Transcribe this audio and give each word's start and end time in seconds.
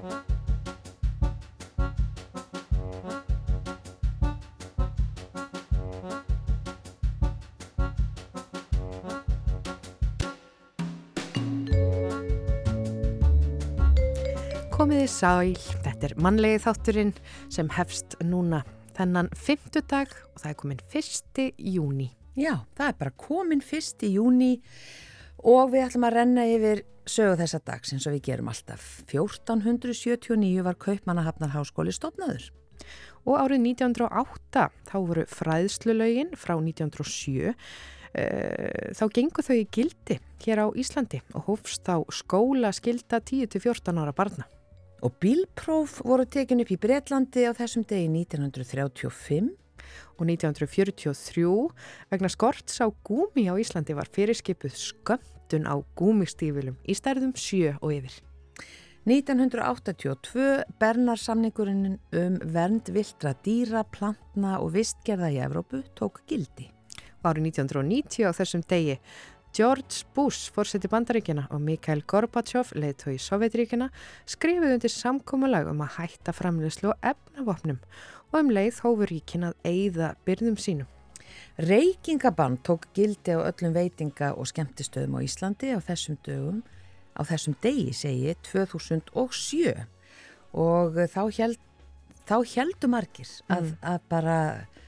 Komiði 0.00 0.16
sæl, 15.12 15.52
þetta 15.84 16.08
er 16.08 16.16
mannlegi 16.16 16.64
þátturinn 16.64 17.12
sem 17.52 17.68
hefst 17.76 18.16
núna 18.24 18.64
þennan 18.96 19.28
fymtudag 19.36 20.08
og 20.32 20.40
það 20.40 20.48
er 20.48 20.56
komin 20.62 20.80
fyrsti 20.88 21.52
júni. 21.74 22.08
Já, 22.32 22.64
það 22.72 22.86
er 22.86 22.96
bara 23.02 23.12
komin 23.20 23.60
fyrsti 23.60 24.08
júni 24.14 24.64
og 25.44 25.74
við 25.74 25.84
ætlum 25.84 26.08
að 26.08 26.16
renna 26.16 26.48
yfir 26.48 26.80
sögu 27.10 27.36
þessa 27.40 27.60
dags 27.66 27.92
eins 27.94 28.06
og 28.06 28.16
við 28.16 28.26
gerum 28.30 28.50
alltaf. 28.52 29.02
1479 29.10 30.64
var 30.66 30.78
Kaupmannahafnar 30.80 31.52
háskóli 31.54 31.94
stopnaður. 31.94 32.50
Og 33.28 33.36
árið 33.36 33.64
1908 33.74 34.66
þá 34.88 34.96
voru 34.96 35.26
fræðslulögin 35.28 36.32
frá 36.40 36.54
1907 36.56 37.50
eh, 37.50 38.94
þá 38.96 39.04
gengur 39.12 39.44
þau 39.44 39.56
í 39.58 39.66
gildi 39.68 40.16
hér 40.44 40.64
á 40.64 40.66
Íslandi 40.72 41.20
og 41.34 41.50
hófst 41.50 41.90
á 41.90 42.00
skóla 42.14 42.72
skilda 42.72 43.20
10-14 43.20 44.00
ára 44.00 44.16
barna. 44.16 44.48
Og 45.04 45.16
bílpróf 45.20 46.00
voru 46.04 46.26
tekin 46.28 46.60
upp 46.64 46.72
í 46.72 46.80
Breitlandi 46.80 47.46
á 47.48 47.52
þessum 47.56 47.84
degi 47.88 48.08
1935 48.08 49.52
og 50.20 50.26
1943 50.28 51.44
vegna 52.12 52.30
skorts 52.32 52.80
á 52.84 52.86
gúmi 53.04 53.48
á 53.48 53.56
Íslandi 53.56 53.96
var 53.96 54.08
fyrirskipuð 54.12 54.76
skömmtun 55.50 55.66
á 55.66 55.74
gúmistífilum 55.98 56.76
í 56.86 56.94
stærðum 56.94 57.34
sjö 57.34 57.76
og 57.82 57.92
yfir. 57.92 58.22
1982 59.08 60.64
bernar 60.78 61.18
samningurinn 61.18 61.98
um 62.12 62.38
vernd 62.44 62.90
viltra 62.92 63.34
dýra, 63.44 63.82
plantna 63.84 64.60
og 64.60 64.74
vistgerða 64.74 65.30
í 65.32 65.40
Evrópu 65.40 65.82
tók 65.96 66.22
gildi. 66.28 66.70
Árið 67.24 67.50
1990 67.50 68.28
á 68.28 68.32
þessum 68.32 68.62
degi 68.68 69.00
George 69.52 70.06
Bush, 70.14 70.52
fórseti 70.52 70.86
bandaríkina 70.86 71.48
og 71.50 71.60
Mikhail 71.60 72.04
Gorbachev, 72.06 72.70
leiðtói 72.76 73.16
í 73.16 73.18
Sovjetríkina, 73.18 73.90
skrifið 74.24 74.76
undir 74.76 74.92
samkómalag 74.94 75.66
um 75.72 75.82
að 75.82 75.96
hætta 75.96 76.32
framleyslu 76.36 76.92
og 76.92 77.02
efnavopnum 77.02 77.80
og 78.30 78.40
um 78.44 78.54
leið 78.54 78.84
hófur 78.84 79.10
ríkin 79.10 79.48
að 79.48 79.58
eigða 79.66 80.14
byrðum 80.28 80.60
sínum. 80.60 80.99
Reykingabann 81.60 82.58
tók 82.64 82.86
gildi 82.96 83.34
á 83.36 83.40
öllum 83.44 83.74
veitinga 83.76 84.32
og 84.34 84.48
skemmtistöðum 84.48 85.18
á 85.18 85.20
Íslandi 85.26 85.72
á 85.76 85.80
þessum 85.84 86.16
dögum, 86.24 86.60
á 87.12 87.20
þessum 87.28 87.56
degi 87.60 87.92
segi 87.96 88.36
2007 88.48 89.74
og 90.56 91.00
þá 91.12 91.22
held 91.36 91.60
þá 92.30 92.36
heldur 92.54 92.92
margir 92.92 93.30
að, 93.50 93.64
mm. 93.64 93.72
að 93.92 94.04
bara 94.12 94.36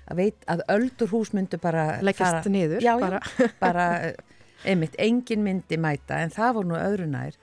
að, 0.06 0.20
veit, 0.20 0.44
að 0.50 0.62
öldur 0.76 1.10
hús 1.12 1.32
myndu 1.34 1.58
bara 1.62 1.98
leggast 2.04 2.48
niður 2.50 2.84
já, 2.84 2.94
já, 2.94 3.20
bara. 3.60 3.88
einmitt, 4.68 4.94
engin 5.02 5.42
myndi 5.42 5.78
mæta 5.80 6.20
en 6.22 6.30
það 6.30 6.56
voru 6.58 6.70
nú 6.70 6.78
öðru 6.78 7.08
nær. 7.10 7.38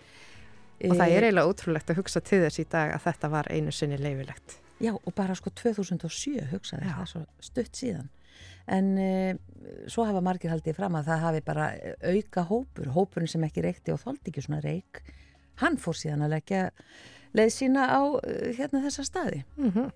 Og 0.79 0.95
það 0.95 1.05
er 1.05 1.11
eh, 1.11 1.27
eiginlega 1.27 1.51
ótrúlegt 1.51 1.89
að 1.91 1.99
hugsa 1.99 2.21
til 2.23 2.39
þess 2.45 2.61
í 2.61 2.65
dag 2.71 2.93
að 2.95 3.03
þetta 3.09 3.29
var 3.33 3.49
einu 3.51 3.73
sinni 3.75 3.97
leifilegt 3.99 4.55
Já, 4.79 4.93
og 4.95 5.11
bara 5.11 5.35
sko 5.35 5.51
2007 5.51 6.45
hugsaði 6.53 6.87
það 6.87 7.09
svo 7.11 7.23
stutt 7.43 7.75
síðan 7.75 8.07
en 8.69 8.97
e, 8.97 9.11
svo 9.89 10.05
hafa 10.07 10.21
margir 10.23 10.51
haldið 10.53 10.77
fram 10.77 10.97
að 10.99 11.11
það 11.11 11.23
hafi 11.25 11.45
bara 11.45 11.69
auka 12.11 12.43
hópur 12.49 12.91
hópurinn 12.95 13.31
sem 13.31 13.45
ekki 13.47 13.63
reykti 13.65 13.93
og 13.93 14.01
þóldi 14.03 14.31
ekki 14.31 14.45
svona 14.45 14.61
reyk 14.65 15.01
hann 15.63 15.77
fór 15.81 15.97
síðan 15.97 16.25
að 16.27 16.35
leggja 16.37 16.65
leið 17.37 17.53
sína 17.53 17.87
á 17.91 18.01
eh, 18.23 18.51
hérna 18.57 18.83
þessa 18.85 19.05
staði 19.05 19.43
mm 19.57 19.71
-hmm. 19.71 19.89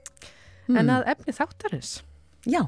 mm. 0.67 0.77
En 0.77 0.89
að 0.89 1.07
efni 1.15 1.33
þáttarins 1.33 2.03
Já, 2.45 2.67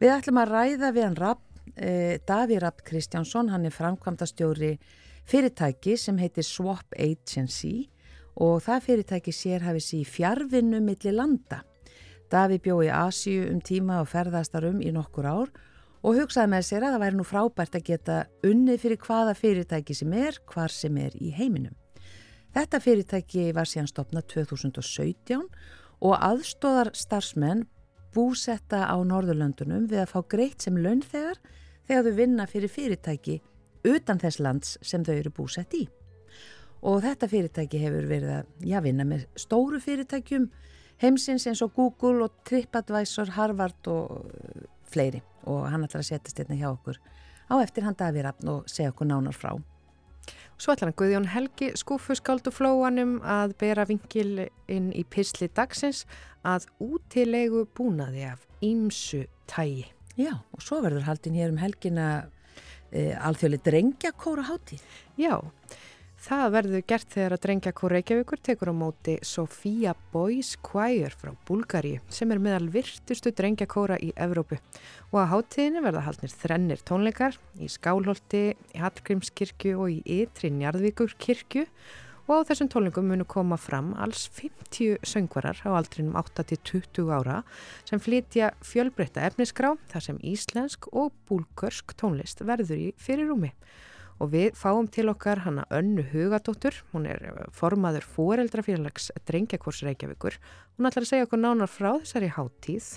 við 0.00 0.14
ætlum 0.16 0.42
að 0.42 0.52
ræða 0.52 0.92
við 0.92 1.04
hann 1.04 1.16
rapp 1.16 1.44
eh, 1.76 2.18
Daví 2.26 2.58
Rapp 2.58 2.82
Kristjánsson, 2.82 3.48
hann 3.48 3.64
er 3.64 3.70
framkvæmdastjóri 3.70 4.78
fyrirtæki 5.24 5.96
sem 5.96 6.18
heitir 6.18 6.44
Swap 6.44 6.94
Agency 6.98 7.88
og 8.36 8.62
það 8.62 8.84
fyrirtæki 8.86 9.32
sér 9.32 9.62
hafið 9.66 9.84
sér 9.84 10.04
fjárvinnu 10.04 10.80
millir 10.80 11.14
landa. 11.14 11.62
Daví 12.28 12.58
bjó 12.60 12.82
í 12.84 12.90
Asju 12.92 13.46
um 13.48 13.60
tíma 13.64 14.02
og 14.02 14.10
ferðastarum 14.10 14.82
í 14.84 14.92
nokkur 14.92 15.28
ár 15.28 15.52
og 16.04 16.18
hugsaði 16.18 16.52
með 16.52 16.66
sér 16.68 16.84
að 16.84 16.94
það 16.94 17.02
væri 17.04 17.18
nú 17.18 17.26
frábært 17.26 17.78
að 17.78 17.86
geta 17.88 18.18
unnið 18.46 18.82
fyrir 18.84 19.00
hvaða 19.06 19.34
fyrirtæki 19.38 19.96
sem 19.96 20.12
er, 20.12 20.36
hvar 20.52 20.72
sem 20.72 20.98
er 21.00 21.16
í 21.16 21.32
heiminum. 21.34 21.74
Þetta 22.54 22.80
fyrirtæki 22.84 23.48
var 23.56 23.68
síðan 23.68 23.90
stopnað 23.90 24.28
2017 24.34 25.48
og 26.04 26.14
aðstóðar 26.14 26.92
starfsmenn 26.96 27.66
búsetta 28.14 28.84
á 28.88 28.96
Norðurlöndunum 29.04 29.88
við 29.88 30.04
að 30.04 30.12
fá 30.12 30.20
greitt 30.28 30.64
sem 30.64 30.76
launþegar 30.76 31.40
þegar 31.88 32.06
þau 32.06 32.16
vinna 32.20 32.46
fyrir 32.48 32.72
fyrirtæki 32.72 33.40
utan 33.88 34.20
þess 34.20 34.40
lands 34.44 34.76
sem 34.82 35.04
þau 35.04 35.14
eru 35.16 35.32
búsett 35.34 35.74
í. 35.76 35.86
Og 36.84 37.02
þetta 37.02 37.28
fyrirtæki 37.30 37.80
hefur 37.82 38.06
verið 38.06 38.34
að 38.36 38.68
já, 38.68 38.78
vinna 38.84 39.06
með 39.08 39.26
stóru 39.38 39.80
fyrirtækjum 39.82 40.48
heimsins 41.02 41.46
eins 41.46 41.62
og 41.64 41.74
Google 41.76 42.26
og 42.26 42.44
TripAdvisor, 42.48 43.34
Harvard 43.38 43.90
og 43.90 44.26
uh, 44.26 44.68
fleiri. 44.88 45.22
Og 45.48 45.68
hann 45.70 45.86
ætlar 45.86 46.02
að 46.02 46.10
setjast 46.12 46.42
hérna 46.42 46.58
hjá 46.58 46.70
okkur 46.72 46.98
á 47.48 47.54
eftir 47.62 47.86
hann 47.86 47.96
Davirafn 47.98 48.48
og 48.52 48.70
segja 48.70 48.92
okkur 48.92 49.08
nánar 49.08 49.36
frá. 49.36 49.54
Svo 50.58 50.74
ætlar 50.74 50.90
hann 50.90 50.98
Guðjón 50.98 51.28
Helgi 51.32 51.70
skúfuskáldu 51.78 52.52
flóanum 52.52 53.18
að 53.22 53.54
bera 53.60 53.86
vingil 53.88 54.48
inn 54.68 54.90
í 54.92 55.04
pisli 55.06 55.48
dagsins 55.54 56.04
að 56.46 56.66
útilegu 56.82 57.64
búnaði 57.78 58.26
af 58.32 58.44
ímsu 58.64 59.24
tægi. 59.50 59.86
Já, 60.18 60.34
og 60.34 60.64
svo 60.64 60.80
verður 60.82 61.06
haldin 61.06 61.38
hér 61.38 61.52
um 61.54 61.60
helgina 61.62 62.08
e, 62.90 63.14
alþjóðli 63.14 63.60
drengjakóra 63.62 64.48
hátíð. 64.48 64.82
Já, 65.14 65.38
það 66.18 66.48
verður 66.54 66.82
gert 66.90 67.12
þegar 67.14 67.34
að 67.36 67.42
drengjakóra 67.44 67.98
Reykjavíkur 67.98 68.40
tekur 68.42 68.70
á 68.72 68.74
móti 68.74 69.14
Sofía 69.22 69.94
Boys 70.12 70.56
Choir 70.66 71.14
frá 71.14 71.30
Búlgari 71.46 71.98
sem 72.12 72.32
er 72.34 72.42
meðal 72.42 72.66
virtustu 72.74 73.30
drengjakóra 73.30 74.00
í 74.02 74.10
Evrópu. 74.18 74.58
Og 75.12 75.20
að 75.22 75.30
hátíðinu 75.32 75.84
verða 75.86 76.04
haldnir 76.08 76.34
þrennir 76.34 76.82
tónleikar 76.82 77.38
í 77.62 77.70
Skálholti, 77.70 78.42
í 78.74 78.82
Hallgrímskirkju 78.82 79.78
og 79.78 79.94
í 79.94 80.20
Ytri 80.22 80.50
Njarðvíkur 80.56 81.14
kirkju 81.22 81.66
og 82.28 82.44
á 82.44 82.46
þessum 82.50 82.68
tólingum 82.68 83.08
munu 83.08 83.24
koma 83.24 83.56
fram 83.56 83.94
alls 83.96 84.26
50 84.36 84.98
söngvarar 85.06 85.62
á 85.64 85.70
aldrinum 85.70 86.18
8-20 86.18 87.08
ára 87.14 87.40
sem 87.88 88.02
flytja 88.02 88.50
fjölbreytta 88.66 89.22
efnisgrá 89.30 89.76
þar 89.88 90.10
sem 90.10 90.18
íslensk 90.20 90.90
og 90.92 91.14
búlgörsk 91.30 91.94
tónlist 91.96 92.42
verður 92.44 92.90
í 92.90 92.90
fyrirrúmi. 93.00 93.54
Og 94.18 94.32
við 94.32 94.56
fáum 94.58 94.88
til 94.90 95.06
okkar 95.12 95.44
hana 95.44 95.64
Önnu 95.70 96.02
Hugadóttur, 96.10 96.74
hún 96.92 97.06
er 97.06 97.22
formaður 97.54 98.06
fóreldrafélags 98.16 99.12
drengjakurs 99.28 99.84
Reykjavíkur. 99.86 100.38
Hún 100.76 100.88
ætlar 100.90 101.06
að 101.06 101.12
segja 101.12 101.28
okkur 101.28 101.42
nánar 101.42 101.70
frá 101.70 101.92
þessari 102.00 102.32
háttíð 102.34 102.88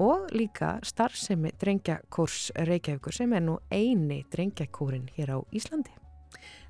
og 0.00 0.30
líka 0.30 0.76
starfsemi 0.86 1.50
drengjakurs 1.58 2.52
Reykjavíkur 2.54 3.16
sem 3.16 3.34
er 3.34 3.42
nú 3.48 3.58
eini 3.74 4.22
drengjakúrin 4.30 5.10
hér 5.16 5.34
á 5.34 5.38
Íslandi. 5.50 5.90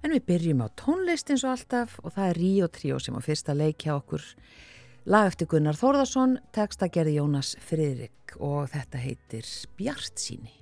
En 0.00 0.14
við 0.14 0.24
byrjum 0.30 0.64
á 0.64 0.68
tónlist 0.80 1.28
eins 1.28 1.44
og 1.44 1.52
alltaf 1.52 1.98
og 2.00 2.14
það 2.14 2.30
er 2.30 2.40
Ríó 2.40 2.68
Tríó 2.72 3.00
sem 3.02 3.16
á 3.16 3.20
fyrsta 3.20 3.52
leikja 3.52 3.98
okkur 4.00 4.24
lag 5.10 5.28
eftir 5.28 5.48
Gunnar 5.50 5.76
Þórðarsson, 5.76 6.38
texta 6.56 6.88
gerði 6.92 7.18
Jónas 7.18 7.52
Friðrik 7.68 8.36
og 8.40 8.70
þetta 8.72 9.00
heitir 9.04 9.52
Bjart 9.76 10.20
síni. 10.20 10.52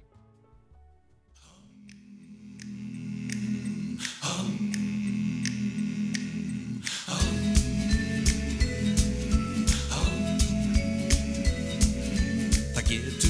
Það 12.98 13.04
getur 13.04 13.27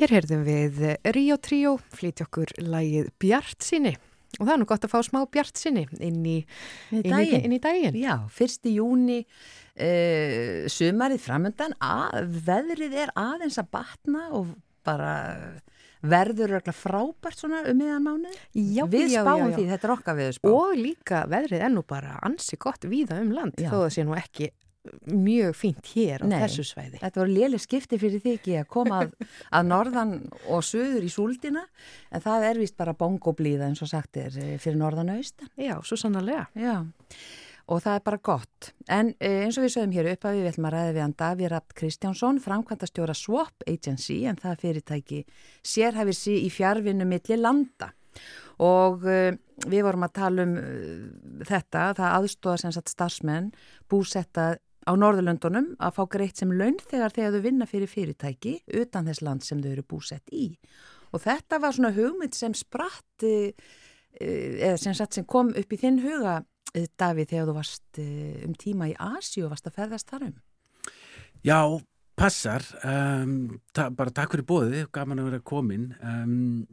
Hér 0.00 0.14
heyrðum 0.16 0.44
við 0.46 0.78
Ríó 1.12 1.36
Tríó, 1.44 1.74
flytja 1.92 2.24
okkur 2.24 2.54
lægið 2.64 3.10
Bjart 3.20 3.66
sinni 3.66 3.96
og 4.38 4.46
það 4.46 4.52
er 4.54 4.60
nú 4.62 4.66
gott 4.70 4.84
að 4.86 4.92
fá 4.94 5.00
smá 5.04 5.18
Bjart 5.34 5.58
sinni 5.58 5.82
inn 5.98 6.20
í, 6.24 6.36
Inn 6.94 7.00
í 7.02 7.02
inn 7.02 7.04
í, 7.04 7.10
daginn. 7.10 7.42
inn 7.48 7.54
í 7.56 7.58
daginn. 7.60 7.96
Já, 7.98 8.14
fyrsti 8.32 8.72
júni, 8.76 9.18
uh, 9.74 10.68
sumarið 10.70 11.20
framöndan, 11.24 11.74
að, 11.82 12.30
veðrið 12.46 12.94
er 13.04 13.12
aðeins 13.18 13.58
að 13.60 13.68
batna 13.74 14.28
og 14.38 14.54
bara 14.86 15.12
verður 16.00 16.54
örugglega 16.56 16.72
frábært 16.72 17.42
svona 17.42 17.60
um 17.68 17.76
miðan 17.76 18.06
mánuð. 18.06 18.38
Já, 18.56 18.86
Við 18.88 19.10
spáum 19.18 19.42
já, 19.42 19.50
já. 19.50 19.56
því, 19.58 19.66
þetta 19.74 19.88
er 19.90 19.94
okkar 19.98 20.16
við 20.22 20.30
spá. 20.38 20.48
Og 20.54 20.72
líka 20.78 21.20
veðrið 21.28 21.66
er 21.66 21.74
nú 21.74 21.82
bara 21.84 22.16
ansi 22.24 22.56
gott 22.56 22.86
víða 22.88 23.18
um 23.20 23.34
land 23.36 23.58
þó 23.60 23.74
það 23.82 23.90
sé 23.98 24.06
nú 24.08 24.16
ekki 24.16 24.48
mjög 25.12 25.56
fínt 25.56 25.90
hér 25.92 26.24
á 26.24 26.26
Nei. 26.30 26.38
þessu 26.44 26.64
svæði. 26.64 27.00
Þetta 27.02 27.20
voru 27.20 27.34
léleg 27.34 27.62
skipti 27.62 27.98
fyrir 28.00 28.22
því 28.22 28.32
ekki 28.38 28.56
að 28.60 28.70
koma 28.72 29.02
að, 29.04 29.12
að 29.58 29.68
norðan 29.68 30.14
og 30.48 30.64
söður 30.64 31.04
í 31.04 31.12
súldina 31.12 31.66
en 32.10 32.24
það 32.24 32.46
er 32.48 32.62
vist 32.62 32.78
bara 32.80 32.96
bongoblíða 32.96 33.68
eins 33.68 33.84
og 33.84 33.90
sagt 33.92 34.20
er 34.20 34.38
eh, 34.40 34.56
fyrir 34.62 34.80
norðan 34.80 35.12
og 35.12 35.20
austan. 35.20 35.52
Já, 35.60 35.76
svo 35.84 36.00
sannarlega. 36.00 36.46
Já, 36.56 36.78
og 37.70 37.82
það 37.84 37.98
er 37.98 38.06
bara 38.08 38.20
gott. 38.30 38.70
En 38.90 39.12
eh, 39.18 39.42
eins 39.44 39.58
og 39.60 39.66
við 39.66 39.74
sögum 39.76 39.94
hér 39.98 40.10
upp 40.14 40.26
að 40.26 40.40
við 40.40 40.50
ætlum 40.50 40.70
að 40.70 40.76
ræða 40.76 40.94
við 40.96 41.14
Daví 41.20 41.50
Rapt 41.52 41.76
Kristjánsson, 41.78 42.40
framkvæmtastjóra 42.46 43.16
Swap 43.18 43.68
Agency, 43.68 44.22
en 44.26 44.40
það 44.40 44.64
fyrirtæki 44.64 45.20
sérhæfir 45.60 46.16
sig 46.16 46.46
í 46.46 46.50
fjárvinnu 46.52 47.06
milli 47.08 47.38
landa. 47.38 47.92
Og 48.60 49.06
uh, 49.08 49.30
við 49.70 49.84
vorum 49.86 50.04
að 50.04 50.16
tala 50.18 50.44
um 50.44 50.56
þetta, 51.46 51.92
það 51.96 52.16
aðstóða 52.18 52.58
sem 52.64 52.74
sagt 52.74 52.92
starfsmenn 52.92 53.52
búsetta 53.88 54.50
á 54.88 54.92
Norðurlöndunum 54.96 55.74
að 55.82 55.96
fá 55.98 56.02
greitt 56.14 56.40
sem 56.40 56.52
laun 56.52 56.78
þegar 56.90 57.14
þegar 57.16 57.36
þau 57.36 57.44
vinna 57.44 57.68
fyrir 57.68 57.90
fyrirtæki 57.90 58.54
utan 58.80 59.08
þess 59.10 59.24
land 59.26 59.46
sem 59.46 59.60
þau 59.62 59.70
eru 59.74 59.86
búsett 59.86 60.32
í. 60.32 60.52
Og 61.10 61.24
þetta 61.24 61.58
var 61.60 61.76
svona 61.76 61.92
hugmynd 61.96 62.36
sem 62.36 62.54
spratt, 62.56 63.26
uh, 63.26 63.50
eða 64.20 64.76
sem 64.80 64.96
sagt 64.96 65.18
sem 65.18 65.26
kom 65.28 65.52
upp 65.56 65.72
í 65.74 65.80
þinn 65.80 66.00
huga, 66.04 66.40
uh, 66.44 66.86
Davíð, 67.00 67.32
þegar 67.32 67.50
þú 67.50 67.56
varst 67.58 68.02
um 68.04 68.54
tíma 68.58 68.90
í 68.92 68.96
Asi 68.98 69.44
og 69.44 69.54
varst 69.54 69.68
að 69.70 69.80
ferðast 69.80 70.12
þar 70.12 70.28
um. 70.30 70.36
Já, 71.46 71.60
passar. 72.20 72.64
Um, 72.84 73.60
ta 73.72 73.88
bara 73.90 74.12
takk 74.14 74.34
fyrir 74.34 74.46
bóðið, 74.48 74.86
gaman 74.92 75.22
að 75.22 75.30
vera 75.30 75.44
komin. 75.50 75.90
Um, 76.04 76.66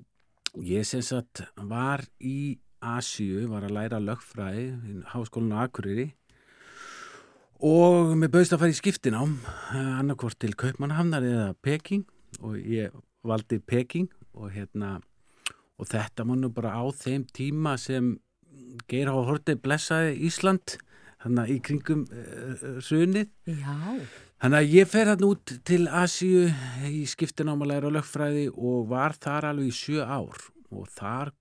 ég 0.63 0.87
sem 0.87 1.03
sagt 1.05 1.43
var 1.55 2.03
í 2.19 2.57
Asíu, 2.77 3.47
var 3.49 3.65
að 3.65 3.73
læra 3.73 3.99
lögfræði 4.01 4.65
í 4.85 4.97
háskólinu 5.09 5.57
Akureyri 5.63 6.11
og 7.63 8.13
mér 8.19 8.31
bauðst 8.33 8.53
að 8.53 8.61
fara 8.61 8.73
í 8.73 8.77
skiptinám, 8.77 9.37
uh, 9.73 9.93
annarkvort 10.01 10.37
til 10.41 10.53
Kaupmannhamnar 10.57 11.25
eða 11.25 11.47
Peking. 11.65 12.05
Og 12.43 12.57
ég 12.59 12.93
valdi 13.25 13.59
Peking 13.59 14.09
og 14.37 14.51
hérna 14.53 14.97
og 15.77 15.89
þetta 15.89 16.25
var 16.25 16.39
nú 16.41 16.49
bara 16.53 16.73
á 16.77 16.85
þeim 16.93 17.25
tíma 17.33 17.77
sem 17.81 18.15
Geir 18.89 19.09
Há 19.09 19.17
Horti 19.27 19.55
blessaði 19.57 20.15
Ísland 20.27 20.77
þannig 21.23 21.53
í 21.53 21.57
kringum 21.65 22.05
uh, 22.09 22.77
sunið 22.83 23.29
Já. 23.49 23.77
Þannig 24.37 24.59
að 24.59 24.73
ég 24.75 24.89
fer 24.91 25.09
hann 25.09 25.25
út 25.25 25.55
til 25.65 25.87
Asíu 25.89 26.43
í 26.85 27.01
skiptinámalæra 27.09 27.89
og 27.89 27.95
lögfræði 27.95 28.51
og 28.53 28.85
var 28.91 29.17
þar 29.17 29.49
alveg 29.49 29.71
í 29.71 29.73
sjö 29.73 30.03
ár. 30.05 30.37
Og 30.69 30.85
þar 30.93 31.31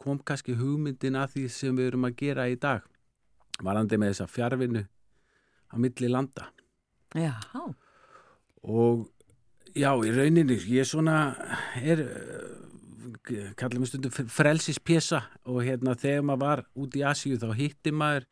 kom 0.00 0.16
kannski 0.24 0.56
hugmyndin 0.56 1.18
að 1.20 1.34
því 1.34 1.44
sem 1.52 1.76
við 1.76 1.90
erum 1.90 2.08
að 2.08 2.16
gera 2.22 2.48
í 2.48 2.56
dag. 2.56 2.86
Varandi 3.60 4.00
með 4.00 4.14
þessa 4.14 4.30
fjárvinnu 4.32 4.86
á 5.72 5.76
milli 5.80 6.10
landa. 6.12 6.50
Já, 7.16 7.34
og 8.62 9.08
já, 9.74 9.90
í 9.96 10.12
rauninni 10.12 10.58
ég 10.68 10.88
svona 10.88 11.34
er 11.80 12.04
kallum 13.58 13.84
við 13.84 13.92
stundum 13.92 14.30
frelsispjesa 14.32 15.22
og 15.48 15.62
hérna 15.66 15.94
þegar 15.98 16.24
maður 16.26 16.42
var 16.42 16.64
út 16.82 16.96
í 16.98 17.04
Asíu 17.06 17.38
þá 17.40 17.52
hitti 17.58 17.92
maður 17.94 18.26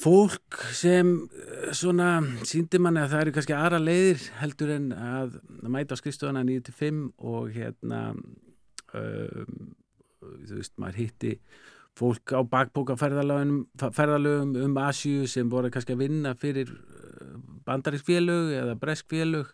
fólk 0.00 0.58
sem 0.74 1.12
eh, 1.22 1.68
svona 1.76 2.16
síndi 2.46 2.80
manni 2.82 3.04
að 3.04 3.12
það 3.12 3.24
eru 3.24 3.34
kannski 3.36 3.56
aðra 3.56 3.80
leiðir 3.82 4.24
heldur 4.40 4.74
en 4.74 4.88
að 4.96 5.38
mæta 5.70 5.94
á 5.94 6.00
skrifstofana 6.00 6.42
9-5 6.48 7.04
og 7.22 7.52
hérna 7.54 8.00
um, 8.14 9.70
þú 10.18 10.58
veist 10.58 10.74
maður 10.82 11.00
hitti 11.04 11.36
fólk 11.98 12.34
á 12.34 12.40
bakbókaferðalögum 12.42 13.64
ferðalögum 13.78 14.56
um 14.64 14.78
Asíu 14.82 15.28
sem 15.30 15.50
voru 15.50 15.70
kannski 15.70 15.94
að 15.94 16.06
vinna 16.06 16.34
fyrir 16.38 16.72
bandarískfélög 17.64 18.54
eða 18.58 18.74
breskfélög 18.80 19.52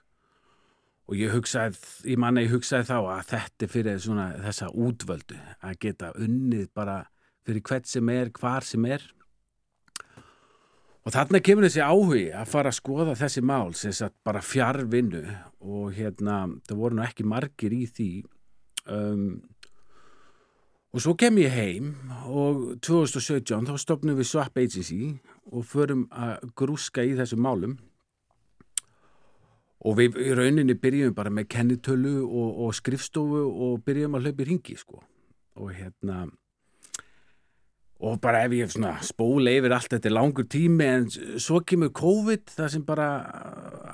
og 1.10 1.18
ég 1.18 1.32
hugsaði, 1.34 1.78
ég 2.12 2.20
manna 2.22 2.44
ég 2.44 2.52
hugsaði 2.54 2.86
þá 2.86 2.98
að 3.00 3.22
þetta 3.32 3.66
er 3.66 3.72
fyrir 3.72 4.02
svona 4.02 4.26
þessa 4.44 4.68
útvöldu 4.70 5.38
að 5.58 5.80
geta 5.82 6.12
unnið 6.14 6.68
bara 6.76 7.00
fyrir 7.46 7.64
hvert 7.66 7.88
sem 7.90 8.12
er, 8.14 8.30
hvar 8.36 8.66
sem 8.66 8.84
er. 8.86 9.02
Og 11.00 11.14
þarna 11.14 11.40
kemur 11.42 11.66
þessi 11.66 11.82
áhugi 11.82 12.26
að 12.36 12.50
fara 12.52 12.70
að 12.70 12.76
skoða 12.78 13.16
þessi 13.18 13.42
mál 13.42 13.72
sem 13.78 13.94
sagt 13.96 14.18
bara 14.26 14.42
fjárvinnu 14.44 15.24
og 15.64 15.96
hérna 15.96 16.44
það 16.68 16.82
voru 16.84 16.98
nú 16.98 17.06
ekki 17.06 17.26
margir 17.26 17.74
í 17.74 17.86
því. 17.88 18.10
Um, 18.86 19.24
og 20.90 21.02
svo 21.04 21.14
kem 21.18 21.38
ég 21.38 21.54
heim 21.54 21.92
og 22.26 22.80
2017 22.82 23.68
þá 23.68 23.76
stopnum 23.78 24.18
við 24.18 24.30
Swap 24.30 24.58
Agency 24.58 25.14
og 25.50 25.66
förum 25.70 26.08
að 26.10 26.50
grúska 26.58 27.04
í 27.06 27.14
þessum 27.18 27.44
málum. 27.46 27.78
Og 29.80 29.96
við 29.96 30.18
í 30.20 30.34
rauninni 30.36 30.76
byrjum 30.76 31.14
bara 31.16 31.32
með 31.32 31.48
kennitölu 31.54 32.18
og, 32.26 32.50
og 32.66 32.74
skrifstofu 32.76 33.46
og 33.48 33.80
byrjum 33.86 34.18
að 34.18 34.28
hlaupa 34.28 34.44
í 34.44 34.48
ringi 34.50 34.76
sko. 34.76 35.00
Og 35.60 35.72
hérna 35.72 36.26
og 38.00 38.20
bara 38.20 38.44
ef 38.46 38.54
ég 38.56 38.70
spóla 39.04 39.52
yfir 39.52 39.74
allt 39.76 39.92
þetta 39.92 40.12
langur 40.12 40.46
tími 40.48 40.86
en 40.88 41.08
svo 41.12 41.60
kemur 41.60 41.92
COVID 41.96 42.54
það 42.54 42.70
sem 42.72 42.84
bara 42.86 43.08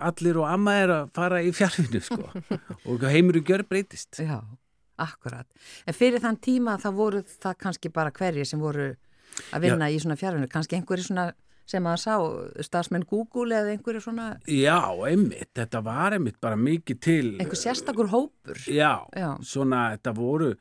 allir 0.07 0.38
og 0.38 0.47
amma 0.47 0.76
er 0.79 0.93
að 0.95 1.09
fara 1.17 1.41
í 1.43 1.50
fjárfinu 1.55 2.03
sko. 2.05 2.29
Og 2.91 3.03
heimurinn 3.03 3.47
gjör 3.47 3.67
breytist 3.67 4.21
já, 4.23 4.38
akkurat. 5.03 5.47
En 5.87 5.97
fyrir 5.97 6.23
þann 6.23 6.38
tíma 6.43 6.76
þá 6.83 6.91
voru 6.97 7.25
það 7.26 7.59
kannski 7.65 7.93
bara 7.93 8.12
hverjir 8.15 8.49
sem 8.49 8.62
voru 8.62 8.95
að 9.53 9.67
vinna 9.67 9.91
í 9.93 9.99
svona 10.00 10.17
fjárvinnu, 10.17 10.49
kannski 10.49 10.79
einhverju 10.79 11.11
svona 11.11 11.31
sem 11.67 11.87
að 11.91 11.97
sá 11.99 12.15
stafsmenn 12.62 13.05
Google 13.11 13.57
eða 13.59 13.73
einhverju 13.75 14.05
svona, 14.05 14.26
Já, 14.47 14.79
einmitt, 15.09 15.50
þetta 15.59 15.83
var 15.83 16.15
einmitt 16.15 16.38
bara 16.41 16.57
mikið 16.57 17.00
til 17.03 17.31
einhver 17.43 17.59
sérstakur 17.59 18.11
hópur. 18.12 18.61
Já, 18.71 19.03
Já. 19.19 19.33
svona 19.43 19.88
þetta 19.97 20.15
voru 20.15 20.53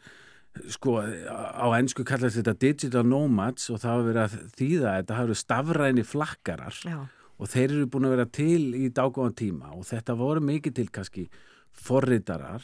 sko 0.72 0.96
á 1.04 1.68
ennsku 1.77 2.06
kallast 2.08 2.39
þetta 2.39 2.56
digital 2.58 3.04
nomads 3.06 3.70
og 3.70 3.82
það 3.84 3.92
hafa 3.92 4.08
verið 4.08 4.22
að 4.24 4.36
þýða 4.56 4.94
þetta 4.96 5.18
hafa 5.18 5.27
verið 5.27 5.42
stafræni 5.42 6.06
flakkarar 6.08 6.80
Já, 6.88 6.98
og 7.36 7.51
þeir 7.51 7.68
eru 7.68 7.89
búin 7.92 8.08
að 8.08 8.15
vera 8.15 8.27
til 8.39 8.63
í 8.80 8.89
dágóðan 8.89 9.36
tíma 9.36 9.74
og 9.75 9.86
þetta 9.89 10.15
voru 10.18 10.44
mikið 10.48 10.77
til 10.80 10.88
kannski 10.96 11.27
forritarar 11.75 12.63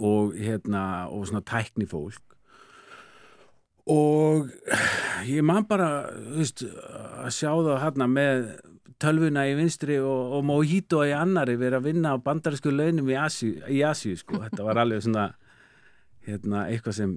og 0.00 0.34
hérna 0.34 0.82
og 1.12 1.28
svona 1.28 1.44
tæknifólk 1.46 2.30
og 3.90 4.50
ég 5.26 5.42
man 5.44 5.66
bara 5.68 6.10
veist, 6.36 6.62
að 6.64 7.32
sjá 7.34 7.50
það 7.52 7.80
hérna 7.84 8.08
með 8.10 8.44
tölvuna 9.00 9.46
í 9.48 9.56
vinstri 9.58 9.96
og, 10.02 10.36
og 10.36 10.44
mojito 10.46 11.02
í 11.06 11.12
annari 11.16 11.56
verið 11.60 11.78
að 11.78 11.86
vinna 11.88 12.14
á 12.14 12.16
bandarísku 12.20 12.72
launum 12.72 13.08
í 13.10 13.16
Asíu 13.16 14.16
sko. 14.20 14.40
þetta 14.44 14.66
var 14.66 14.82
alveg 14.82 15.04
svona 15.06 15.30
hérna, 16.26 16.66
eitthvað 16.68 16.98
sem 17.00 17.14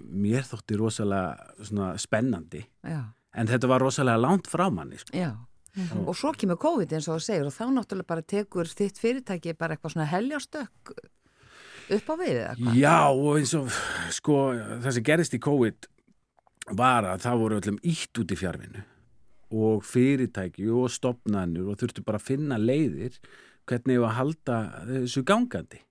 mér 0.00 0.46
þótti 0.48 0.78
rosalega 0.80 1.90
spennandi 2.00 2.62
Já, 2.80 3.02
en 3.36 3.50
þetta 3.50 3.68
var 3.68 3.84
rosalega 3.84 4.22
langt 4.22 4.48
frá 4.48 4.70
manni 4.72 4.98
sko. 5.02 5.12
já. 5.12 5.34
Og 6.06 6.14
svo 6.16 6.30
kemur 6.32 6.56
COVID 6.56 6.94
eins 6.96 7.04
og 7.10 7.18
það 7.18 7.24
segir 7.26 7.48
og 7.50 7.52
þá 7.52 7.64
náttúrulega 7.76 8.08
bara 8.08 8.24
tekur 8.24 8.70
þitt 8.70 8.96
fyrirtæki 8.96 9.52
bara 9.60 9.76
eitthvað 9.76 9.92
svona 9.92 10.06
heljastökk 10.08 10.94
upp 11.86 12.10
á 12.10 12.14
við 12.18 12.32
eða 12.34 12.52
hvað? 12.58 12.76
Já 12.80 12.98
og 13.12 13.38
eins 13.38 13.54
og 13.58 13.70
sko 14.16 14.36
það 14.82 14.92
sem 14.96 15.06
gerist 15.06 15.36
í 15.36 15.42
COVID 15.42 15.88
var 16.76 17.06
að 17.06 17.24
það 17.26 17.42
voru 17.42 17.58
öllum 17.60 17.80
ítt 17.86 18.22
út 18.22 18.34
í 18.34 18.38
fjárvinu 18.38 18.84
og 19.56 19.84
fyrirtæki 19.86 20.66
og 20.74 20.90
stopnanur 20.90 21.70
og 21.70 21.80
þurftu 21.80 22.02
bara 22.06 22.18
að 22.18 22.28
finna 22.32 22.58
leiðir 22.58 23.20
hvernig 23.66 24.00
við 24.00 24.06
að 24.08 24.16
halda 24.18 24.60
þessu 24.88 25.22
gangandi 25.26 25.82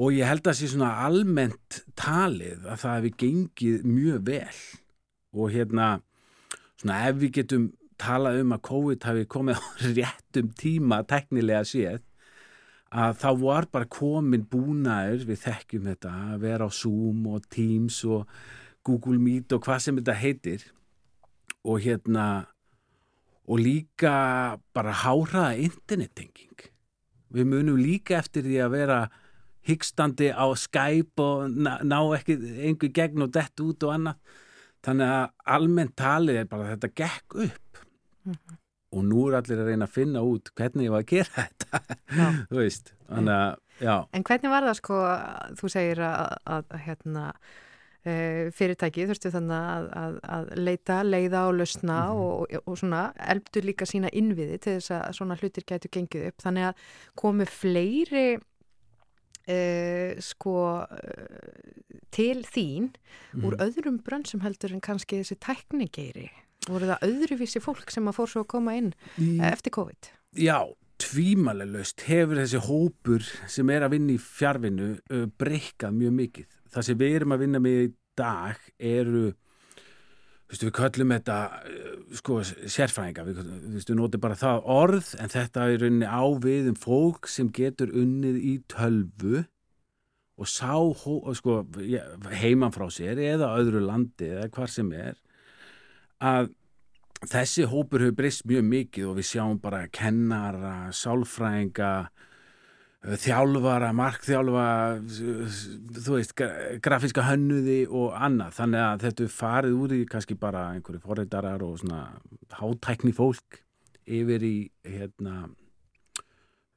og 0.00 0.14
ég 0.14 0.28
held 0.30 0.46
að 0.46 0.58
sé 0.58 0.70
svona 0.70 0.92
almennt 1.06 1.82
talið 1.98 2.66
að 2.66 2.82
það 2.82 2.96
hefði 2.96 3.12
gengið 3.22 3.86
mjög 3.86 4.24
vel 4.26 4.60
og 5.30 5.54
hérna 5.54 5.88
svona 6.80 7.02
ef 7.06 7.20
við 7.20 7.34
getum 7.40 7.70
talað 8.00 8.40
um 8.42 8.54
að 8.56 8.64
COVID 8.70 9.06
hafi 9.06 9.26
komið 9.30 9.60
á 9.60 9.62
réttum 9.98 10.52
tíma 10.58 11.02
teknilega 11.08 11.66
séð 11.68 12.02
að 12.90 13.18
þá 13.22 13.28
var 13.38 13.66
bara 13.70 13.86
komin 13.90 14.46
búnaður, 14.50 15.26
við 15.28 15.44
þekkjum 15.44 15.88
þetta, 15.92 16.14
að 16.34 16.42
vera 16.46 16.66
á 16.66 16.70
Zoom 16.74 17.26
og 17.30 17.46
Teams 17.52 18.00
og 18.04 18.26
Google 18.86 19.20
Meet 19.22 19.54
og 19.54 19.62
hvað 19.66 19.84
sem 19.84 20.00
þetta 20.00 20.16
heitir 20.18 20.64
og 21.62 21.82
hérna 21.84 22.26
og 23.50 23.62
líka 23.62 24.14
bara 24.74 24.94
háraða 25.04 25.58
internettenging. 25.62 26.66
Við 27.30 27.46
munum 27.46 27.78
líka 27.78 28.18
eftir 28.18 28.46
því 28.46 28.58
að 28.64 28.74
vera 28.74 29.00
hyggstandi 29.66 30.30
á 30.34 30.46
Skype 30.58 31.22
og 31.22 31.50
ná, 31.54 31.98
ekki 32.16 32.38
einhver 32.66 32.94
gegn 32.94 33.26
og 33.26 33.34
dett 33.34 33.62
út 33.62 33.86
og 33.86 33.94
annað. 33.94 34.38
Þannig 34.80 35.12
að 35.12 35.54
almennt 35.56 35.96
talið 35.98 36.40
er 36.40 36.50
bara 36.50 36.66
að 36.66 36.72
þetta 36.74 36.92
gekk 37.02 37.38
upp 37.46 37.84
og 38.90 39.06
nú 39.06 39.24
er 39.28 39.38
allir 39.38 39.62
að 39.62 39.70
reyna 39.70 39.86
að 39.86 39.96
finna 39.96 40.22
út 40.26 40.50
hvernig 40.58 40.88
ég 40.88 40.94
var 40.94 41.04
að 41.04 41.10
gera 41.12 41.44
þetta. 41.44 41.82
Þú 42.50 42.60
veist, 42.60 42.94
þannig 43.06 43.34
að 43.36 43.50
já, 43.86 43.96
En 44.16 44.26
hvernig 44.26 44.52
var 44.52 44.66
það 44.66 44.78
sko, 44.80 45.00
þú 45.60 45.72
segir 45.72 46.02
að, 46.04 46.34
að, 46.56 46.74
hérna, 46.86 47.24
e, 48.02 48.14
fyrirtæki 48.56 49.06
þurftu 49.08 49.32
þannig 49.36 49.56
að, 49.56 49.88
að, 50.02 50.18
að 50.36 50.52
leita, 50.58 50.98
leiða 51.06 51.46
og 51.48 51.56
lausna 51.60 52.00
og, 52.16 52.34
og, 52.42 52.60
og 52.64 52.78
svona 52.82 53.06
elbdu 53.30 53.64
líka 53.64 53.88
sína 53.88 54.12
innviði 54.16 54.58
til 54.58 54.76
þess 54.78 54.94
að 54.98 55.18
svona 55.20 55.38
hlutir 55.40 55.68
gætu 55.70 55.92
gengið 55.94 56.28
upp. 56.32 56.44
Þannig 56.44 56.70
að 56.70 56.84
komu 57.22 57.48
fleiri 57.48 58.26
e, 59.46 59.60
sko 60.24 60.58
e, 60.90 61.16
til 62.10 62.42
þín 62.42 62.90
úr 63.46 63.54
öðrum 63.62 64.00
brönnsum 64.02 64.42
heldur 64.42 64.74
en 64.74 64.82
kannski 64.82 65.22
þessi 65.22 65.38
tæknigeiri. 65.46 66.30
Voru 66.70 66.90
það 66.90 67.08
öðruvísi 67.08 67.62
fólk 67.64 67.90
sem 67.92 68.08
að 68.08 68.18
fór 68.20 68.30
svo 68.30 68.44
að 68.44 68.52
koma 68.54 68.76
inn 68.78 68.92
í, 69.18 69.36
eftir 69.50 69.74
COVID? 69.74 70.12
já 70.38 70.62
tvímæleust 71.00 72.04
hefur 72.06 72.40
þessi 72.40 72.60
hópur 72.66 73.26
sem 73.50 73.70
er 73.72 73.86
að 73.86 73.96
vinna 73.96 74.14
í 74.14 74.22
fjárvinnu 74.22 74.90
uh, 74.98 75.28
breykað 75.40 75.94
mjög 75.96 76.16
mikið. 76.18 76.58
Það 76.70 76.86
sem 76.86 76.98
við 77.00 77.14
erum 77.18 77.34
að 77.34 77.44
vinna 77.44 77.62
með 77.62 77.78
í 77.82 77.86
dag 78.20 78.66
eru 78.90 79.22
veist, 80.50 80.64
við 80.66 80.74
köllum 80.76 81.14
þetta 81.14 81.38
uh, 81.70 81.94
sko, 82.20 82.40
sérfræðinga, 82.44 83.24
við, 83.28 83.40
við 83.78 83.94
notum 83.96 84.24
bara 84.26 84.38
það 84.38 84.68
orð, 84.76 85.14
en 85.22 85.32
þetta 85.32 85.70
er 85.70 85.80
rauninni 85.84 86.10
á 86.10 86.24
við 86.44 86.70
um 86.74 86.78
fólk 86.84 87.30
sem 87.32 87.50
getur 87.54 87.94
unnið 87.96 88.38
í 88.42 88.54
tölvu 88.70 89.46
og 90.40 90.48
sá 90.48 90.72
sko, 91.36 91.60
heiman 92.40 92.72
frá 92.72 92.86
sér 92.92 93.18
eða 93.20 93.52
öðru 93.60 93.82
landi 93.84 94.30
eða 94.30 94.48
hvar 94.54 94.72
sem 94.72 94.88
er 94.96 95.18
að 96.20 96.48
þessi 97.28 97.66
hópur 97.68 98.04
hefur 98.06 98.16
breyst 98.16 98.46
mjög 98.48 98.64
mikið 98.70 99.10
og 99.10 99.16
við 99.20 99.28
sjáum 99.34 99.60
bara 99.60 99.84
kennara, 99.92 100.74
sálfræðinga 100.96 101.90
eh, 102.08 103.16
þjálfara, 103.20 103.90
markþjálfa 103.96 104.66
þú 105.04 106.16
veist, 106.16 106.34
gra- 106.38 106.78
grafíska 106.82 107.26
hönnuði 107.28 107.82
og 107.88 108.14
annað, 108.16 108.56
þannig 108.60 108.84
að 108.86 109.06
þetta 109.06 109.30
farið 109.36 109.78
úr 109.84 109.96
í 109.98 110.02
kannski 110.10 110.38
bara 110.40 110.70
einhverju 110.74 111.02
forreitarar 111.04 111.64
og 111.66 111.78
svona 111.82 112.06
hátækni 112.60 113.12
fólk 113.16 113.60
yfir 114.10 114.42
í 114.42 114.54
hérna 114.88 115.44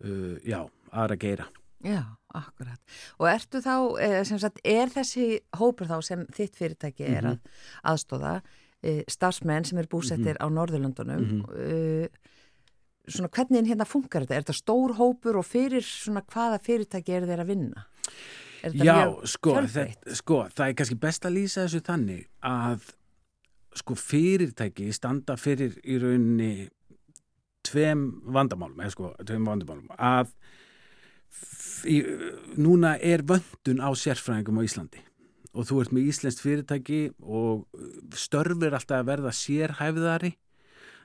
uh, 0.03 0.35
já, 0.45 0.59
aðra 0.91 1.17
geira. 1.17 1.47
Já, 1.83 2.03
akkurat. 2.31 2.79
Og 3.19 3.27
ertu 3.27 3.59
þá, 3.63 3.73
eh, 3.99 4.19
sem 4.27 4.39
sagt, 4.39 4.61
er 4.63 4.91
þessi 4.91 5.41
hópur 5.59 5.89
þá 5.89 5.97
sem 6.05 6.21
þitt 6.31 6.55
fyrirtæki 6.55 7.07
er 7.09 7.25
að 7.33 7.39
aðstóða, 7.91 8.37
eh, 8.39 8.61
starfsmenn 9.11 9.67
sem 9.67 9.79
er 9.79 9.89
búsettir 9.91 10.39
á 10.39 10.47
Norðurlöndunum, 10.51 11.43
eh, 11.55 12.07
svona 13.07 13.29
hvernig 13.31 13.67
hérna 13.67 13.87
funkar 13.87 14.25
þetta? 14.25 14.35
Er 14.35 14.43
þetta 14.45 14.57
stór 14.57 14.95
hópur 14.99 15.39
og 15.39 15.47
fyrir 15.47 15.83
svona 15.83 16.23
hvaða 16.23 16.59
fyrirtæki 16.63 17.15
er 17.15 17.27
þeir 17.27 17.43
að 17.43 17.51
vinna? 17.51 17.85
Er 18.63 18.71
þetta 18.71 18.85
Já, 18.87 18.95
mjög 18.95 19.27
sko, 19.27 19.55
fjölbreytt? 19.57 20.03
það, 20.03 20.19
sko, 20.19 20.41
það 20.55 20.67
er 20.67 20.77
kannski 20.79 20.99
best 20.99 21.25
að 21.25 21.35
lýsa 21.37 21.65
þessu 21.65 21.81
þannig 21.83 22.27
að 22.43 22.91
sko 23.75 23.95
fyrirtæki 23.97 24.91
standa 24.93 25.35
fyrir 25.35 25.79
í 25.83 25.97
rauninni 25.99 26.69
tveim 27.63 28.21
vandamálum, 28.35 28.79
eða 28.83 28.91
sko, 28.91 29.15
tveim 29.23 29.47
vandamálum, 29.47 29.87
að 29.97 30.33
í, 31.89 32.01
núna 32.59 32.97
er 33.01 33.23
vöndun 33.27 33.81
á 33.83 33.89
sérfræðingum 33.95 34.59
á 34.59 34.67
Íslandi 34.67 35.01
og 35.53 35.67
þú 35.69 35.81
ert 35.83 35.93
með 35.93 36.07
íslenskt 36.09 36.41
fyrirtæki 36.41 37.01
og 37.21 37.67
störfur 38.17 38.73
alltaf 38.73 39.01
að 39.01 39.09
verða 39.11 39.33
sérhæfðari 39.37 40.33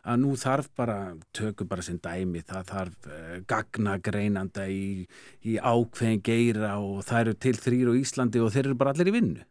að 0.08 0.22
nú 0.22 0.34
þarf 0.38 0.70
bara, 0.78 0.96
tökum 1.36 1.68
bara 1.68 1.84
sem 1.84 1.98
dæmi, 2.00 2.42
það 2.46 2.70
þarf 2.70 3.08
uh, 3.10 3.36
gagnagreinanda 3.50 4.68
í, 4.70 5.04
í 5.44 5.58
ákveðin 5.58 6.22
geira 6.24 6.76
og 6.80 7.02
það 7.08 7.20
eru 7.24 7.36
til 7.44 7.54
þrýr 7.58 7.92
á 7.92 7.94
Íslandi 7.98 8.42
og 8.42 8.52
þeir 8.54 8.64
eru 8.66 8.78
bara 8.80 8.94
allir 8.94 9.10
í 9.10 9.16
vinnu. 9.18 9.44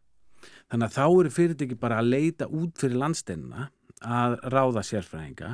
Þannig 0.67 0.87
að 0.87 0.97
þá 0.97 1.05
eru 1.05 1.33
fyrirtæki 1.35 1.79
bara 1.79 1.99
að 2.01 2.11
leita 2.13 2.49
út 2.49 2.79
fyrir 2.79 3.01
landsteinna 3.03 3.69
að 4.03 4.37
ráða 4.53 4.83
sérfræðinga 4.87 5.51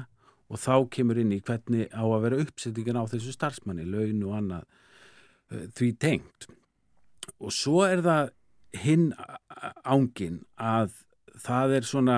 og 0.54 0.62
þá 0.62 0.76
kemur 0.94 1.20
inn 1.22 1.34
í 1.36 1.42
hvernig 1.44 1.92
á 1.94 2.04
að 2.04 2.24
vera 2.28 2.42
uppsettingin 2.46 3.00
á 3.00 3.04
þessu 3.10 3.34
starfsmanni, 3.34 3.86
laun 3.90 4.24
og 4.28 4.38
annað 4.40 4.64
uh, 4.64 5.68
því 5.76 5.92
tengt. 6.00 6.50
Og 7.44 7.52
svo 7.56 7.84
er 7.88 8.04
það 8.06 8.32
hinn 8.82 9.12
ángin 9.84 10.42
að 10.58 10.96
það 11.44 11.78
er 11.78 11.88
svona 11.88 12.18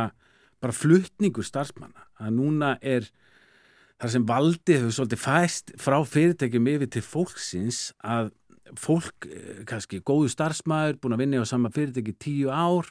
bara 0.64 0.76
flutningur 0.76 1.46
starfsmanna 1.46 2.08
að 2.22 2.36
núna 2.38 2.76
er 2.82 3.10
þar 4.00 4.12
sem 4.12 4.26
valdið 4.28 4.82
hefur 4.82 4.96
svolítið 4.98 5.22
fæst 5.24 5.76
frá 5.82 5.98
fyrirtækjum 6.08 6.72
yfir 6.74 6.92
til 6.92 7.04
fólksins 7.06 7.80
að 8.04 8.32
fólk, 8.74 9.28
eh, 9.30 9.64
kannski 9.66 10.02
góðu 10.02 10.30
starfsmæður, 10.34 11.00
búin 11.00 11.14
að 11.14 11.22
vinna 11.22 11.44
á 11.44 11.46
sama 11.46 11.70
fyrirtæki 11.70 12.16
tíu 12.18 12.50
ár, 12.50 12.88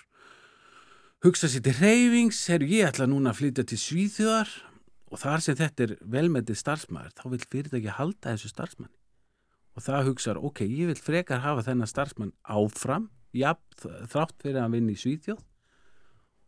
hugsa 1.25 1.49
sér 1.49 1.65
til 1.65 1.75
reyfings, 1.81 2.47
herru 2.47 2.69
ég 2.69 2.89
ætla 2.89 3.09
núna 3.09 3.33
að 3.33 3.41
flytja 3.41 3.67
til 3.67 3.79
Svíþjóðar 3.79 4.51
og 5.11 5.19
þar 5.19 5.41
sem 5.41 5.57
þetta 5.57 5.83
er 5.83 5.97
velmetið 6.01 6.57
starfsmæður, 6.61 7.13
þá 7.19 7.25
vil 7.31 7.43
fyrirtæki 7.51 7.91
halda 7.91 8.35
þessu 8.35 8.53
starfsmanni. 8.53 8.99
Og 9.75 9.83
það 9.83 10.07
hugsaður, 10.09 10.45
ok, 10.45 10.61
ég 10.63 10.87
vil 10.87 11.01
frekar 11.01 11.43
hafa 11.43 11.67
þennan 11.67 11.91
starfsmann 11.91 12.33
áfram, 12.47 13.11
jafn, 13.41 13.91
þrátt 14.11 14.37
fyrir 14.43 14.61
að 14.63 14.77
vinna 14.77 14.95
í 14.95 15.01
Svíþjóð 15.01 15.43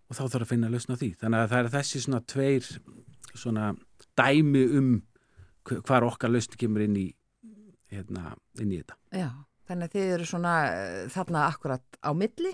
og 0.06 0.14
þá 0.14 0.22
þarf 0.22 0.44
að 0.46 0.50
finna 0.52 0.70
lausna 0.70 0.94
á 0.94 1.00
því. 1.00 1.10
Þannig 1.20 1.42
að 1.42 1.52
það 1.52 1.60
er 1.64 1.72
þessi 1.74 2.02
svona 2.04 2.20
tveir 2.32 2.68
svona 3.36 3.64
dæmi 4.16 4.62
um 4.78 4.90
hv- 5.66 5.80
hvar 5.88 6.06
okkar 6.06 6.30
lausni 6.32 6.60
kemur 6.60 6.84
inn 6.86 6.96
í 7.00 7.06
hérna, 7.92 8.36
inn 8.62 8.70
í 8.72 8.78
þetta. 8.82 8.96
Já, 9.18 9.28
þannig 9.68 9.88
að 9.90 9.96
þið 9.96 10.12
eru 10.16 10.28
svona 10.30 10.54
eh, 10.70 11.02
þarna 11.14 11.42
akkurat 11.50 11.98
á 12.02 12.10
milli 12.14 12.52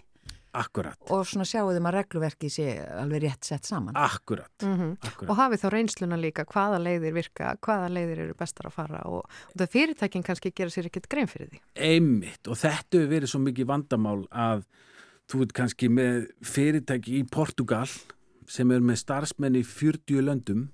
akkurat, 0.54 0.98
og 1.10 1.24
svona 1.26 1.46
sjáu 1.48 1.70
þeim 1.72 1.86
að 1.88 1.94
regluverki 1.96 2.50
sé 2.52 2.66
alveg 3.00 3.22
rétt 3.24 3.44
sett 3.48 3.64
saman. 3.64 3.94
akkurat, 3.96 4.50
Mhm. 4.62 4.96
akkurat. 5.00 5.30
Og 5.30 5.36
hafið 5.38 5.62
þá 5.62 5.68
reynsluna 5.72 6.16
líka 6.20 6.44
hvaða 6.44 6.78
leiðir 6.82 7.14
virka, 7.14 7.56
hvaða 7.62 7.88
leiðir 7.90 8.18
eru 8.26 8.34
bestar 8.34 8.66
að 8.68 8.72
fara 8.72 9.00
og, 9.06 9.24
og 9.24 9.56
það 9.56 9.70
fyrirtækin 9.72 10.22
kannski 10.24 10.52
gera 10.54 10.68
sér 10.70 10.86
ekkert 10.90 11.08
grein 11.08 11.26
fyrir 11.26 11.48
því. 11.50 11.60
Einmitt 11.76 12.48
og 12.48 12.56
þetta 12.56 12.98
hefur 13.00 13.08
verið 13.14 13.28
svo 13.32 13.40
mikið 13.40 13.66
vandamál 13.72 14.28
að 14.30 14.64
þú 15.28 15.38
veit 15.38 15.52
kannski 15.54 15.88
með 15.88 16.26
fyrirtæki 16.44 17.22
í 17.22 17.30
Portugal 17.30 17.86
sem 18.46 18.70
er 18.70 18.80
með 18.80 18.98
starfsmenn 19.00 19.56
í 19.56 19.64
40 19.64 20.20
löndum 20.20 20.68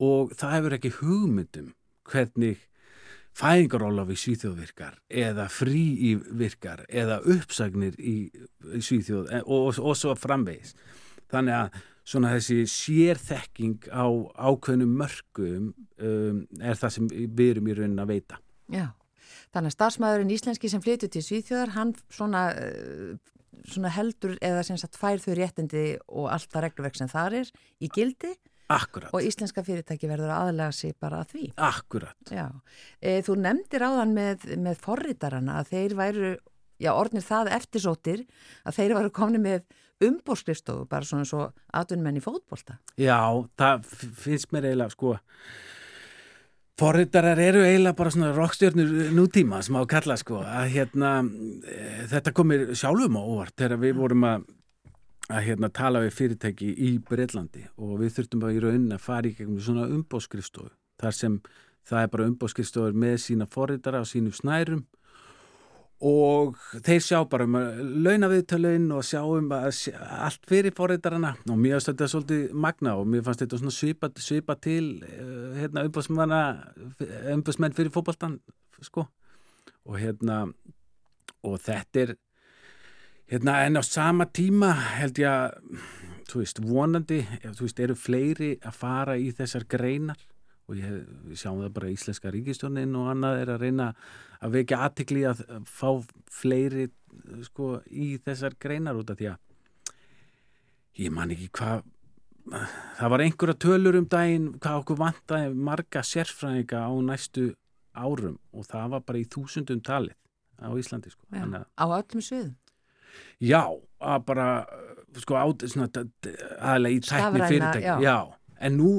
og 0.00 0.32
það 0.36 0.52
hefur 0.58 0.74
ekki 0.78 0.90
hugmyndum 1.00 1.72
hvernig 2.10 2.58
fæðingarólof 3.36 4.12
í 4.14 4.16
Svíþjóð 4.20 4.60
virkar 4.62 4.96
eða 5.12 5.48
frí 5.52 5.82
í 6.08 6.14
virkar 6.16 6.84
eða 6.88 7.18
uppsagnir 7.34 7.98
í, 8.00 8.16
í 8.32 8.80
Svíþjóð 8.80 9.28
e- 9.28 9.42
og, 9.44 9.68
og, 9.68 9.80
og 9.90 9.98
svo 9.98 10.14
framvegis. 10.18 10.72
Þannig 11.32 11.58
að 11.58 11.80
svona 12.06 12.32
þessi 12.36 12.60
sérþekking 12.70 13.88
á 13.90 14.06
ákveðnum 14.38 14.92
mörgum 15.00 15.72
um, 15.98 16.42
er 16.62 16.78
það 16.78 16.94
sem 16.96 17.08
við 17.10 17.48
erum 17.50 17.70
í 17.70 17.76
raunin 17.76 18.02
að 18.04 18.12
veita. 18.14 18.40
Já, 18.72 18.88
þannig 19.54 19.72
að 19.72 19.76
starfsmæðurinn 19.76 20.34
íslenski 20.36 20.70
sem 20.70 20.84
flytur 20.84 21.12
til 21.12 21.24
Svíþjóðar, 21.26 21.74
hann 21.76 21.94
svona, 22.14 22.48
eh, 22.56 23.16
svona 23.66 23.92
heldur 23.92 24.36
eða 24.38 24.62
sem 24.66 24.78
sagt 24.80 24.98
fær 25.00 25.20
þau 25.22 25.34
réttindi 25.36 25.86
og 26.06 26.30
allt 26.30 26.48
það 26.52 26.68
regluverk 26.68 27.00
sem 27.00 27.10
þar 27.10 27.42
er 27.42 27.50
í 27.82 27.90
gildi 27.90 28.36
Akkurat, 28.72 29.12
og 29.14 29.22
íslenska 29.22 29.62
fyrirtæki 29.62 30.08
verður 30.10 30.32
að 30.34 30.48
aðlega 30.48 30.74
sig 30.74 30.96
bara 30.98 31.22
að 31.22 31.34
því. 31.34 31.46
akkurat. 31.68 32.32
Já, 32.34 32.46
e, 33.00 33.20
þú 33.22 33.38
nefndir 33.44 33.86
áðan 33.86 34.14
með, 34.16 34.46
með 34.58 34.80
forritarana 34.82 35.60
að 35.60 35.70
þeir 35.74 35.96
væru, 36.00 36.32
já 36.82 36.90
orðnir 36.92 37.26
það 37.26 37.52
eftirsóttir 37.60 38.24
að 38.66 38.80
þeir 38.80 38.96
væru 38.98 39.12
komni 39.14 39.42
með 39.42 39.62
umbórskrifstofu 40.06 40.88
bara 40.90 41.08
svona 41.08 41.24
svo 41.24 41.46
atvinnmenn 41.72 42.18
í 42.18 42.24
fótbolta. 42.24 42.80
Já, 43.00 43.22
það 43.56 43.86
finnst 44.18 44.52
mér 44.52 44.68
eiginlega 44.68 44.92
sko 44.92 45.14
forritarar 46.76 47.40
eru 47.40 47.62
eiginlega 47.64 47.96
bara 47.96 48.12
svona 48.12 48.34
rockstjörnur 48.36 49.12
nútíma 49.16 49.62
sem 49.64 49.78
á 49.78 49.80
að 49.80 49.90
kalla 49.94 50.16
sko 50.20 50.42
að 50.44 50.68
hérna 50.74 51.12
e, 51.24 51.78
þetta 52.10 52.34
komir 52.36 52.68
sjálfum 52.76 53.16
á 53.16 53.22
óvart 53.22 53.56
þegar 53.56 53.80
við 53.86 53.96
vorum 53.96 54.26
að 54.28 54.44
að 55.26 55.46
hérna 55.48 55.70
tala 55.74 56.02
við 56.04 56.16
fyrirtæki 56.20 56.72
í 56.86 56.90
Breitlandi 57.02 57.64
og 57.76 57.96
við 58.02 58.18
þurftum 58.18 58.42
bara 58.44 58.54
í 58.54 58.60
raunin 58.62 58.94
að 58.94 59.06
fara 59.06 59.30
í 59.30 59.34
gegnum 59.34 59.62
svona 59.62 59.88
umbóðskrifstofu 59.90 60.70
þar 61.02 61.16
sem 61.16 61.40
það 61.86 62.02
er 62.02 62.12
bara 62.12 62.28
umbóðskrifstofur 62.30 63.00
með 63.06 63.16
sína 63.24 63.48
forritara 63.50 64.02
á 64.02 64.04
sínum 64.06 64.34
snærum 64.36 64.84
og 66.04 66.58
þeir 66.84 67.00
sjá 67.00 67.18
bara 67.30 67.46
um 67.48 67.56
að 67.56 67.78
launa 68.04 68.28
viðtöluinn 68.28 68.90
og 68.92 69.04
sjá 69.06 69.22
um 69.24 69.48
að 69.56 69.70
sjá 69.78 69.96
allt 70.26 70.42
fyrir 70.48 70.74
forritarana 70.76 71.32
og 71.48 71.56
mér 71.56 71.78
finnst 71.78 71.90
þetta 71.90 72.08
svolítið 72.12 72.56
magna 72.66 72.96
og 73.00 73.08
mér 73.08 73.24
fannst 73.24 73.44
þetta 73.44 73.60
svona 73.62 73.76
svipa, 73.76 74.10
svipa 74.20 74.58
til 74.60 75.00
uh, 75.00 75.56
hérna 75.56 75.86
umbóðsmenn 75.88 77.76
fyrir 77.76 77.94
fótboltan 77.94 78.38
sko. 78.84 79.06
Og 79.86 79.96
hérna 80.02 80.44
og 81.46 81.60
þetta 81.62 82.02
er 82.02 82.14
hérna 83.30 83.56
en 83.66 83.76
á 83.78 83.82
sama 83.86 84.26
tíma 84.26 84.72
held 85.00 85.18
ég 85.18 85.30
að 85.30 85.80
þú 86.30 86.40
veist 86.42 86.60
vonandi 86.62 87.20
þú 87.44 87.60
veist 87.66 87.80
eru 87.82 87.96
fleiri 87.98 88.50
að 88.66 88.74
fara 88.80 89.16
í 89.18 89.30
þessar 89.34 89.66
greinar 89.70 90.18
og 90.66 90.78
ég, 90.80 90.94
við 91.30 91.38
sjáum 91.38 91.60
það 91.62 91.74
bara 91.76 91.90
í 91.90 91.96
íslenska 91.96 92.32
ríkistjónin 92.34 92.94
og 92.98 93.10
annað 93.12 93.40
er 93.44 93.52
að 93.54 93.60
reyna 93.66 93.88
að 94.42 94.56
vekja 94.58 94.80
aðtikli 94.86 95.22
að 95.30 95.42
fá 95.70 95.90
fleiri 96.34 96.88
sko 97.46 97.76
í 97.90 98.16
þessar 98.26 98.56
greinar 98.60 98.98
út 98.98 99.10
af 99.14 99.20
því 99.20 99.28
að 99.32 101.04
ég 101.04 101.12
man 101.14 101.30
ekki 101.34 101.48
hvað 101.58 101.84
það 102.98 103.10
var 103.14 103.22
einhverja 103.24 103.58
tölur 103.62 103.98
um 103.98 104.06
daginn 104.10 104.50
hvað 104.62 104.82
okkur 104.82 105.00
vantaði 105.00 105.54
marga 105.68 106.02
sérfræðinga 106.06 106.82
á 106.86 106.90
næstu 107.08 107.48
árum 107.96 108.36
og 108.54 108.66
það 108.68 108.90
var 108.94 109.02
bara 109.08 109.22
í 109.22 109.26
þúsundum 109.32 109.80
talið 109.82 110.14
á 110.62 110.68
Íslandi 110.78 111.10
sko. 111.12 111.24
Já, 111.32 111.42
að- 111.42 111.66
á 111.76 111.84
öllum 111.98 112.22
sviðum. 112.24 112.54
Já, 113.40 113.62
að 114.00 114.24
bara 114.28 114.48
sko 115.16 115.36
át, 115.40 115.66
svona, 115.72 115.88
aðalega 116.60 116.96
í 116.96 117.02
tækni 117.04 117.50
fyrirtæki 117.50 118.04
já. 118.04 118.16
en 118.60 118.76
nú 118.76 118.90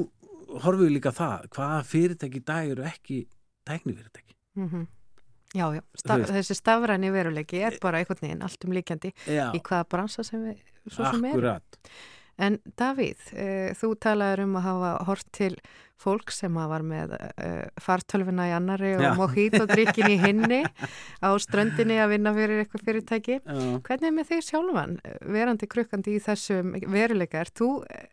horfum 0.62 0.86
við 0.86 0.94
líka 0.96 1.12
það 1.14 1.48
hvaða 1.54 1.80
fyrirtæki 1.86 2.40
í 2.40 2.46
dag 2.50 2.70
eru 2.74 2.86
ekki 2.88 3.24
tækni 3.68 3.94
fyrirtæki 3.94 4.34
Mm 4.58 4.86
Já, 5.56 5.64
já, 5.72 5.80
Sta 5.96 6.12
Þú 6.18 6.20
veist. 6.20 6.32
þessi 6.36 6.54
stafræni 6.58 7.10
veruleiki 7.12 7.60
er 7.64 7.78
bara 7.80 8.02
einhvern 8.02 8.20
veginn 8.20 8.42
allt 8.44 8.64
um 8.66 8.74
líkjandi 8.76 9.14
Já, 9.24 9.46
í 9.56 9.60
hvaða 9.64 9.86
bransa 9.88 10.24
sem 10.26 10.42
við 10.44 10.58
svo 10.92 11.06
sem 11.08 11.24
er. 11.24 11.30
akkurat 11.30 11.78
En 12.38 12.60
Davíð, 12.78 13.28
uh, 13.34 13.68
þú 13.78 13.92
talaður 13.98 14.44
um 14.46 14.56
að 14.60 14.66
hafa 14.68 14.90
hort 15.08 15.30
til 15.34 15.54
fólk 15.98 16.30
sem 16.30 16.54
var 16.54 16.84
með 16.86 17.14
uh, 17.16 17.64
fartölfuna 17.82 18.46
í 18.48 18.52
annari 18.54 18.92
og 18.94 19.02
Já. 19.02 19.10
mojito 19.18 19.64
drikkin 19.66 20.12
í 20.14 20.18
hinni 20.22 20.60
á 21.26 21.30
ströndinni 21.42 21.96
að 21.98 22.12
vinna 22.14 22.32
fyrir 22.36 22.62
eitthvað 22.62 22.84
fyrirtæki. 22.86 23.38
Já. 23.42 23.64
Hvernig 23.88 24.10
er 24.10 24.14
með 24.14 24.30
þig 24.30 24.44
sjálfan, 24.46 24.94
eh, 25.02 25.16
verandi 25.34 25.70
krukkandi 25.70 26.14
í 26.14 26.22
þessum 26.22 26.76
veruleika? 26.94 27.42
Er 27.42 27.50
þú, 27.50 27.70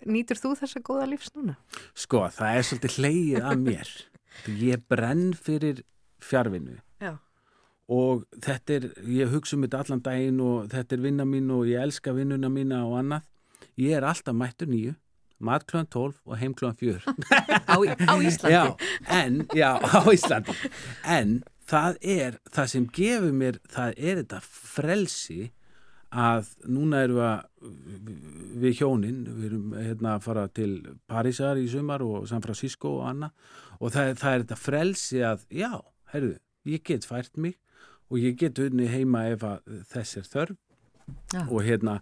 nýtur 0.10 0.42
þú 0.42 0.56
þessa 0.64 0.82
góða 0.86 1.10
lífs 1.12 1.30
núna? 1.38 1.60
Sko, 1.94 2.26
það 2.34 2.58
er 2.58 2.68
svolítið 2.70 2.98
hleyið 2.98 3.52
að 3.52 3.62
mér 3.70 3.94
ég 4.72 4.90
brenn 4.90 5.30
fyrir 5.38 5.86
fjárvinnu 6.26 6.80
Já. 7.04 7.14
og 7.94 8.26
þetta 8.42 8.80
er, 8.80 8.90
ég 9.14 9.30
hugsa 9.30 9.60
um 9.60 9.68
þetta 9.68 9.86
allan 9.86 10.04
daginn 10.10 10.42
og 10.42 10.68
þetta 10.74 10.98
er 10.98 11.06
vinna 11.06 11.30
mín 11.30 11.54
og 11.54 11.70
ég 11.70 11.86
elska 11.86 12.16
vinnuna 12.18 12.50
mína 12.50 12.82
og 12.88 12.98
annað 13.04 13.30
ég 13.82 13.98
er 13.98 14.08
alltaf 14.08 14.36
mættur 14.38 14.70
nýju 14.72 14.94
mat 15.46 15.66
kljóðan 15.68 15.90
12 15.92 16.22
og 16.26 16.40
heim 16.40 16.54
kljóðan 16.56 16.80
4 16.80 17.16
Á, 17.74 17.76
á 17.76 18.16
Íslandi. 18.24 18.54
Já, 18.54 18.64
en, 19.12 19.42
já, 19.56 19.72
á 19.84 20.00
Íslandi 20.14 20.56
en 21.04 21.36
það 21.68 22.00
er, 22.02 22.40
það 22.54 22.72
sem 22.72 22.88
gefur 22.96 23.36
mér, 23.36 23.60
það 23.74 23.94
er 23.98 24.22
þetta 24.22 24.40
frelsi 24.46 25.52
að 26.16 26.54
núna 26.72 27.02
erum 27.04 27.18
við 27.18 27.26
að 27.28 28.62
við 28.62 28.78
hjónin, 28.80 29.18
við 29.28 29.48
erum 29.50 29.74
hérna 29.76 30.14
að 30.16 30.26
fara 30.30 30.46
til 30.56 30.70
Parísar 31.12 31.60
í 31.60 31.66
sumar 31.68 32.06
og 32.06 32.30
San 32.30 32.44
Francisco 32.46 32.94
og 33.02 33.10
annað 33.10 33.34
og 33.82 33.92
það, 33.92 34.14
það 34.22 34.32
er 34.32 34.46
þetta 34.46 34.60
frelsi 34.62 35.24
að, 35.28 35.44
já, 35.52 35.72
herðu 36.14 36.38
ég 36.70 36.86
get 36.88 37.08
fært 37.10 37.36
mig 37.36 37.58
og 38.08 38.22
ég 38.22 38.38
get 38.40 38.62
unni 38.62 38.88
heima 38.90 39.26
ef 39.34 39.44
að 39.46 39.82
þess 39.92 40.22
er 40.22 40.30
þörf 40.30 40.62
Já. 41.34 41.42
og 41.44 41.60
hérna 41.66 42.00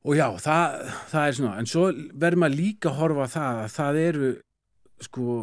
og 0.00 0.16
já, 0.16 0.26
það, 0.40 0.76
það 1.12 1.26
er 1.26 1.38
svona 1.38 1.54
en 1.60 1.70
svo 1.70 1.86
verður 1.92 2.42
maður 2.44 2.60
líka 2.60 2.90
að 2.90 3.00
horfa 3.02 3.30
það 3.34 3.62
að 3.64 3.72
það 3.76 4.00
eru 4.04 4.30
sko 5.00 5.40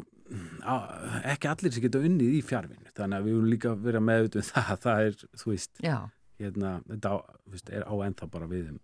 ekki 1.27 1.49
allir 1.49 1.73
sem 1.73 1.83
geta 1.85 2.03
unnið 2.03 2.37
í 2.37 2.43
fjárvinnu 2.45 2.93
þannig 2.97 3.17
að 3.17 3.27
við 3.27 3.35
viljum 3.37 3.51
líka 3.53 3.73
vera 3.79 4.03
meðutum 4.03 4.45
það 4.47 4.71
að 4.73 4.85
það 4.85 5.03
er, 5.05 5.19
þú 5.39 5.51
veist, 5.53 5.73
Já, 5.83 5.97
hérna 6.41 6.77
þetta 6.87 7.11
á, 7.13 7.17
veist, 7.53 7.69
er 7.71 7.85
á 7.87 7.93
ennþá 8.07 8.29
bara 8.33 8.49
við 8.51 8.71
um, 8.73 8.79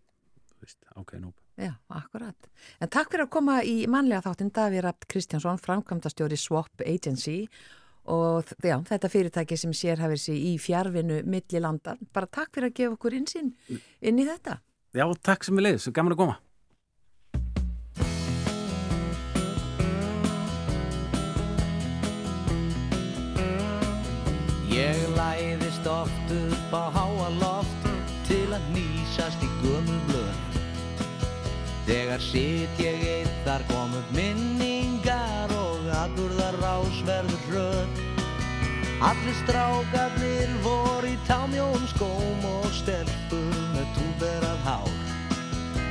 ákveðin 0.96 1.28
hópa 1.28 1.42
já, 1.60 1.74
akkurat. 1.94 2.50
En 2.82 2.90
takk 2.90 3.12
fyrir 3.14 3.28
að 3.28 3.34
koma 3.36 3.60
í 3.68 3.76
mannlega 3.92 4.24
þáttinn 4.26 4.54
Davíð 4.56 4.86
Rapt 4.88 5.08
Kristjánsson, 5.12 5.62
framkvæmdastjóri 5.62 6.40
Swap 6.40 6.82
Agency 6.82 7.44
og 8.10 8.50
já, 8.64 8.78
þetta 8.90 9.12
fyrirtæki 9.12 9.58
sem 9.60 9.74
sér 9.78 10.02
hafið 10.04 10.24
sér 10.24 10.40
í 10.40 10.54
fjárvinnu 10.62 11.22
milli 11.30 11.62
landa. 11.62 11.98
Bara 12.16 12.32
takk 12.32 12.56
fyrir 12.56 12.72
að 12.72 12.80
gefa 12.80 12.98
okkur 12.98 13.18
insinn 13.20 13.54
inn 14.02 14.20
í 14.20 14.26
þetta. 14.28 14.58
Já, 14.94 15.08
takk 15.26 15.42
sem 15.42 15.58
við 15.58 15.66
leiðis, 15.66 15.90
gaman 15.90 16.14
að 16.14 16.20
koma 16.20 16.36
Ég 24.70 25.02
læðist 25.18 25.90
oft 25.90 26.36
upp 26.38 26.78
á 26.78 26.84
háa 26.94 27.32
loft 27.40 27.90
til 28.30 28.46
að 28.54 28.70
nýsast 28.76 29.42
í 29.42 29.50
gömul 29.64 29.98
blöð. 30.12 30.62
Þegar 31.90 32.22
sit 32.26 32.82
ég 32.82 33.04
eitt 33.16 33.42
þar 33.48 33.66
kom 33.74 33.98
upp 33.98 34.14
minningar 34.14 35.54
og 35.58 35.90
allurðar 36.04 36.58
rásverður 36.62 37.50
hröð. 37.50 38.02
Allir 39.10 39.38
strákarnir 39.42 40.58
voru 40.66 41.14
í 41.14 41.20
támjóum 41.30 41.86
skóm 41.98 42.50
og 42.54 42.74
stelpur. 42.78 43.63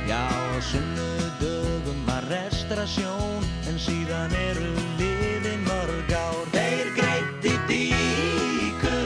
Já, 0.07 0.27
sunnudögum 0.71 2.05
var 2.05 2.23
restaurasjón 2.27 3.43
en 3.69 3.79
síðan 3.79 4.35
eru 4.35 4.73
liðin 4.99 5.63
mörg 5.63 6.11
ár. 6.11 6.43
Þeir 6.51 6.91
greitti 6.97 7.55
díku 7.69 8.99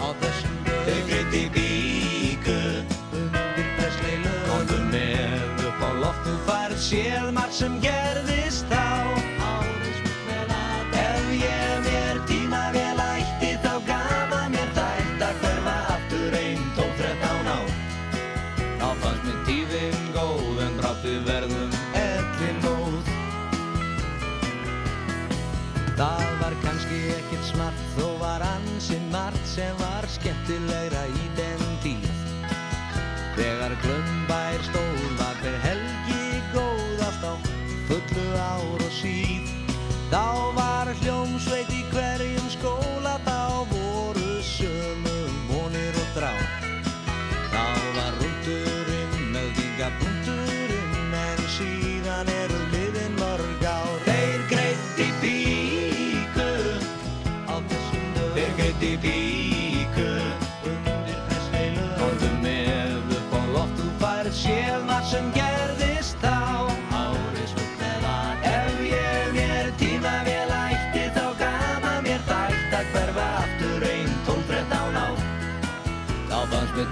á 0.00 0.08
þessum 0.22 0.56
dögum. 0.64 0.88
Þeir 0.88 1.04
greitti 1.12 1.44
díku 1.58 2.58
undir 3.20 3.70
presleilu. 3.76 4.34
Komdu 4.48 4.82
með 4.88 5.64
upp 5.68 5.84
á 5.84 5.90
loftu 6.00 6.36
færð 6.48 6.78
séð 6.88 7.32
margt 7.36 7.58
sem 7.60 7.80
gerðist 7.84 8.64
þá. 8.72 8.87
Það 25.98 26.27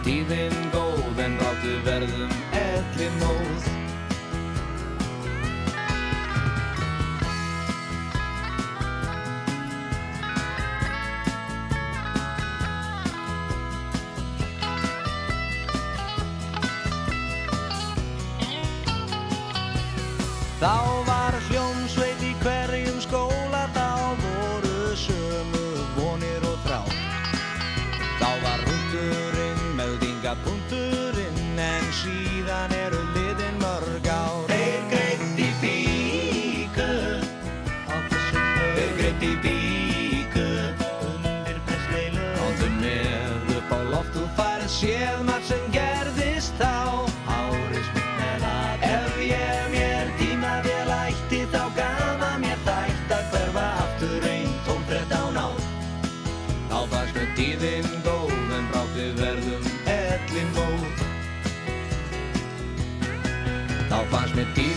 tíðin 0.07 0.55
góð 0.71 1.19
en 1.19 1.33
ráttu 1.41 1.73
verðum 1.83 2.35
elli 2.55 3.09
móð. 3.19 3.65
Þá 20.63 20.96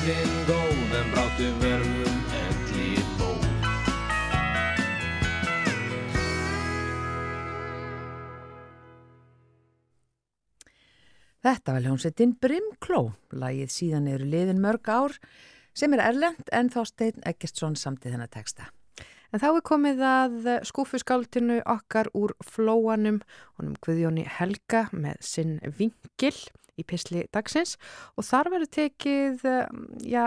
tíðin 0.10 0.46
góð 0.48 0.94
en 0.98 1.10
brátt 1.14 1.38
við 1.38 1.58
verðum 1.62 2.22
ellin 2.40 3.10
móð 3.20 3.44
Þetta 11.46 11.76
var 11.76 11.86
hljómsveitin 11.86 12.34
Brimkló, 12.42 13.04
lagið 13.30 13.70
síðan 13.76 14.10
eru 14.10 14.26
liðin 14.26 14.64
mörg 14.64 14.90
ár 14.90 15.16
sem 15.78 15.94
er 15.94 16.08
erlend 16.10 16.50
en 16.52 16.74
þá 16.74 16.82
stein 16.90 17.22
Eggertsson 17.30 17.78
samtið 17.78 18.18
þennan 18.18 18.34
texta. 18.34 18.72
En 19.30 19.42
þá 19.42 19.50
er 19.52 19.66
komið 19.66 20.00
að 20.02 20.48
skúfuskáltinu 20.66 21.60
okkar 21.70 22.10
úr 22.18 22.34
flóanum, 22.42 23.20
honum 23.60 23.76
Guðjóni 23.86 24.24
Helga 24.26 24.88
með 24.90 25.20
sinn 25.22 25.60
vingil 25.78 26.34
í 26.80 26.86
pisli 26.88 27.26
dagsins 27.34 27.76
og 28.18 28.26
þar 28.26 28.50
verður 28.56 28.72
tekið, 28.80 29.46
eh, 29.46 29.70
já, 30.02 30.26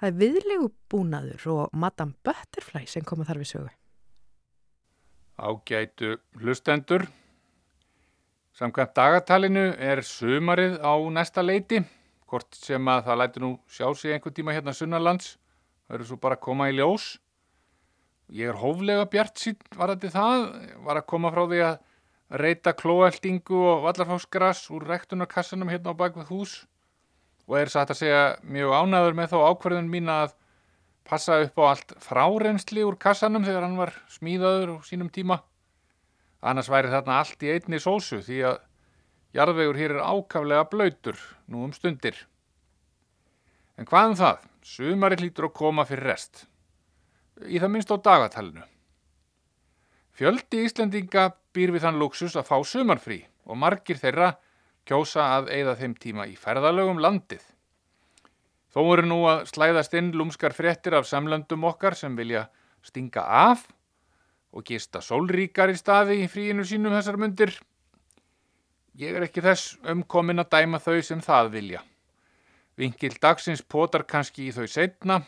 það 0.00 0.10
er 0.10 0.20
viðlegu 0.20 0.70
búnaður 0.92 1.48
og 1.54 1.72
Madame 1.72 2.18
Butterfly 2.26 2.84
sem 2.90 3.06
koma 3.06 3.24
þar 3.24 3.40
við 3.40 3.50
sögu. 3.54 3.72
Ágætu 5.40 6.16
hlustendur. 6.38 7.08
Samkvæmt 8.54 8.94
dagatalinu 8.94 9.72
er 9.82 10.04
sumarið 10.06 10.78
á 10.78 10.94
næsta 11.10 11.42
leiti, 11.42 11.80
hvort 12.30 12.54
sem 12.54 12.84
að 12.86 13.08
það 13.08 13.18
læti 13.18 13.40
nú 13.42 13.50
sjá 13.66 13.88
sig 13.98 14.12
einhver 14.14 14.30
tíma 14.30 14.54
hérna 14.54 14.74
sunnarlands, 14.76 15.38
það 15.88 15.96
eru 15.96 16.04
svo 16.04 16.20
bara 16.22 16.36
að 16.36 16.44
koma 16.46 16.68
í 16.70 16.76
ljós. 16.76 17.16
Ég 18.32 18.48
er 18.48 18.56
hóflega 18.58 19.04
bjart 19.12 19.40
sín 19.40 19.58
varandi 19.76 20.08
það, 20.12 20.46
var 20.86 21.00
að 21.00 21.08
koma 21.12 21.32
frá 21.34 21.44
því 21.50 21.60
að 21.66 21.74
reyta 22.40 22.72
klóeldingu 22.72 23.58
og 23.68 23.82
vallarfáskras 23.84 24.64
úr 24.72 24.86
rektunarkassanum 24.88 25.68
hérna 25.68 25.92
á 25.92 26.00
bakvið 26.00 26.30
hús 26.32 26.54
og 27.44 27.58
er 27.60 27.70
satt 27.72 27.92
að 27.92 28.00
segja 28.00 28.22
mjög 28.48 28.72
ánæður 28.72 29.18
með 29.18 29.34
þá 29.34 29.38
ákverðun 29.50 29.90
mín 29.92 30.08
að 30.08 30.32
passa 31.04 31.42
upp 31.44 31.60
á 31.60 31.64
allt 31.68 31.92
frárensli 32.00 32.84
úr 32.84 32.96
kassanum 32.96 33.44
þegar 33.44 33.66
hann 33.66 33.76
var 33.76 33.92
smíðaður 34.08 34.78
á 34.80 34.86
sínum 34.88 35.10
tíma. 35.12 35.42
Annars 36.40 36.70
væri 36.72 36.92
þarna 36.92 37.20
allt 37.20 37.44
í 37.44 37.52
einni 37.52 37.80
sósu 37.80 38.22
því 38.24 38.40
að 38.48 38.56
jarðvegur 39.36 39.80
hér 39.80 39.96
er 39.98 40.04
ákaflega 40.04 40.64
blöytur 40.72 41.20
nú 41.52 41.66
um 41.66 41.76
stundir. 41.76 42.16
En 43.76 43.88
hvað 43.88 44.10
um 44.10 44.18
það? 44.18 44.42
Sumari 44.64 45.20
hlýtur 45.20 45.50
að 45.50 45.56
koma 45.58 45.84
fyrir 45.84 46.08
rest. 46.14 46.46
Í 47.42 47.58
það 47.58 47.72
minnst 47.74 47.90
á 47.90 47.98
dagatalinu. 47.98 48.62
Fjöldi 50.14 50.62
Íslendinga 50.62 51.32
býr 51.54 51.72
við 51.74 51.88
þann 51.88 51.98
luxus 51.98 52.36
að 52.38 52.46
fá 52.46 52.56
sumarfrí 52.62 53.24
og 53.50 53.58
margir 53.58 53.98
þeirra 53.98 54.36
kjósa 54.86 55.24
að 55.40 55.50
eigða 55.56 55.74
þeim 55.80 55.96
tíma 55.98 56.26
í 56.30 56.36
ferðalögum 56.38 57.00
landið. 57.02 57.42
Þó 58.70 58.80
eru 58.92 59.06
nú 59.06 59.18
að 59.30 59.44
slæðast 59.50 59.94
inn 59.98 60.12
lúmskar 60.14 60.54
fréttir 60.54 60.94
af 60.98 61.08
samlöndum 61.10 61.66
okkar 61.66 61.98
sem 61.98 62.14
vilja 62.18 62.46
stinga 62.84 63.22
af 63.22 63.66
og 64.54 64.62
gista 64.68 65.02
sólríkar 65.02 65.72
í 65.72 65.78
staði 65.78 66.20
í 66.22 66.30
fríinu 66.30 66.66
sínum 66.66 66.94
þessar 66.94 67.18
myndir. 67.18 67.54
Ég 68.94 69.16
er 69.18 69.26
ekki 69.26 69.42
þess 69.42 69.74
umkomin 69.90 70.42
að 70.42 70.52
dæma 70.54 70.78
þau 70.78 71.00
sem 71.02 71.22
það 71.22 71.50
vilja. 71.56 71.82
Vingil 72.78 73.14
dagsins 73.22 73.62
potar 73.62 74.06
kannski 74.06 74.48
í 74.48 74.54
þau 74.54 74.66
setna 74.70 75.24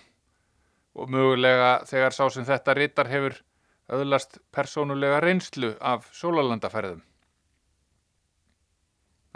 og 0.97 1.11
mögulega 1.13 1.83
þegar 1.89 2.15
sá 2.17 2.25
sem 2.33 2.47
þetta 2.49 2.75
ritar 2.77 3.11
hefur 3.13 3.37
öðlast 3.93 4.39
persónulega 4.55 5.21
reynslu 5.23 5.75
af 5.81 6.09
sólalandaferðum. 6.17 7.03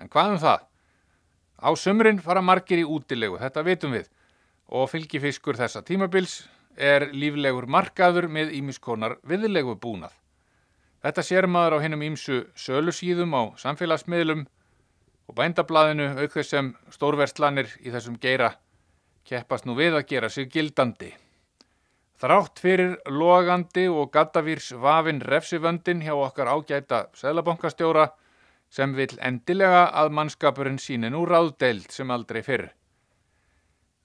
En 0.01 0.09
hvað 0.09 0.35
um 0.35 0.40
það? 0.40 0.64
Á 1.61 1.70
sumrin 1.77 2.23
fara 2.25 2.40
margir 2.40 2.81
í 2.81 2.87
útilegu, 2.88 3.37
þetta 3.38 3.64
vitum 3.66 3.92
við, 3.92 4.09
og 4.73 4.88
fylgifiskur 4.88 5.59
þessa 5.61 5.85
tímabils 5.85 6.40
er 6.81 7.11
líflegur 7.12 7.68
markaður 7.68 8.31
með 8.33 8.55
ímiskonar 8.57 9.18
viðlegu 9.29 9.77
búnað. 9.77 10.14
Þetta 11.05 11.25
sér 11.25 11.49
maður 11.49 11.81
á 11.81 11.83
hinnum 11.85 12.03
ímsu 12.09 12.42
sölusíðum 12.57 13.37
á 13.37 13.42
samfélagsmiðlum 13.61 14.46
og 15.29 15.37
bændablaðinu 15.37 16.11
auk 16.16 16.33
þess 16.33 16.57
sem 16.57 16.75
stórverstlanir 16.92 17.70
í 17.85 17.92
þessum 17.92 18.18
geira 18.20 18.55
keppast 19.29 19.68
nú 19.68 19.77
við 19.79 19.96
að 19.96 20.09
gera 20.11 20.29
sig 20.33 20.49
gildandi. 20.53 21.12
Þrátt 22.20 22.61
fyrir 22.61 22.98
logandi 23.09 23.87
og 23.88 24.11
gattavírs 24.12 24.74
vafin 24.76 25.22
refsivöndin 25.24 26.02
hjá 26.04 26.12
okkar 26.12 26.50
ágæta 26.52 27.06
sælabankastjóra 27.16 28.11
sem 28.68 28.92
vil 28.92 29.14
endilega 29.24 29.87
að 30.02 30.11
mannskapurinn 30.18 30.76
síni 30.78 31.09
nú 31.09 31.22
ráðdeild 31.24 31.88
sem 31.88 32.11
aldrei 32.12 32.42
fyrr. 32.44 32.66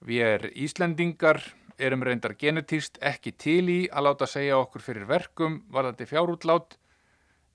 Við 0.00 0.22
er 0.24 0.46
Íslendingar 0.56 1.42
erum 1.76 2.06
reyndar 2.08 2.32
genetíst 2.40 2.96
ekki 3.04 3.34
til 3.36 3.68
í 3.68 3.80
að 3.92 4.08
láta 4.08 4.28
segja 4.32 4.62
okkur 4.62 4.84
fyrir 4.86 5.04
verkum 5.10 5.58
varðandi 5.68 6.06
fjárútlát, 6.08 6.78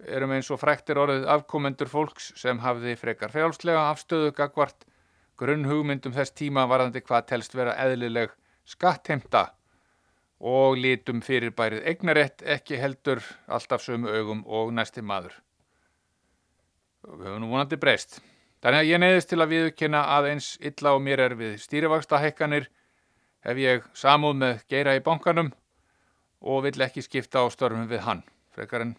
erum 0.06 0.36
eins 0.36 0.52
og 0.54 0.62
fræktir 0.62 1.02
orðið 1.02 1.26
afkomendur 1.38 1.90
fólks 1.90 2.36
sem 2.38 2.62
hafði 2.62 2.94
frekar 3.02 3.34
frjálslega 3.34 3.88
afstöðu 3.96 4.30
gagvart 4.38 4.86
grunnhugmyndum 5.42 6.14
þess 6.14 6.38
tíma 6.38 6.68
varðandi 6.70 7.02
hvað 7.02 7.28
telst 7.34 7.58
vera 7.58 7.74
eðlileg 7.82 8.38
skattheimta 8.76 9.48
og 10.42 10.80
lítum 10.82 11.22
fyrirbærið 11.22 11.86
eignarétt 11.92 12.42
ekki 12.42 12.80
heldur 12.82 13.22
alltaf 13.48 13.84
sömu 13.86 14.10
augum 14.10 14.42
og 14.50 14.74
næsti 14.74 15.04
maður. 15.06 15.36
Við 17.06 17.28
höfum 17.30 17.42
nú 17.44 17.50
vonandi 17.52 17.78
breyst. 17.82 18.20
Þannig 18.62 18.80
að 18.80 18.90
ég 18.90 19.02
neyðist 19.02 19.30
til 19.30 19.42
að 19.42 19.54
viðkynna 19.56 20.02
að 20.18 20.30
eins 20.34 20.52
illa 20.62 20.94
og 20.94 21.02
mér 21.02 21.24
er 21.28 21.36
við 21.38 21.56
stýrivaksta 21.62 22.20
hekkanir 22.22 22.68
hef 23.46 23.62
ég 23.62 23.86
samúð 23.98 24.38
með 24.42 24.66
geira 24.70 24.94
í 24.98 25.04
bankanum 25.06 25.50
og 26.42 26.66
vill 26.66 26.86
ekki 26.86 27.02
skipta 27.06 27.42
á 27.42 27.50
störfum 27.54 27.90
við 27.90 28.04
hann, 28.06 28.22
frekar 28.54 28.86
en 28.86 28.96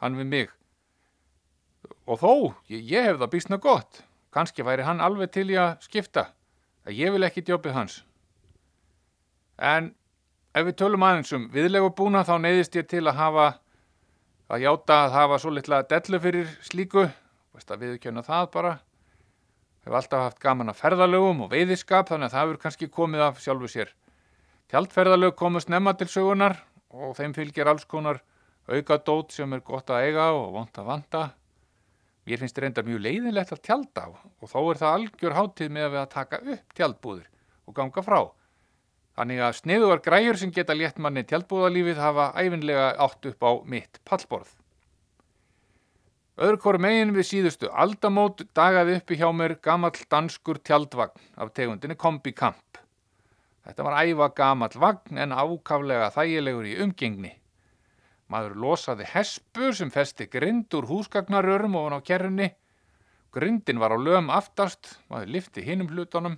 hann 0.00 0.16
við 0.16 0.28
mig. 0.32 0.50
Og 2.08 2.20
þó, 2.20 2.32
ég, 2.72 2.84
ég 2.84 3.08
hef 3.08 3.20
það 3.20 3.32
bísna 3.32 3.60
gott, 3.60 4.02
kannski 4.32 4.64
væri 4.64 4.84
hann 4.84 5.00
alveg 5.04 5.32
til 5.32 5.48
í 5.52 5.58
að 5.60 5.76
skipta, 5.84 6.30
að 6.88 7.00
ég 7.00 7.12
vil 7.14 7.24
ekki 7.28 7.44
djópið 7.44 7.76
hans. 7.76 8.00
En 9.56 9.94
ef 10.56 10.64
við 10.64 10.76
tölum 10.80 11.04
aðeins 11.04 11.34
um 11.36 11.46
viðlegu 11.52 11.90
búna 11.98 12.22
þá 12.24 12.36
neyðist 12.40 12.76
ég 12.78 12.86
til 12.88 13.02
að 13.04 13.18
hafa, 13.18 13.46
að 14.48 14.62
játa 14.64 14.98
að 15.04 15.16
hafa 15.18 15.38
svo 15.42 15.52
litla 15.52 15.82
dellu 15.90 16.20
fyrir 16.22 16.52
slíku, 16.64 17.04
veist 17.52 17.72
að 17.72 17.82
viðkjöna 17.84 18.24
það 18.24 18.46
bara, 18.54 18.70
hef 19.84 19.98
alltaf 20.00 20.24
haft 20.24 20.40
gaman 20.40 20.72
að 20.72 20.80
ferðalögum 20.80 21.44
og 21.44 21.52
veiðiskap 21.52 22.08
þannig 22.08 22.30
að 22.30 22.36
það 22.36 22.44
hefur 22.46 22.60
kannski 22.62 22.88
komið 22.94 23.26
af 23.26 23.42
sjálfu 23.44 23.70
sér. 23.70 23.92
Tjaldferðalög 24.72 25.36
komast 25.38 25.68
nefna 25.70 25.92
til 25.94 26.08
sögunar 26.10 26.56
og 26.90 27.12
þeim 27.18 27.36
fylgir 27.36 27.68
alls 27.70 27.84
konar 27.84 28.22
auka 28.66 28.96
dót 28.98 29.36
sem 29.36 29.52
er 29.52 29.62
gott 29.62 29.92
að 29.92 30.08
eiga 30.08 30.30
og 30.34 30.56
vant 30.56 30.80
að 30.80 30.88
vanda. 30.88 31.22
Mér 32.26 32.40
finnst 32.40 32.56
þetta 32.56 32.64
reyndar 32.64 32.88
mjög 32.88 33.04
leiðinlegt 33.04 33.52
að 33.54 33.62
tjalda 33.68 34.08
á 34.08 34.10
og 34.10 34.50
þó 34.50 34.58
er 34.72 34.80
það 34.80 34.96
algjör 34.96 35.36
hátíð 35.36 35.70
með 35.76 35.86
að 35.86 35.94
við 35.94 36.08
taka 36.16 36.42
upp 36.56 36.74
tjaldbúðir 36.80 37.28
og 37.68 37.76
ganga 37.76 38.02
frá. 38.02 38.20
Þannig 39.16 39.38
að 39.40 39.54
sniðugar 39.62 40.02
græjur 40.04 40.36
sem 40.36 40.50
geta 40.52 40.74
létt 40.76 40.98
manni 41.00 41.22
tjaldbúðalífið 41.24 42.00
hafa 42.02 42.26
æfinlega 42.36 42.88
átt 43.00 43.28
upp 43.30 43.46
á 43.48 43.52
mitt 43.64 44.00
pallborð. 44.04 44.50
Öðru 46.36 46.58
koru 46.60 46.80
megin 46.84 47.14
við 47.16 47.24
síðustu 47.30 47.70
aldamót 47.72 48.42
dagaði 48.52 48.98
uppi 48.98 49.16
hjá 49.16 49.30
mér 49.32 49.54
gamall 49.64 49.96
danskur 50.12 50.60
tjaldvagn 50.60 51.16
af 51.40 51.54
tegundinni 51.56 51.96
Kombi 51.96 52.34
Kamp. 52.36 52.76
Þetta 53.64 53.86
var 53.86 53.96
æfa 54.04 54.28
gamall 54.36 54.76
vagn 54.76 55.22
en 55.24 55.32
ákaflega 55.32 56.10
þægilegur 56.12 56.68
í 56.68 56.76
umgengni. 56.84 57.32
Maður 58.28 58.58
losaði 58.66 59.08
hespu 59.14 59.72
sem 59.72 59.88
festi 59.94 60.28
grind 60.28 60.76
úr 60.76 60.90
húsgagnarörum 60.90 61.78
ofan 61.80 61.96
á 61.96 62.00
kerrunni. 62.04 62.50
Grindin 63.32 63.80
var 63.80 63.96
á 63.96 63.98
lögum 63.98 64.28
aftast, 64.28 64.98
maður 65.08 65.32
lifti 65.38 65.64
hinum 65.64 65.88
hlutunum 65.88 66.36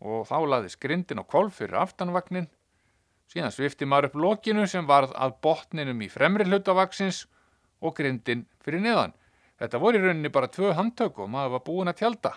og 0.00 0.26
þá 0.28 0.36
laðis 0.46 0.78
grindin 0.80 1.22
á 1.22 1.24
kolf 1.24 1.60
fyrir 1.60 1.78
aftanvagnin. 1.80 2.48
Síðan 3.32 3.54
svifti 3.54 3.86
maður 3.88 4.10
upp 4.10 4.18
lokinu 4.22 4.66
sem 4.70 4.86
varð 4.86 5.14
að 5.16 5.38
botninum 5.42 6.02
í 6.04 6.10
fremri 6.12 6.46
hlutavaksins 6.46 7.24
og 7.82 7.96
grindin 7.96 8.46
fyrir 8.64 8.84
neðan. 8.84 9.14
Þetta 9.56 9.80
voru 9.80 9.98
í 9.98 10.04
rauninni 10.04 10.32
bara 10.32 10.52
tvö 10.52 10.74
handtök 10.76 11.18
og 11.24 11.30
maður 11.32 11.56
var 11.56 11.64
búin 11.66 11.90
að 11.90 12.02
tjálta. 12.02 12.34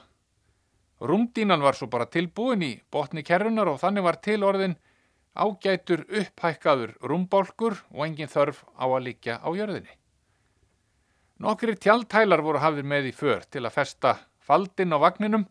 Rúmdínan 0.99 1.63
var 1.63 1.75
svo 1.75 1.87
bara 1.87 2.09
tilbúin 2.11 2.63
í 2.63 2.71
botni 2.91 3.23
kerrunar 3.23 3.69
og 3.71 3.79
þannig 3.79 4.03
var 4.03 4.19
til 4.23 4.41
orðin 4.43 4.75
ágætur 5.35 6.03
upphækkaður 6.09 6.97
rúmbálkur 7.05 7.77
og 7.93 8.03
engin 8.07 8.31
þörf 8.31 8.65
á 8.75 8.85
að 8.87 9.05
líkja 9.07 9.39
á 9.39 9.49
jörðinni. 9.55 9.93
Nokkri 11.39 11.77
tjaldhælar 11.79 12.43
voru 12.43 12.59
hafðir 12.59 12.87
með 12.87 13.11
í 13.11 13.15
för 13.15 13.45
til 13.47 13.63
að 13.63 13.75
festa 13.77 14.17
faldinn 14.43 14.91
á 14.91 14.99
vagninum 14.99 15.45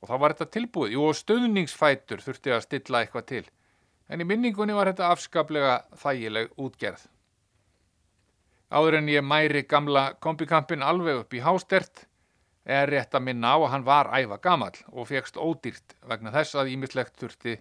og 0.00 0.10
þá 0.10 0.16
var 0.22 0.34
þetta 0.34 0.54
tilbúið. 0.56 0.96
Jú 0.96 1.12
stöðningsfætur 1.16 2.22
þurfti 2.24 2.54
að 2.54 2.66
stilla 2.66 3.02
eitthvað 3.02 3.30
til 3.32 3.46
en 4.08 4.24
í 4.24 4.26
minningunni 4.26 4.76
var 4.76 4.90
þetta 4.90 5.12
afskaplega 5.12 5.78
þægileg 6.00 6.52
útgerð. 6.56 7.06
Áður 8.68 8.98
en 8.98 9.08
ég 9.12 9.24
mæri 9.24 9.64
gamla 9.68 10.12
kombikampin 10.20 10.84
alveg 10.84 11.22
upp 11.22 11.34
í 11.36 11.42
hástert 11.44 12.04
er 12.68 12.90
rétt 12.92 13.14
að 13.16 13.24
minna 13.24 13.54
á 13.56 13.58
að 13.58 13.70
hann 13.72 13.86
var 13.86 14.10
æfa 14.12 14.38
gamal 14.44 14.74
og 14.92 15.08
fegst 15.08 15.40
ódýrt 15.40 15.96
vegna 16.08 16.32
þess 16.34 16.58
að 16.60 16.74
ímislegt 16.74 17.16
þurfti 17.20 17.56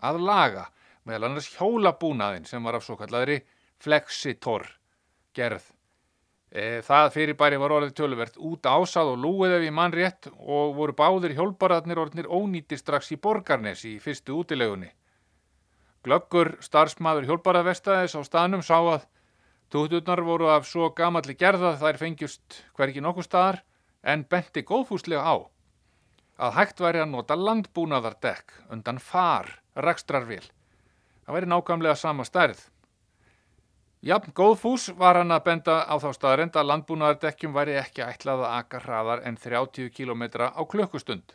að 0.00 0.22
laga 0.24 0.66
meðal 1.04 1.30
annars 1.30 1.50
hjólabúnaðin 1.56 2.48
sem 2.48 2.64
var 2.64 2.78
af 2.78 2.86
svo 2.86 2.96
kalladri 2.96 3.42
flexitor 3.80 4.64
gerð. 5.36 5.75
E, 6.56 6.80
það 6.80 7.10
fyrirbæri 7.12 7.58
var 7.60 7.74
orðið 7.76 7.96
töluvert 7.98 8.38
út 8.40 8.64
ásað 8.64 9.10
og 9.12 9.18
lúið 9.24 9.56
ef 9.58 9.66
ég 9.66 9.74
mann 9.76 9.92
rétt 9.92 10.30
og 10.32 10.76
voru 10.78 10.94
báðir 10.96 11.34
hjólbaraðnir 11.36 12.00
orðinir 12.00 12.30
ónýttir 12.32 12.80
strax 12.80 13.12
í 13.12 13.18
borgarnesi 13.20 13.96
í 13.96 14.00
fyrstu 14.00 14.38
útilegunni. 14.40 14.88
Glöggur 16.06 16.54
starfsmaður 16.64 17.26
hjólbaraðvestaðis 17.28 18.16
á 18.16 18.20
staðnum 18.24 18.64
sá 18.64 18.78
að 18.78 19.04
Túturnar 19.66 20.22
voru 20.22 20.46
af 20.46 20.66
svo 20.70 20.92
gamalli 20.94 21.34
gerða 21.34 21.72
þær 21.80 21.96
fengjust 21.98 22.60
hverki 22.78 23.02
nokkuð 23.02 23.26
staðar 23.26 23.56
en 24.06 24.22
benti 24.30 24.62
góðfúslega 24.62 25.26
á 25.26 25.36
að 26.46 26.54
hægt 26.60 26.82
væri 26.84 27.00
að 27.02 27.10
nota 27.10 27.34
landbúnaðardekk 27.34 28.54
undan 28.70 29.00
far 29.02 29.48
rekstrarvél. 29.74 30.44
Það 31.26 31.34
væri 31.34 31.50
nákvæmlega 31.50 31.98
sama 31.98 32.26
stærð. 32.28 32.60
Jafn 34.04 34.34
góðfús 34.36 34.90
var 34.98 35.16
hann 35.16 35.32
að 35.32 35.44
benda 35.46 35.78
á 35.88 35.96
þá 35.96 36.10
staðarind 36.12 36.56
að 36.56 36.68
landbúnaðardekkjum 36.68 37.54
væri 37.56 37.78
ekki 37.80 38.04
ætlað 38.04 38.44
að 38.44 38.56
aka 38.58 38.80
hraðar 38.84 39.22
en 39.24 39.38
30 39.40 39.88
km 39.96 40.22
á 40.52 40.62
klukkustund. 40.68 41.32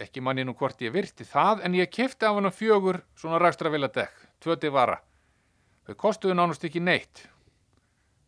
Ekki 0.00 0.20
manni 0.24 0.44
nú 0.44 0.56
hvort 0.56 0.80
ég 0.80 0.92
virti 0.92 1.24
það 1.28 1.62
en 1.68 1.76
ég 1.76 1.92
kefti 1.92 2.26
af 2.26 2.36
hann 2.36 2.52
fjögur 2.52 3.02
svona 3.16 3.40
rekstravéladekk, 3.40 4.16
tvöti 4.40 4.72
vara. 4.72 4.98
Þau 5.86 5.94
kostuðu 6.00 6.34
nánast 6.34 6.64
ekki 6.64 6.80
neitt. 6.80 7.28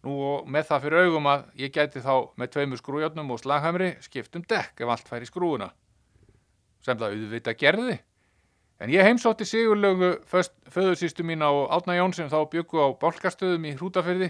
Nú 0.05 0.14
og 0.23 0.47
með 0.47 0.68
það 0.68 0.85
fyrir 0.85 1.09
augum 1.09 1.27
að 1.33 1.49
ég 1.59 1.73
gæti 1.75 2.05
þá 2.05 2.12
með 2.38 2.53
tveimur 2.55 2.81
skrújörnum 2.81 3.33
og 3.35 3.40
slaghamri 3.42 3.94
skiptum 4.05 4.44
dekk 4.47 4.85
ef 4.85 4.92
allt 4.94 5.09
fær 5.11 5.25
í 5.25 5.29
skrúuna. 5.29 5.73
Sem 6.85 7.01
það 7.01 7.16
auðvita 7.16 7.57
gerði. 7.59 7.99
En 8.79 8.93
ég 8.95 9.03
heimsótti 9.03 9.47
sigurlögu 9.49 10.12
föðursýstu 10.71 11.25
mín 11.27 11.43
á 11.43 11.51
Átna 11.75 11.97
Jón 11.99 12.14
sem 12.14 12.29
þá 12.31 12.45
byggu 12.53 12.79
á 12.79 12.88
bálkastöðum 13.01 13.67
í 13.67 13.73
hrútafyrði 13.75 14.29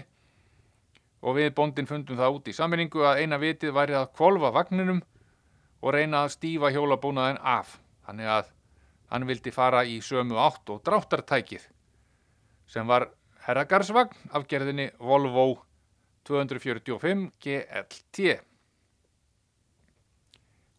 og 1.21 1.37
við 1.37 1.51
bóndin 1.53 1.89
fundum 1.89 2.17
það 2.17 2.39
út 2.39 2.49
í 2.49 2.55
saminningu 2.57 3.03
að 3.05 3.21
eina 3.21 3.37
vitið 3.37 3.75
væri 3.77 3.97
að 3.99 4.09
kvolva 4.17 4.49
vagninum 4.55 5.03
og 5.83 5.93
reyna 5.93 6.23
að 6.25 6.33
stífa 6.39 6.71
hjólabúnaðin 6.73 7.41
af. 7.45 7.77
Þannig 8.07 8.31
að 8.39 8.49
hann 9.13 9.29
vildi 9.29 9.53
fara 9.53 9.83
í 9.85 9.99
sömu 10.01 10.39
átt 10.41 10.73
og 10.73 10.81
dráttartækið 10.87 11.69
sem 12.69 12.89
var 12.89 13.09
herragarsvagn 13.45 14.33
af 14.33 14.49
gerðinni 14.49 14.89
Volvo 14.97 15.59
245 16.25 17.29
GLT. 17.41 18.39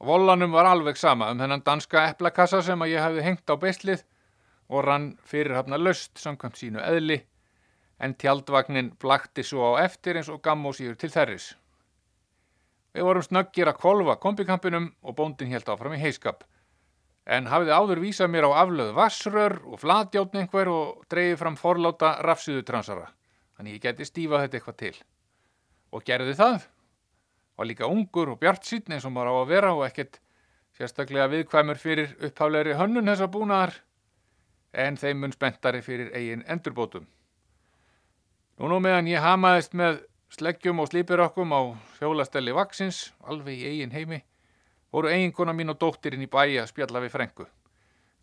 Vollanum 0.00 0.52
var 0.52 0.64
alveg 0.64 0.96
sama 0.96 1.28
um 1.30 1.40
þennan 1.40 1.64
danska 1.64 2.06
eplakassa 2.08 2.62
sem 2.64 2.80
að 2.80 2.94
ég 2.94 3.04
hefði 3.04 3.24
hengt 3.26 3.52
á 3.52 3.54
beislið 3.60 4.04
og 4.70 4.84
rann 4.86 5.10
fyrirhafna 5.28 5.76
löst 5.76 6.20
samkvæmt 6.22 6.56
sínu 6.56 6.80
eðli 6.80 7.18
en 8.00 8.14
tjaldvagnin 8.16 8.94
blakti 9.02 9.44
svo 9.44 9.74
á 9.76 9.84
eftir 9.84 10.16
eins 10.16 10.30
og 10.32 10.40
gamm 10.42 10.64
og 10.66 10.78
síður 10.78 10.96
til 10.96 11.12
þerris. 11.12 11.50
Við 12.96 13.06
vorum 13.06 13.26
snöggir 13.26 13.68
að 13.68 13.82
kolva 13.82 14.16
kombikampinum 14.22 14.88
og 15.04 15.18
bóndin 15.18 15.52
helt 15.52 15.68
áfram 15.68 15.94
í 15.98 16.00
heiskap 16.00 16.46
en 17.30 17.46
hafiði 17.52 17.76
áður 17.76 18.00
vísað 18.02 18.32
mér 18.32 18.48
á 18.48 18.64
aflöð 18.64 18.94
vassrör 18.96 19.58
og 19.68 19.80
flatjátn 19.82 20.40
einhver 20.42 20.70
og 20.72 21.04
dreyði 21.12 21.36
fram 21.38 21.58
forláta 21.60 22.16
rafsýðutransara. 22.24 23.10
Þannig 23.56 23.76
ég 23.76 23.84
geti 23.84 24.08
stífað 24.08 24.46
þetta 24.46 24.58
eitthvað 24.58 24.78
til. 24.80 24.94
Og 25.92 26.06
gerði 26.06 26.34
það. 26.38 26.64
Var 27.61 27.68
líka 27.68 27.88
ungur 27.92 28.31
og 28.33 28.38
bjart 28.40 28.64
sín 28.64 28.88
eins 28.88 29.05
og 29.05 29.12
maður 29.12 29.29
á 29.29 29.35
að 29.37 29.51
vera 29.51 29.70
og 29.77 29.83
ekkert 29.85 30.14
sérstaklega 30.79 31.27
viðkvæmur 31.29 31.77
fyrir 31.77 32.14
uppháleiri 32.25 32.73
hönnun 32.79 33.11
þessa 33.11 33.27
búnaðar 33.29 33.75
en 34.73 34.96
þeim 34.96 35.18
mun 35.20 35.35
spenntari 35.35 35.83
fyrir 35.85 36.09
eigin 36.16 36.44
endurbótum. 36.49 37.05
Nú 38.57 38.70
nú 38.73 38.79
meðan 38.81 39.11
ég 39.12 39.20
hamaðist 39.20 39.77
með 39.77 39.99
sleggjum 40.33 40.81
og 40.81 40.88
slípirokkum 40.88 41.53
á 41.53 41.61
hjólastelli 41.99 42.55
vaksins, 42.57 43.11
alveg 43.29 43.61
í 43.61 43.66
eigin 43.75 43.92
heimi, 43.92 44.23
voru 44.88 45.11
eiginkona 45.12 45.53
mín 45.53 45.75
og 45.75 45.77
dóttirinn 45.83 46.25
í 46.25 46.31
bæi 46.33 46.62
að 46.62 46.70
spjalla 46.70 47.03
við 47.05 47.12
frengu. 47.12 47.46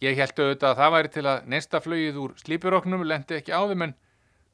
Ég 0.02 0.18
held 0.18 0.34
auðvitað 0.34 0.72
að 0.72 0.82
það 0.82 0.96
væri 0.96 1.12
til 1.14 1.26
að 1.30 1.46
nesta 1.54 1.84
flögið 1.86 2.18
úr 2.24 2.34
slípuroknum 2.42 3.06
lendi 3.06 3.38
ekki 3.38 3.54
á 3.54 3.62
þeim 3.70 3.86
en 3.86 3.94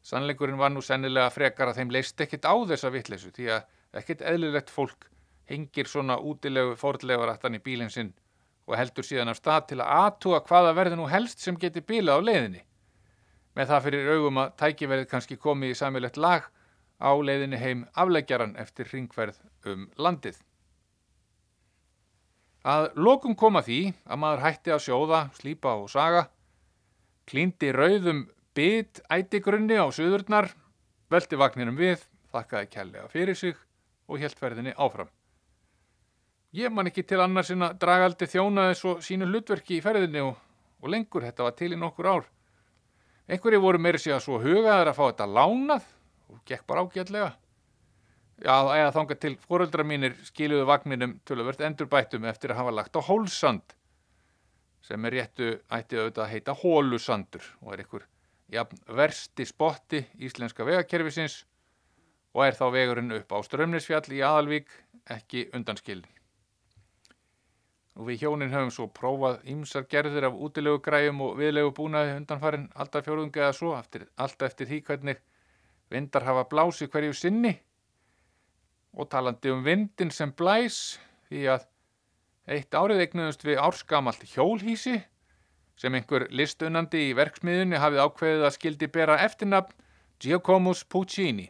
sannleikurinn 0.04 0.60
var 0.60 0.76
nú 0.76 0.84
sennilega 0.84 1.32
frekar 1.32 1.72
að 1.72 1.80
þeim 1.80 1.96
leist 1.96 2.20
ekkit 2.20 2.48
á 2.48 2.56
þessa 2.68 2.92
vittlesu 2.92 3.32
því 3.32 3.50
að 3.56 3.72
ekkit 4.00 4.22
eðlilegt 4.26 4.72
fólk 4.74 5.10
hengir 5.50 5.90
svona 5.90 6.18
útilegu 6.18 6.76
fordlegarættan 6.80 7.58
í 7.58 7.62
bílinn 7.64 7.92
sinn 7.94 8.14
og 8.68 8.78
heldur 8.80 9.06
síðan 9.06 9.34
af 9.34 9.40
stað 9.40 9.66
til 9.72 9.80
að 9.84 9.92
aðtúa 9.98 10.40
hvaða 10.48 10.76
verði 10.78 11.00
nú 11.00 11.08
helst 11.12 11.44
sem 11.44 11.58
geti 11.60 11.84
bílað 11.84 12.24
á 12.24 12.26
leiðinni. 12.30 12.62
Með 13.54 13.70
það 13.70 13.84
fyrir 13.88 14.12
augum 14.16 14.40
að 14.42 14.54
tækiverðið 14.62 15.10
kannski 15.12 15.38
komið 15.38 15.74
í 15.74 15.78
samilegt 15.78 16.18
lag 16.18 16.48
á 17.04 17.12
leiðinni 17.12 17.60
heim 17.60 17.84
afleggjaran 17.94 18.56
eftir 18.62 18.90
ringverð 18.94 19.42
um 19.70 19.90
landið. 20.00 20.40
Að 22.64 22.94
lokum 22.96 23.36
koma 23.36 23.60
því 23.62 23.82
að 24.08 24.22
maður 24.24 24.46
hætti 24.46 24.72
að 24.72 24.86
sjóða, 24.86 25.20
slípa 25.36 25.76
og 25.76 25.90
saga, 25.92 26.30
klíndi 27.28 27.74
rauðum 27.76 28.24
bytt 28.56 29.02
ætigrunni 29.12 29.76
á 29.76 29.88
suðurnar, 29.92 30.48
veldi 31.12 31.40
vagninum 31.40 31.76
við, 31.76 32.08
þakkaði 32.32 32.70
kjallega 32.72 33.12
fyrir 33.12 33.36
sig 33.38 33.60
og 34.08 34.22
helt 34.22 34.40
ferðinni 34.40 34.74
áfram. 34.78 35.10
Ég 36.54 36.70
man 36.70 36.90
ekki 36.90 37.04
til 37.10 37.22
annars 37.24 37.50
en 37.54 37.66
að 37.66 37.80
dragaldi 37.82 38.30
þjónaði 38.30 38.78
svo 38.78 38.98
sínu 39.02 39.26
hlutverki 39.30 39.80
í 39.80 39.84
ferðinni 39.84 40.22
og, 40.22 40.36
og 40.84 40.92
lengur 40.94 41.26
þetta 41.26 41.48
var 41.48 41.56
til 41.58 41.72
í 41.74 41.80
nokkur 41.80 42.10
ár. 42.12 42.28
Einhverju 43.28 43.62
voru 43.64 43.80
meiri 43.82 44.02
sig 44.02 44.14
að 44.14 44.26
svo 44.26 44.42
hugaður 44.44 44.92
að 44.92 44.98
fá 45.00 45.04
þetta 45.08 45.30
lánað 45.38 45.88
og 46.30 46.44
gekk 46.46 46.68
bara 46.70 46.84
ágætlega. 46.84 47.32
Já, 48.44 48.56
eða 48.76 48.92
þangað 48.94 49.20
til 49.24 49.34
fóröldra 49.40 49.86
mínir 49.88 50.18
skiluðu 50.28 50.66
vagninum 50.68 51.16
töluvert 51.26 51.62
endurbættum 51.64 52.26
eftir 52.28 52.52
að 52.52 52.60
hafa 52.62 52.76
lagt 52.76 52.98
á 52.98 53.02
hólsand 53.06 53.76
sem 54.84 55.06
er 55.08 55.16
réttu 55.16 55.50
ætti 55.72 56.00
auðvitað 56.00 56.24
að 56.26 56.32
heita 56.34 56.56
hólusandur 56.60 57.46
og 57.62 57.74
er 57.74 57.84
einhver 57.84 58.08
jafn, 58.52 58.82
versti 58.98 59.46
spotti 59.48 60.02
íslenska 60.20 60.66
vegakerfisins 60.68 61.44
og 62.34 62.46
er 62.46 62.58
þá 62.58 62.66
vegurinn 62.74 63.14
upp 63.20 63.34
á 63.34 63.38
Strömnisfjall 63.46 64.10
í 64.14 64.22
Aðalvík 64.26 64.72
ekki 65.14 65.48
undanskilin. 65.54 66.10
Og 67.94 68.08
við 68.10 68.24
hjónin 68.24 68.50
höfum 68.50 68.72
svo 68.74 68.88
prófað 68.90 69.44
ýmsar 69.54 69.86
gerðir 69.90 70.26
af 70.30 70.40
útilegu 70.46 70.82
græjum 70.82 71.22
og 71.22 71.36
viðlegu 71.38 71.76
búnaði 71.78 72.16
undanfarin 72.18 72.72
alltaf 72.74 73.06
fjórðungi 73.06 73.44
eða 73.44 73.54
svo, 73.54 73.76
alltaf 73.78 74.48
eftir 74.50 74.70
því 74.72 74.80
hvernig 74.88 75.22
vindar 75.94 76.26
hafa 76.26 76.48
blási 76.50 76.90
hverju 76.90 77.14
sinni 77.14 77.54
og 78.98 79.10
talandi 79.14 79.54
um 79.54 79.62
vindin 79.66 80.12
sem 80.14 80.34
blæs 80.34 80.98
því 81.30 81.46
að 81.54 81.68
eitt 82.56 82.76
árið 82.76 83.06
eignuðust 83.06 83.46
við 83.46 83.62
árskamalt 83.62 84.26
hjólhísi 84.34 84.98
sem 85.80 85.96
einhver 85.98 86.28
listunandi 86.34 87.10
í 87.10 87.16
verksmiðunni 87.18 87.80
hafið 87.82 88.04
ákveðið 88.08 88.48
að 88.48 88.56
skildi 88.58 88.90
bera 88.94 89.20
eftirnafn 89.26 89.78
Giacomus 90.22 90.84
Puccini 90.86 91.50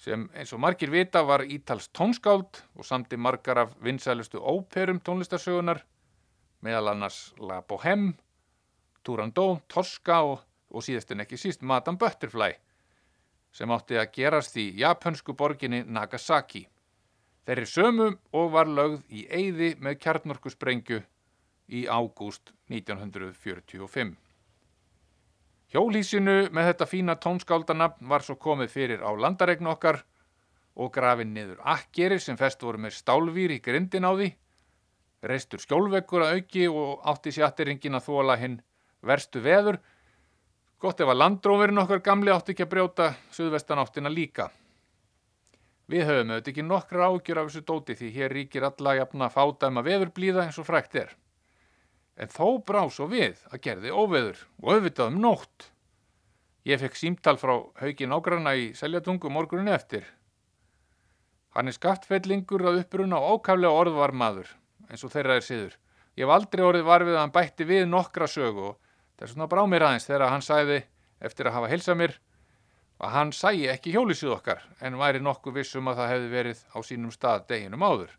sem 0.00 0.24
eins 0.32 0.52
og 0.56 0.62
margir 0.64 0.90
vita 0.92 1.20
var 1.28 1.44
ítals 1.44 1.90
tónskáld 1.92 2.62
og 2.74 2.86
samti 2.88 3.18
margar 3.20 3.58
af 3.58 3.74
vinsælustu 3.84 4.40
óperum 4.40 5.00
tónlistarsögunar 5.04 5.82
meðal 6.64 6.88
annars 6.94 7.34
La 7.38 7.60
Bohème, 7.60 8.14
Turandot, 9.04 9.60
Tosca 9.68 10.22
og, 10.24 10.40
og 10.70 10.84
síðast 10.84 11.12
en 11.12 11.24
ekki 11.24 11.36
síst 11.40 11.62
Madame 11.62 12.00
Butterfly 12.00 12.54
sem 13.52 13.70
átti 13.74 13.98
að 13.98 14.12
gerast 14.14 14.56
í 14.56 14.68
japansku 14.78 15.34
borginni 15.34 15.82
Nagasaki. 15.82 16.62
Þeirri 17.46 17.66
sömu 17.66 18.08
og 18.36 18.52
var 18.54 18.68
lögð 18.70 19.00
í 19.10 19.24
eyði 19.26 19.72
með 19.82 19.98
kjarnorkusprengju 20.04 21.00
í 21.74 21.86
ágúst 21.90 22.52
1945. 22.70 24.14
Hjólísinu 25.70 26.48
með 26.50 26.72
þetta 26.72 26.88
fína 26.90 27.14
tónskáldanafn 27.22 28.08
var 28.10 28.24
svo 28.26 28.34
komið 28.40 28.72
fyrir 28.72 29.04
á 29.06 29.10
landaregn 29.14 29.70
okkar 29.70 30.00
og 30.74 30.90
grafin 30.94 31.34
niður 31.34 31.60
akkeri 31.62 32.18
sem 32.18 32.38
fest 32.40 32.62
voru 32.62 32.80
með 32.82 32.96
stálvýr 32.98 33.54
í 33.54 33.60
grindin 33.62 34.06
á 34.06 34.12
því, 34.14 34.32
reistur 35.22 35.62
skjólveggur 35.62 36.26
að 36.26 36.40
auki 36.40 36.66
og 36.68 37.06
átti 37.12 37.34
sjatteringin 37.36 37.98
að 37.98 38.06
þóla 38.08 38.38
hinn 38.40 38.60
verstu 39.06 39.42
veður 39.44 39.78
Gott 40.80 41.00
ef 41.04 41.10
að 41.12 41.18
landrófurinn 41.20 41.78
okkar 41.82 42.00
gamli 42.00 42.32
átti 42.32 42.54
ekki 42.54 42.64
að 42.64 42.70
brjóta 42.72 43.06
suðvestanáttina 43.36 44.08
líka. 44.08 44.46
Við 45.92 46.06
höfum 46.08 46.30
auðvitað 46.32 46.52
ekki 46.54 46.62
nokkra 46.64 47.08
ágjur 47.10 47.40
af 47.42 47.50
þessu 47.50 47.60
dóti 47.68 47.96
því 47.98 48.08
hér 48.14 48.32
ríkir 48.32 48.64
alla 48.64 48.94
jafna 48.96 49.28
fádæma 49.28 49.82
veðurblíða 49.84 50.46
eins 50.46 50.58
og 50.62 50.64
frækt 50.70 50.96
er. 51.02 51.12
En 52.20 52.28
þó 52.28 52.60
brá 52.68 52.82
svo 52.92 53.08
við 53.08 53.40
að 53.48 53.62
gerði 53.64 53.92
óveður 53.96 54.40
og 54.60 54.72
auðvitað 54.74 55.12
um 55.12 55.20
nótt. 55.24 55.70
Ég 56.68 56.82
fekk 56.82 56.98
símtal 57.00 57.38
frá 57.40 57.54
haugin 57.80 58.12
ágranna 58.12 58.52
í 58.60 58.70
seljatungu 58.76 59.32
morgunin 59.32 59.72
eftir. 59.72 60.04
Hann 61.56 61.70
er 61.70 61.74
skattfellingur 61.74 62.66
að 62.68 62.82
uppruna 62.84 63.18
og 63.18 63.40
ákaflega 63.40 63.72
orðvar 63.84 64.12
maður 64.12 64.52
eins 64.90 65.02
og 65.06 65.14
þeirra 65.14 65.40
er 65.40 65.46
siður. 65.46 65.74
Ég 66.18 66.26
hef 66.26 66.34
aldrei 66.34 66.62
orðið 66.66 66.86
varfið 66.90 67.16
að 67.16 67.22
hann 67.24 67.34
bætti 67.34 67.66
við 67.66 67.88
nokkra 67.88 68.28
sögu 68.28 68.68
og 68.68 68.78
Þess 69.20 69.34
vegna 69.36 69.46
brá 69.52 69.66
mér 69.68 69.84
aðeins 69.84 70.06
þegar 70.08 70.30
hann 70.32 70.44
sæði 70.44 70.76
eftir 71.28 71.48
að 71.50 71.56
hafa 71.58 71.68
hilsað 71.68 71.96
mér 72.00 72.14
að 73.04 73.10
hann 73.12 73.32
sæi 73.36 73.66
ekki 73.68 73.92
hjólisíð 73.92 74.32
okkar 74.38 74.62
en 74.80 74.96
væri 74.96 75.20
nokkuð 75.20 75.58
vissum 75.58 75.90
að 75.92 76.00
það 76.00 76.08
hefði 76.14 76.30
verið 76.32 76.62
á 76.72 76.78
sínum 76.88 77.12
stað 77.12 77.44
deginum 77.50 77.84
áður. 77.84 78.14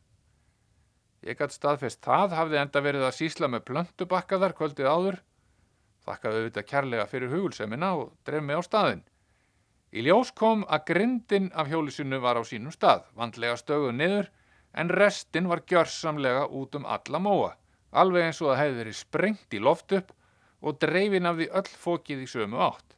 Ég 1.22 1.38
gætt 1.38 1.54
staðfest 1.54 2.02
það 2.02 2.34
hafði 2.34 2.58
enda 2.58 2.82
verið 2.82 3.04
að 3.06 3.18
sísla 3.20 3.50
með 3.52 3.66
plöntubakkaðar 3.70 4.56
kvöldið 4.58 4.88
áður, 4.90 5.18
þakkaði 6.08 6.40
auðvitað 6.40 6.70
kærlega 6.72 7.08
fyrir 7.12 7.34
hugulsemina 7.36 7.92
og 8.00 8.14
dref 8.26 8.46
mig 8.46 8.58
á 8.58 8.62
staðin. 8.66 9.04
Í 9.92 10.06
ljós 10.08 10.32
kom 10.34 10.64
að 10.66 10.86
grindin 10.88 11.52
af 11.54 11.70
hjólisínu 11.70 12.18
var 12.24 12.40
á 12.40 12.44
sínum 12.48 12.74
stað, 12.74 13.04
vandlega 13.14 13.60
stöguð 13.60 13.94
niður 14.00 14.32
en 14.74 14.90
restin 14.90 15.50
var 15.52 15.62
gjörsamlega 15.68 16.48
út 16.48 16.80
um 16.80 16.88
alla 16.88 17.20
móa, 17.20 17.52
alveg 17.92 18.30
eins 18.30 18.42
og 18.42 18.54
það 18.54 18.62
hefði 18.62 18.80
verið 18.82 18.98
sprengt 19.02 19.54
í 19.54 19.62
loft 19.62 19.94
upp 20.00 20.16
og 20.62 20.80
dreifin 20.82 21.28
af 21.30 21.38
því 21.38 21.50
öll 21.60 21.72
fókið 21.84 22.26
í 22.26 22.32
sömu 22.34 22.62
átt. 22.66 22.98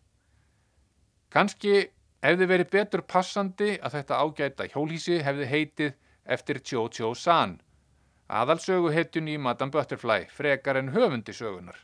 Kanski 1.33 1.75
hefði 2.23 2.49
verið 2.53 2.71
betur 2.77 3.03
passandi 3.03 3.73
að 3.81 3.97
þetta 3.97 4.21
ágæta 4.23 4.69
hjólísi 4.71 5.19
hefði 5.25 5.49
heitið 5.49 5.93
eftir 6.23 6.61
Cho-Cho 6.63 7.11
San, 7.17 7.57
aðalsögu 8.27 8.91
heitjun 8.93 9.27
í 9.27 9.37
Madame 9.37 9.71
Butterfly, 9.71 10.27
frekar 10.31 10.79
en 10.79 10.93
höfundi 10.95 11.33
sögunar. 11.35 11.77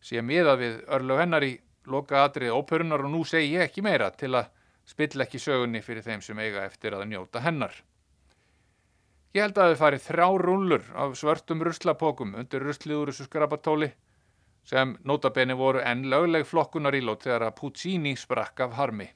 Sér 0.00 0.22
miðað 0.22 0.62
við 0.62 0.76
örlu 0.94 1.18
hennar 1.18 1.44
í 1.44 1.56
loka 1.88 2.22
atrið 2.24 2.54
óperunar 2.54 3.04
og 3.04 3.12
nú 3.12 3.24
segi 3.26 3.54
ég 3.56 3.66
ekki 3.66 3.82
meira 3.82 4.10
til 4.14 4.34
að 4.38 4.50
spilla 4.88 5.26
ekki 5.26 5.40
sögunni 5.42 5.82
fyrir 5.84 6.04
þeim 6.04 6.22
sem 6.24 6.38
eiga 6.38 6.64
eftir 6.64 6.94
að 6.96 7.08
njóta 7.10 7.42
hennar. 7.44 7.74
Ég 9.36 9.44
held 9.44 9.58
að 9.60 9.74
þau 9.74 9.80
farið 9.82 10.04
þrá 10.06 10.26
rúllur 10.40 10.84
af 10.96 11.16
svörtum 11.20 11.62
ruslapókum 11.66 12.34
undir 12.40 12.64
rusliður 12.64 13.12
þessu 13.12 13.26
skrapatóli 13.28 13.90
sem 14.68 14.94
notabene 15.04 15.56
voru 15.56 15.82
enn 15.84 16.08
lögleg 16.12 16.46
flokkunarílót 16.48 17.26
þegar 17.26 17.48
að 17.48 17.56
Puccini 17.60 18.14
sprakk 18.16 18.64
af 18.64 18.76
harmi. 18.78 19.08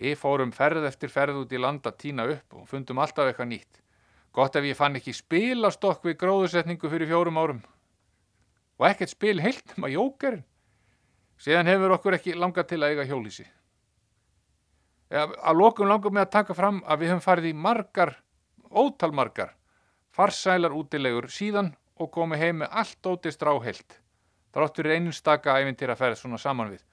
Við 0.00 0.16
fórum 0.18 0.54
ferð 0.54 0.86
eftir 0.88 1.12
ferð 1.12 1.42
út 1.42 1.52
í 1.52 1.60
land 1.60 1.86
að 1.86 1.98
týna 2.04 2.26
upp 2.30 2.56
og 2.56 2.68
fundum 2.70 3.02
alltaf 3.02 3.28
eitthvað 3.28 3.50
nýtt. 3.50 3.82
Gott 4.32 4.56
ef 4.56 4.64
ég 4.64 4.78
fann 4.78 4.98
ekki 4.98 5.12
spilastokk 5.16 6.04
við 6.06 6.18
gróðursetningu 6.20 6.90
fyrir 6.90 7.10
fjórum 7.10 7.38
árum. 7.40 7.62
Og 8.78 8.86
ekkert 8.86 9.12
spil 9.12 9.40
heilt 9.42 9.74
um 9.76 9.86
að 9.88 9.96
jókerinn. 9.96 10.44
Síðan 11.40 11.70
hefur 11.70 11.96
okkur 11.96 12.16
ekki 12.18 12.36
langað 12.36 12.68
til 12.70 12.82
að 12.82 12.92
eiga 12.92 13.06
hjólísi. 13.08 13.46
Að 15.10 15.56
lokum 15.56 15.88
langum 15.90 16.14
með 16.14 16.28
að 16.28 16.34
taka 16.36 16.54
fram 16.54 16.82
að 16.86 17.00
við 17.00 17.10
höfum 17.10 17.24
farið 17.24 17.48
í 17.48 17.56
margar, 17.56 18.12
ótalmargar, 18.70 19.56
farsælar 20.14 20.76
útilegur 20.76 21.26
síðan 21.32 21.72
og 21.98 22.12
komi 22.14 22.38
heim 22.38 22.60
með 22.62 22.76
allt 22.82 23.08
ótist 23.10 23.42
ráheilt. 23.42 23.98
Þráttur 24.54 24.86
er 24.86 24.98
eininstaka 24.98 25.56
æfintýra 25.58 25.96
að 25.96 26.02
ferða 26.04 26.20
svona 26.20 26.38
saman 26.38 26.70
við. 26.70 26.84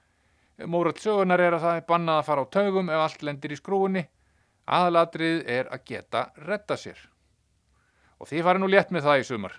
Mórat 0.66 0.98
sögunar 0.98 1.38
er 1.38 1.54
að 1.54 1.64
það 1.66 1.78
er 1.78 1.86
bannað 1.86 2.18
að 2.18 2.26
fara 2.26 2.42
á 2.42 2.52
taugum 2.56 2.90
ef 2.90 3.04
allt 3.04 3.22
lendir 3.22 3.54
í 3.54 3.60
skrúinni. 3.60 4.04
Aðalatrið 4.66 5.44
er 5.46 5.70
að 5.70 5.84
geta 5.86 6.24
retta 6.48 6.76
sér. 6.76 6.98
Og 8.18 8.26
því 8.30 8.42
fari 8.46 8.62
nú 8.62 8.68
létt 8.70 8.90
með 8.94 9.06
það 9.06 9.20
í 9.22 9.28
sumar. 9.28 9.54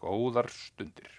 Góðar 0.00 0.48
stundir. 0.52 1.10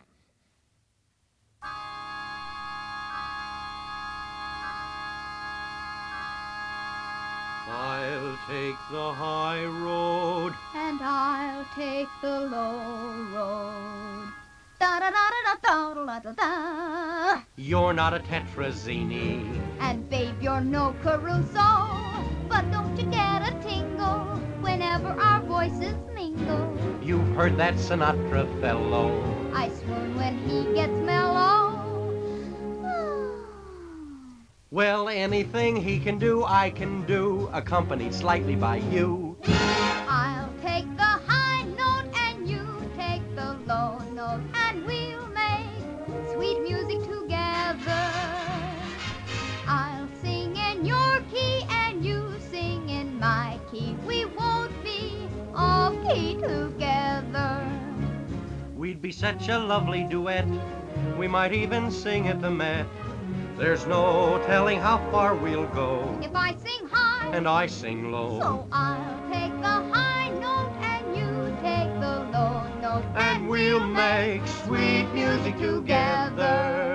I'll 7.67 8.37
take 8.47 8.77
the 8.91 9.13
high 9.13 9.65
road 9.65 10.53
and 10.75 10.99
I'll 11.01 11.65
take 11.75 12.07
the 12.21 12.39
low 12.41 12.79
road. 13.33 14.31
Da 14.79 14.99
da 14.99 15.09
da 15.09 15.29
da 15.31 15.55
da 15.63 15.93
da 15.93 16.19
da 16.19 16.31
da. 16.33 17.41
You're 17.55 17.93
not 17.93 18.13
a 18.13 18.19
Tetrazzini. 18.19 19.61
And 19.79 20.09
babe, 20.09 20.41
you're 20.41 20.61
no 20.61 20.95
Caruso. 21.01 21.69
But 22.47 22.71
don't 22.71 22.97
you 22.97 23.05
get 23.05 23.41
a 23.41 23.59
tingle 23.67 24.25
whenever 24.61 25.09
our 25.09 25.41
voices 25.41 25.95
You've 27.01 27.27
heard 27.35 27.57
that 27.57 27.75
Sinatra 27.75 28.45
fellow. 28.59 29.11
I 29.53 29.69
swoon 29.69 30.15
when 30.17 30.37
he 30.39 30.73
gets 30.73 30.91
mellow. 30.91 31.55
Well, 34.71 35.07
anything 35.07 35.75
he 35.75 35.99
can 35.99 36.17
do, 36.17 36.43
I 36.43 36.69
can 36.69 37.05
do, 37.05 37.49
accompanied 37.53 38.13
slightly 38.13 38.55
by 38.55 38.77
you. 38.77 39.37
We'd 58.95 59.01
be 59.01 59.11
such 59.11 59.49
a 59.49 59.59
lovely 59.59 60.05
duet. 60.05 60.47
We 61.17 61.27
might 61.27 61.51
even 61.51 61.91
sing 61.91 62.29
at 62.29 62.41
the 62.41 62.49
Met. 62.49 62.85
There's 63.57 63.85
no 63.85 64.41
telling 64.45 64.79
how 64.79 64.99
far 65.11 65.35
we'll 65.35 65.67
go. 65.67 66.17
If 66.23 66.33
I 66.33 66.55
sing 66.55 66.87
high 66.89 67.35
and 67.35 67.45
I 67.45 67.67
sing 67.67 68.09
low. 68.09 68.39
So 68.39 68.67
I'll 68.71 69.29
take 69.29 69.51
the 69.59 69.67
high 69.91 70.29
note 70.39 70.71
and 70.79 71.13
you 71.13 71.57
take 71.61 71.91
the 71.99 72.23
low 72.31 72.63
note. 72.79 73.03
And, 73.15 73.41
and 73.41 73.49
we'll 73.49 73.85
make 73.85 74.47
sweet 74.47 75.07
music 75.13 75.57
together. 75.57 76.94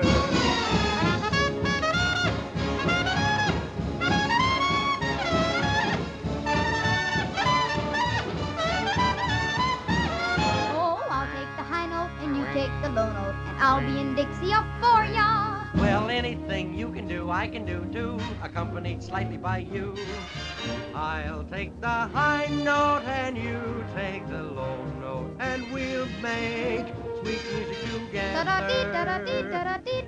Bono, 12.94 13.34
and 13.46 13.58
I'll 13.58 13.80
be 13.80 14.00
in 14.00 14.16
Dixie 14.16 14.52
up 14.52 14.66
for 14.80 15.04
ya. 15.04 15.62
Well, 15.76 16.08
anything 16.10 16.74
you 16.74 16.90
can 16.90 17.06
do, 17.06 17.30
I 17.30 17.46
can 17.46 17.64
do 17.64 17.86
too, 17.92 18.18
accompanied 18.42 19.00
slightly 19.00 19.36
by 19.36 19.58
you. 19.58 19.94
I'll 20.92 21.44
take 21.44 21.80
the 21.80 21.86
high 21.86 22.48
note 22.50 23.04
and 23.06 23.38
you 23.38 23.84
take 23.94 24.26
the 24.28 24.42
low 24.42 24.84
note, 25.00 25.36
and 25.38 25.70
we'll 25.72 26.08
make 26.20 26.86
sweet 27.22 27.42
music 27.54 27.78
together. 27.94 28.50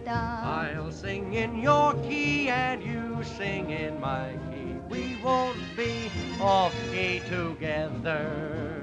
I'll 0.08 0.90
sing 0.90 1.34
in 1.34 1.62
your 1.62 1.94
key 2.02 2.48
and 2.48 2.82
you 2.82 3.22
sing 3.22 3.70
in 3.70 4.00
my 4.00 4.34
key. 4.50 4.74
We 4.90 5.18
won't 5.22 5.56
be 5.76 6.10
off 6.40 6.74
key 6.90 7.22
together. 7.30 8.82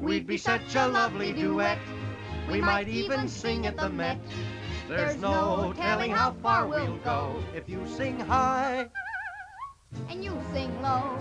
We'd 0.00 0.26
be 0.28 0.36
such 0.36 0.76
a 0.76 0.86
lovely 0.86 1.32
duet. 1.32 1.78
We 2.50 2.60
might 2.60 2.88
even 2.88 3.28
sing 3.28 3.66
at 3.66 3.76
the 3.76 3.88
Met. 3.88 4.18
There's 4.88 5.16
no 5.16 5.72
telling 5.76 6.12
how 6.12 6.32
far 6.42 6.66
we'll 6.66 6.96
go 6.98 7.34
if 7.54 7.68
you 7.68 7.86
sing 7.88 8.20
high. 8.20 8.88
And 10.08 10.22
you 10.22 10.38
sing 10.52 10.70
low. 10.82 11.18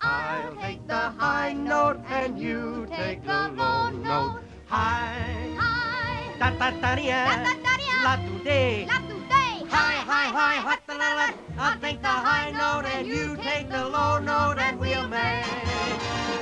I'll 0.00 0.56
take 0.56 0.86
the 0.86 0.94
high 0.94 1.52
note 1.52 2.00
and 2.08 2.38
you 2.38 2.86
take 2.90 3.24
the 3.24 3.52
low 3.56 3.90
note. 3.90 4.42
High. 4.66 5.56
High. 5.58 6.38
Da 6.38 6.50
da 6.50 6.70
da 6.70 6.94
Da 6.94 6.94
da 6.94 7.54
da 7.54 7.76
dee 7.76 7.94
La 8.04 8.16
do 8.16 8.44
day. 8.44 8.86
La 8.86 8.98
today. 8.98 9.66
High, 9.68 10.00
high, 10.10 10.30
high, 10.38 10.60
hot 10.66 10.80
la 10.88 10.94
la. 10.94 11.28
I'll 11.58 11.80
take 11.80 12.00
the 12.00 12.08
high 12.08 12.50
note 12.50 12.86
and 12.86 13.06
you 13.06 13.36
take 13.36 13.68
the 13.70 13.88
low 13.88 14.18
note 14.18 14.58
and 14.58 14.78
we'll 14.78 15.08
make, 15.08 15.46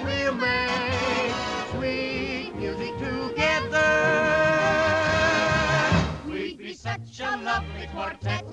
we'll 0.05 0.35
make 0.35 0.92
such 7.13 7.27
a 7.27 7.37
lovely 7.43 7.87
quartet. 7.89 8.45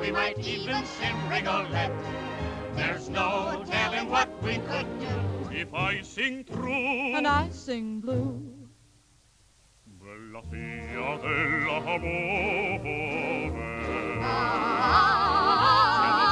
We 0.00 0.12
might 0.12 0.38
even 0.38 0.84
sing 0.84 1.16
Rigolette. 1.28 1.92
There's 2.74 3.08
no 3.08 3.64
telling 3.66 4.08
what 4.08 4.28
we 4.42 4.58
could 4.58 4.86
do. 5.00 5.06
If 5.50 5.74
I 5.74 6.02
sing 6.02 6.44
true 6.44 7.16
and 7.16 7.26
I 7.26 7.48
sing 7.50 8.00
blue. 8.00 8.40
Bella 9.86 10.42
fia 10.50 11.18
dell'amore 11.18 11.80
Ah. 14.22 15.56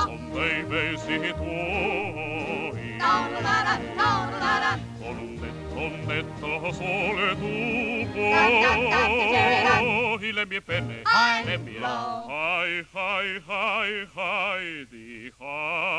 Sono 0.06 0.34
dei 0.34 0.62
besi 0.62 1.34
tuoi 1.36 2.98
netto, 6.08 6.46
un 6.46 6.62
netto 6.62 6.72
sole 6.72 7.36
tu 7.36 7.52
Da, 8.14 8.48
da, 8.48 8.72
da, 8.90 9.02
da, 9.64 9.74
puoi 9.78 10.32
Le 10.32 10.44
mie 10.46 10.60
penne, 10.60 11.02
High, 11.04 11.44
le 11.44 11.58
mie 11.58 11.78
low. 11.78 12.26
High, 12.28 12.86
high, 12.92 13.40
high, 13.46 14.06
high 14.14 14.86
Di 14.90 15.32
high 15.38 15.98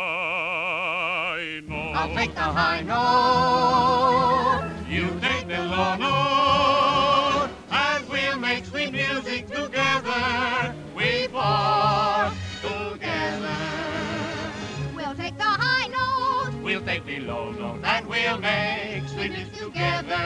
no 1.68 1.92
I'll 1.94 2.14
take 2.14 2.34
the 2.34 2.42
high 2.42 2.82
note. 2.82 4.70
You 4.88 5.08
take 5.22 5.48
the 5.48 5.62
low 5.64 5.96
note. 5.96 7.50
And 7.72 8.08
we'll 8.10 8.38
make 8.38 8.66
sweet 8.66 8.92
music 8.92 9.48
together. 9.48 10.74
We 10.96 11.28
four 11.28 12.32
together. 12.62 13.09
We'll 16.80 16.88
take 16.88 17.06
the 17.06 17.20
low 17.20 17.52
note 17.52 17.84
and 17.84 18.08
we'll 18.08 18.38
make 18.38 19.06
sweet 19.10 19.32
music 19.32 19.54
together. 19.54 20.18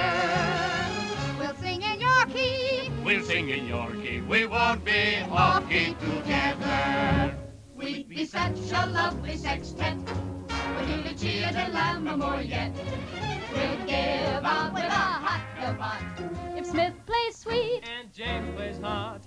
We'll 1.39 1.55
sing 1.55 1.81
in 1.81 1.99
your 1.99 2.25
key. 2.27 2.91
We'll 3.03 3.23
sing 3.23 3.49
in 3.49 3.65
your 3.65 3.89
key. 3.89 4.21
We 4.21 4.45
won't 4.45 4.85
be 4.85 5.17
off 5.31 5.67
key 5.67 5.95
together. 5.95 7.35
We'd 7.75 8.07
be 8.07 8.25
such 8.25 8.71
a 8.71 8.85
lovely 8.85 9.35
sextet. 9.35 9.97
With 9.97 10.89
Lily 10.89 11.15
Chia 11.15 11.47
and 11.47 11.73
Lamb 11.73 12.19
more 12.19 12.41
yet. 12.41 12.71
We'd 12.75 13.87
give 13.87 14.45
out 14.45 14.75
with 14.75 14.83
a 14.83 15.05
hot 15.25 15.41
robot. 15.59 16.03
If 16.55 16.67
Smith 16.67 16.93
plays 17.07 17.35
sweet. 17.35 17.81
And 17.99 18.13
James 18.13 18.55
plays 18.55 18.79
hard. 18.79 19.21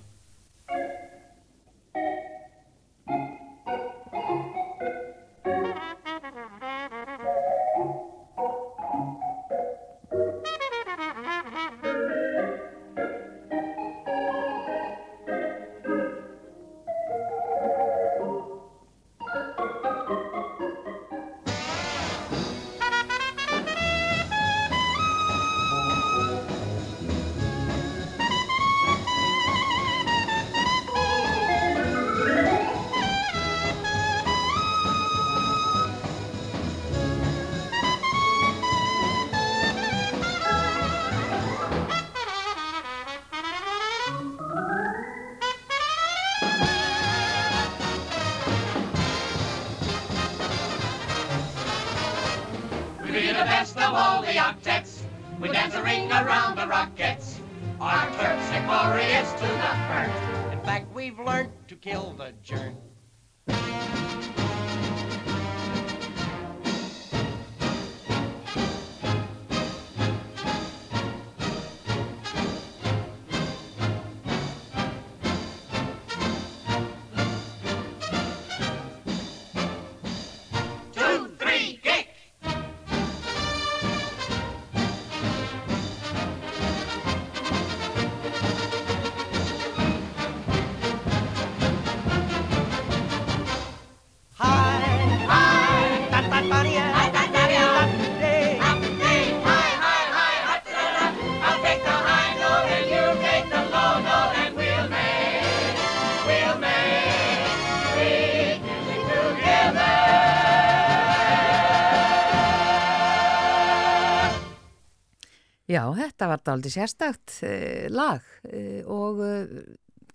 Já, 115.66 115.82
þetta 115.92 116.28
var 116.30 116.42
daldi 116.46 116.70
sérstakt 116.70 117.40
uh, 117.42 117.88
lag 117.90 118.22
uh, 118.46 118.82
og 118.86 119.18
uh, 119.18 119.48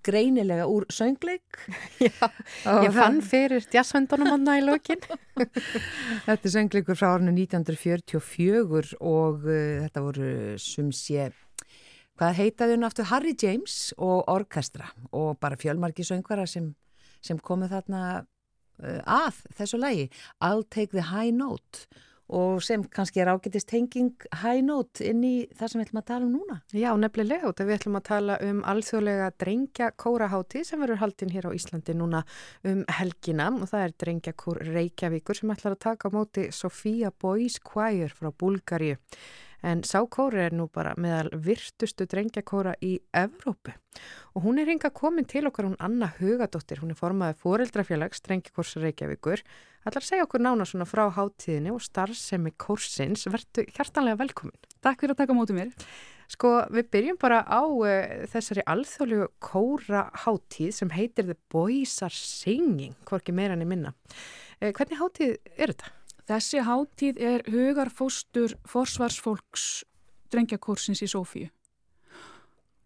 greinilega 0.06 0.66
úr 0.70 0.86
söngleik. 0.92 1.60
Já, 2.06 2.28
Og 2.70 2.88
ég 2.88 2.96
fann 2.96 3.22
fyrir 3.26 3.66
jazzhöndunum 3.74 4.32
hann 4.34 4.50
í 4.54 4.64
lokin. 4.66 5.02
Þetta 6.28 6.38
er 6.38 6.54
söngleikur 6.56 7.00
frá 7.00 7.14
árinu 7.16 7.34
1944 7.36 8.98
og 9.00 9.48
uh, 9.48 9.56
þetta 9.86 10.06
voru 10.06 10.34
sumsé, 10.62 11.32
hvað 12.20 12.38
heitaði 12.42 12.78
hún 12.78 12.88
aftur? 12.90 13.10
Harry 13.12 13.34
James 13.38 13.96
og 13.98 14.30
Orkestra 14.32 14.92
og 15.12 15.40
bara 15.42 15.60
fjölmarki 15.60 16.06
söngvara 16.08 16.46
sem, 16.50 16.74
sem 17.24 17.40
komu 17.40 17.70
þarna 17.72 18.22
uh, 18.22 19.02
að 19.06 19.44
þessu 19.58 19.82
lagi. 19.82 20.08
I'll 20.42 20.66
take 20.68 20.94
the 20.94 21.10
high 21.14 21.34
note 21.34 21.88
og 22.32 22.62
sem 22.64 22.84
kannski 22.88 23.22
er 23.22 23.32
ágætist 23.34 23.68
tenging 23.70 24.14
high 24.42 24.64
note 24.64 25.04
inn 25.04 25.24
í 25.28 25.34
það 25.58 25.74
sem 25.74 25.82
við 25.82 25.88
ætlum 25.88 26.02
að 26.02 26.08
tala 26.12 26.28
um 26.28 26.34
núna. 26.38 26.58
Já, 26.72 26.90
nefnilega 27.04 27.52
og 27.52 27.60
við 27.60 27.76
ætlum 27.76 28.00
að 28.00 28.08
tala 28.08 28.38
um 28.48 28.64
alþjóðlega 28.72 29.30
drengja 29.44 29.92
kórahátti 30.00 30.64
sem 30.68 30.82
verður 30.84 31.04
haldinn 31.04 31.36
hér 31.36 31.50
á 31.52 31.56
Íslandi 31.58 31.98
núna 31.98 32.24
um 32.68 32.84
helgina 33.00 33.52
og 33.58 33.70
það 33.72 33.86
er 33.86 33.96
drengjakór 34.06 34.64
Reykjavíkur 34.72 35.42
sem 35.42 35.54
ætlar 35.54 35.78
að 35.78 35.86
taka 35.90 36.12
á 36.12 36.16
móti 36.16 36.50
Sofía 36.56 37.12
Boys 37.12 37.60
Choir 37.60 38.16
frá 38.16 38.32
Búlgaríu. 38.32 39.00
En 39.62 39.84
sákóri 39.86 40.40
er 40.42 40.56
nú 40.58 40.66
bara 40.74 40.96
meðal 40.98 41.28
virtustu 41.46 42.08
drengjakóra 42.10 42.74
í 42.82 42.96
Evrópu 43.14 43.76
og 44.34 44.46
hún 44.48 44.58
er 44.58 44.72
hinga 44.72 44.90
komin 44.90 45.28
til 45.30 45.46
okkar 45.46 45.68
hún 45.68 45.78
Anna 45.78 46.08
Hugadóttir, 46.18 46.82
hún 46.82 46.96
er 46.96 46.98
formaði 46.98 47.38
fóreldrafélags 47.44 48.24
drengjakórs 48.26 48.80
Reykjavíkur. 48.82 49.44
Allar 49.82 50.06
segja 50.06 50.28
okkur 50.28 50.44
nána 50.44 50.66
svona 50.70 50.86
frá 50.86 51.08
hátíðinni 51.10 51.72
og 51.74 51.82
starfsemi 51.82 52.52
kórsins. 52.62 53.24
Vertu 53.34 53.64
hjartanlega 53.66 54.20
velkomin. 54.20 54.58
Takk 54.86 55.02
fyrir 55.02 55.16
að 55.16 55.22
taka 55.24 55.36
mótið 55.38 55.58
mér. 55.58 55.72
Sko, 56.30 56.52
við 56.72 56.90
byrjum 56.94 57.18
bara 57.20 57.40
á 57.44 57.66
uh, 57.66 57.88
þessari 58.30 58.62
alþjóðlegu 58.70 59.26
kóra 59.42 60.04
hátíð 60.24 60.76
sem 60.78 60.92
heitir 60.94 61.26
The 61.32 61.38
Boys 61.52 61.96
Are 62.06 62.14
Singing, 62.14 62.94
hvorki 63.10 63.34
meira 63.34 63.58
enn 63.58 63.66
í 63.66 63.68
minna. 63.68 63.96
Uh, 64.62 64.70
hvernig 64.70 65.02
hátíð 65.02 65.34
er 65.58 65.74
þetta? 65.74 65.90
Þessi 66.30 66.62
hátíð 66.68 67.24
er 67.32 67.44
hugarfóstur 67.50 68.54
forsvarsfólks 68.70 69.66
drengjakórsins 70.32 71.02
í 71.02 71.10
Sofíu 71.10 71.50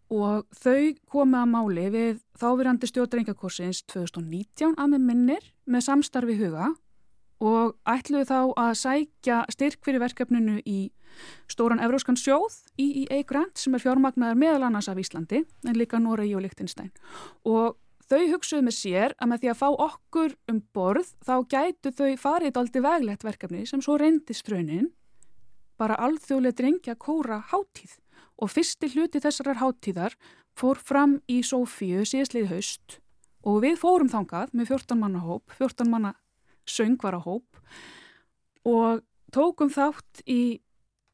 og 0.06 0.46
þau 0.54 0.94
komið 1.10 1.40
að 1.40 1.48
máli 1.50 1.84
við 1.90 2.18
þávirandi 2.38 2.88
stjórn 2.90 3.10
drengjakórsins 3.10 3.80
2019 3.90 4.76
að 4.78 4.92
með 4.92 5.06
minnir 5.08 5.48
með 5.66 5.86
samstarfi 5.88 6.36
huga 6.38 6.68
og 7.42 7.76
ætluðu 7.88 8.28
þá 8.30 8.38
að 8.56 8.74
sækja 8.82 9.40
styrk 9.52 9.82
fyrir 9.84 10.02
verkefninu 10.02 10.60
í 10.64 10.90
stóran 11.50 11.82
Evróskan 11.84 12.18
sjóð 12.20 12.62
EEA 12.80 13.22
Grant 13.28 13.58
sem 13.60 13.74
er 13.76 13.84
fjármagnar 13.84 14.36
meðal 14.38 14.68
annars 14.68 14.88
af 14.92 15.00
Íslandi 15.00 15.42
en 15.44 15.76
líka 15.76 16.00
Noregi 16.00 16.36
og 16.36 16.44
Lichtenstein 16.44 16.92
og 17.44 17.76
þau 18.06 18.22
hugsuðu 18.32 18.66
með 18.66 18.76
sér 18.76 19.16
að 19.18 19.32
með 19.32 19.42
því 19.42 19.52
að 19.52 19.60
fá 19.62 19.68
okkur 19.86 20.36
um 20.52 20.60
borð 20.76 21.14
þá 21.26 21.34
gætu 21.54 21.92
þau 21.96 22.12
farið 22.20 22.60
aldrei 22.60 22.84
veglegt 22.84 23.26
verkefni 23.26 23.66
sem 23.68 23.82
svo 23.84 23.98
reyndist 24.00 24.48
raunin 24.52 24.92
bara 25.80 25.98
alþjóðlega 26.00 26.56
drengja 26.60 26.96
kóra 26.96 27.40
hátíð. 27.52 27.96
Og 28.40 28.52
fyrsti 28.52 28.90
hluti 28.92 29.20
þessarar 29.20 29.60
hátíðar 29.62 30.16
fór 30.56 30.80
fram 30.80 31.18
í 31.28 31.42
Sofíu 31.44 32.04
síðastlið 32.08 32.50
haust. 32.52 32.98
Og 33.46 33.62
við 33.64 33.78
fórum 33.80 34.10
þangað 34.12 34.52
með 34.56 34.72
14 34.72 35.00
manna 35.00 35.22
hóp, 35.24 35.52
14 35.56 35.88
manna 35.90 36.14
söngvara 36.66 37.22
hóp 37.24 37.60
og 38.66 39.02
tókum 39.34 39.70
þátt 39.72 40.22
í 40.26 40.58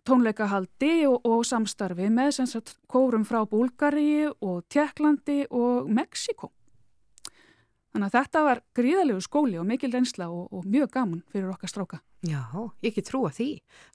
tónleikahaldi 0.07 1.05
og, 1.07 1.21
og 1.29 1.45
samstarfi 1.47 2.09
með 2.11 2.41
sagt, 2.47 2.75
kórum 2.91 3.27
frá 3.29 3.45
Búlgari 3.49 4.27
og 4.33 4.65
Tjekklandi 4.73 5.45
og 5.51 5.91
Mexiko. 5.91 6.51
Þannig 7.93 8.09
að 8.09 8.15
þetta 8.17 8.43
var 8.47 8.63
gríðalegu 8.73 9.21
skóli 9.21 9.59
og 9.61 9.67
mikil 9.69 9.93
reynsla 9.93 10.31
og, 10.33 10.47
og 10.49 10.65
mjög 10.65 10.95
gaman 10.95 11.21
fyrir 11.29 11.51
okkar 11.53 11.71
stráka. 11.71 12.01
Já, 12.25 12.41
ég 12.81 12.89
ekki 12.89 13.05
trúa 13.05 13.29
því. 13.35 13.49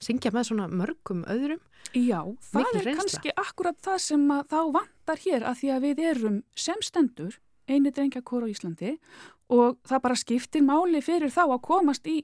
Syngja 0.04 0.30
með 0.34 0.50
svona 0.50 0.68
mörgum 0.70 1.24
öðrum. 1.26 1.60
Já, 1.96 2.20
það 2.46 2.62
Mikil 2.62 2.78
er 2.78 2.86
reynsla. 2.86 3.00
kannski 3.00 3.34
akkurat 3.42 3.80
það 3.82 3.98
sem 4.04 4.26
þá 4.52 4.58
vantar 4.76 5.22
hér 5.24 5.48
að 5.50 5.60
því 5.62 5.72
að 5.74 5.86
við 5.88 6.02
erum 6.12 6.38
sem 6.54 6.84
stendur 6.84 7.38
eini 7.68 7.92
drengjakór 7.94 8.48
á 8.48 8.52
Íslandi 8.52 8.96
og 9.54 9.78
það 9.88 10.04
bara 10.04 10.18
skiptir 10.18 10.64
máli 10.64 11.02
fyrir 11.04 11.32
þá 11.32 11.44
að 11.46 11.64
komast 11.68 12.08
í 12.08 12.20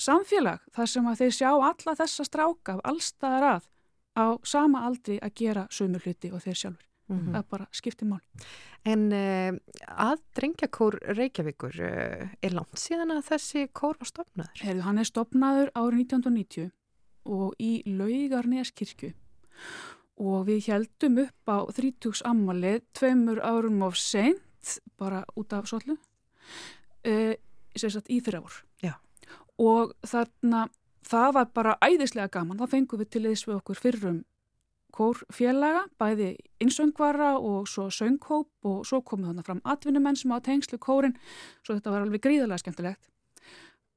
samfélag 0.00 0.64
þar 0.76 0.92
sem 0.92 1.08
að 1.08 1.22
þeir 1.22 1.34
sjá 1.38 1.50
alla 1.54 1.96
þessa 2.00 2.26
stráka 2.26 2.76
af 2.76 2.84
allstaðar 2.92 3.48
að 3.54 3.68
á 4.16 4.26
sama 4.44 4.84
aldri 4.88 5.18
að 5.20 5.34
gera 5.36 5.66
sömu 5.72 6.00
hluti 6.00 6.32
og 6.32 6.42
þeir 6.44 6.60
sjálfur. 6.62 6.86
Mhm. 7.06 7.34
Það 7.34 7.44
bara 7.50 7.66
skiptir 7.70 8.08
máli. 8.10 8.46
En 8.86 9.02
uh, 9.14 9.52
að 9.86 10.22
drengjakór 10.34 10.96
Reykjavíkur, 11.14 11.76
uh, 11.78 12.32
er 12.42 12.54
langt 12.54 12.80
síðan 12.80 13.14
að 13.14 13.28
þessi 13.30 13.66
kór 13.70 13.98
var 14.00 14.10
stofnaður? 14.10 14.62
Herðu, 14.62 14.82
hann 14.86 14.98
er 14.98 15.08
stopnaður 15.10 15.70
árið 15.74 16.02
1990 16.06 16.72
og 17.26 17.54
í 17.62 17.82
Laugarneskirkju 17.86 19.12
og 20.16 20.46
við 20.48 20.70
heldum 20.70 21.18
upp 21.26 21.50
á 21.50 21.58
30 21.76 22.22
ammalið 22.26 22.82
tveimur 22.96 23.42
árum 23.44 23.82
of 23.86 23.98
seint 24.00 24.42
bara 24.98 25.24
út 25.36 25.52
af 25.52 25.68
svollu 25.70 25.96
uh, 25.96 27.34
sem 27.76 27.92
sagt 27.92 28.10
í. 28.10 28.20
Já. 28.82 28.94
Og 29.58 29.92
þarna 30.06 30.66
það 31.06 31.34
var 31.36 31.52
bara 31.54 31.76
æðislega 31.84 32.32
gaman, 32.38 32.58
þá 32.58 32.72
fengum 32.72 33.00
við 33.00 33.12
til 33.14 33.26
þess 33.28 33.46
við 33.46 33.58
okkur 33.60 33.80
fyrrum 33.80 34.24
kórfélaga, 34.96 35.84
bæði 36.00 36.30
innsöngvara 36.62 37.34
og 37.36 37.66
svo 37.68 37.90
sönghóp 37.92 38.48
og 38.64 38.86
svo 38.88 39.02
komið 39.04 39.30
þannig 39.30 39.48
fram 39.48 39.62
atvinnumenn 39.68 40.16
sem 40.16 40.32
á 40.32 40.40
tengslu 40.40 40.78
kórin, 40.80 41.16
svo 41.60 41.76
þetta 41.76 41.92
var 41.92 42.06
alveg 42.06 42.24
gríðarlega 42.24 42.62
skemmtilegt. 42.62 43.10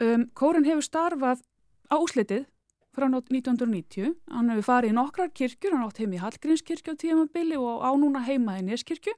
Um, 0.03 0.28
kórin 0.36 0.67
hefur 0.67 0.84
starfað 0.84 1.43
á 1.88 1.95
úslitið 1.99 2.49
frá 2.95 3.07
nót 3.07 3.32
1990, 3.32 4.11
hann 4.28 4.51
hefur 4.51 4.67
farið 4.67 4.91
í 4.91 4.97
nokkrar 4.97 5.32
kirkjur, 5.32 5.78
hann 5.78 5.88
átt 5.88 6.01
heim 6.03 6.15
í 6.17 6.20
Hallgrímskirkju 6.20 6.97
á 6.97 6.99
tímabili 6.99 7.59
og 7.59 7.80
á 7.86 7.89
núna 7.95 8.26
heima 8.28 8.57
í 8.59 8.65
Neskirkju 8.67 9.15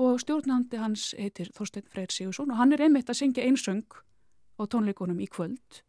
og 0.00 0.20
stjórnandi 0.22 0.80
hans 0.80 1.12
heitir 1.18 1.50
Þorstein 1.54 1.86
Freyr 1.90 2.10
Sigursson 2.12 2.50
og 2.50 2.58
hann 2.60 2.72
er 2.74 2.82
einmitt 2.86 3.10
að 3.12 3.20
syngja 3.20 3.44
einsöng 3.46 3.84
á 4.58 4.62
tónleikunum 4.70 5.20
í 5.22 5.28
kvöld. 5.30 5.82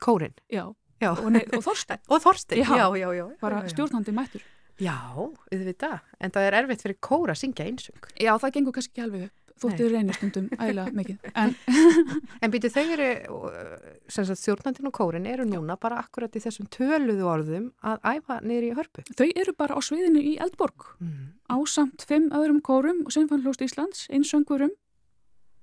Kórin? 0.00 0.34
Já, 0.52 0.70
Já. 1.02 1.10
og, 1.12 1.26
og 1.28 1.62
Þorstein, 1.66 2.00
Og 2.12 2.22
Þorstein? 2.24 2.62
Já, 2.64 2.88
já, 2.96 3.08
já. 3.16 3.26
bara 3.40 3.60
já, 3.62 3.68
já. 3.68 3.74
stjórnandi 3.74 4.12
mættur. 4.16 4.42
Já, 4.80 4.96
auðvitað. 5.52 5.98
En 6.20 6.32
það 6.32 6.46
er 6.48 6.56
erfitt 6.62 6.82
fyrir 6.82 6.96
kóra 7.04 7.34
að 7.36 7.42
syngja 7.42 7.66
einsöng. 7.68 8.06
Já, 8.18 8.32
það 8.40 8.54
gengur 8.56 8.74
kannski 8.78 8.92
ekki 8.94 9.04
alveg 9.04 9.26
þóttu 9.60 9.84
Nei. 9.86 9.92
reynir 9.92 10.14
stundum 10.16 10.46
ægilega 10.56 10.92
mikið. 10.96 11.18
En 11.34 11.54
En 12.42 12.50
býtu 12.54 12.70
þau 12.72 12.84
eru, 12.94 13.08
sem 14.08 14.24
sagt 14.28 14.42
þjórnandin 14.44 14.88
og 14.90 14.94
kórin 14.96 15.26
eru 15.30 15.44
núna 15.46 15.76
bara 15.80 15.98
akkurat 16.02 16.34
í 16.36 16.42
þessum 16.42 16.66
töluðu 16.72 17.26
orðum 17.28 17.68
að 17.82 18.00
æfa 18.16 18.40
niður 18.42 18.68
í 18.68 18.72
hörpu. 18.78 19.04
þau 19.18 19.28
eru 19.28 19.52
bara 19.58 19.74
á 19.76 19.80
sviðinu 19.82 20.22
í 20.22 20.36
Eldborg 20.42 20.88
Mm. 21.02 21.34
á 21.50 21.56
samt 21.66 22.02
fimm 22.08 22.30
öðrum 22.30 22.60
kórum 22.62 23.04
og 23.06 23.12
Sinfanlóst 23.12 23.62
Íslands, 23.62 24.06
einsöngurum 24.10 24.70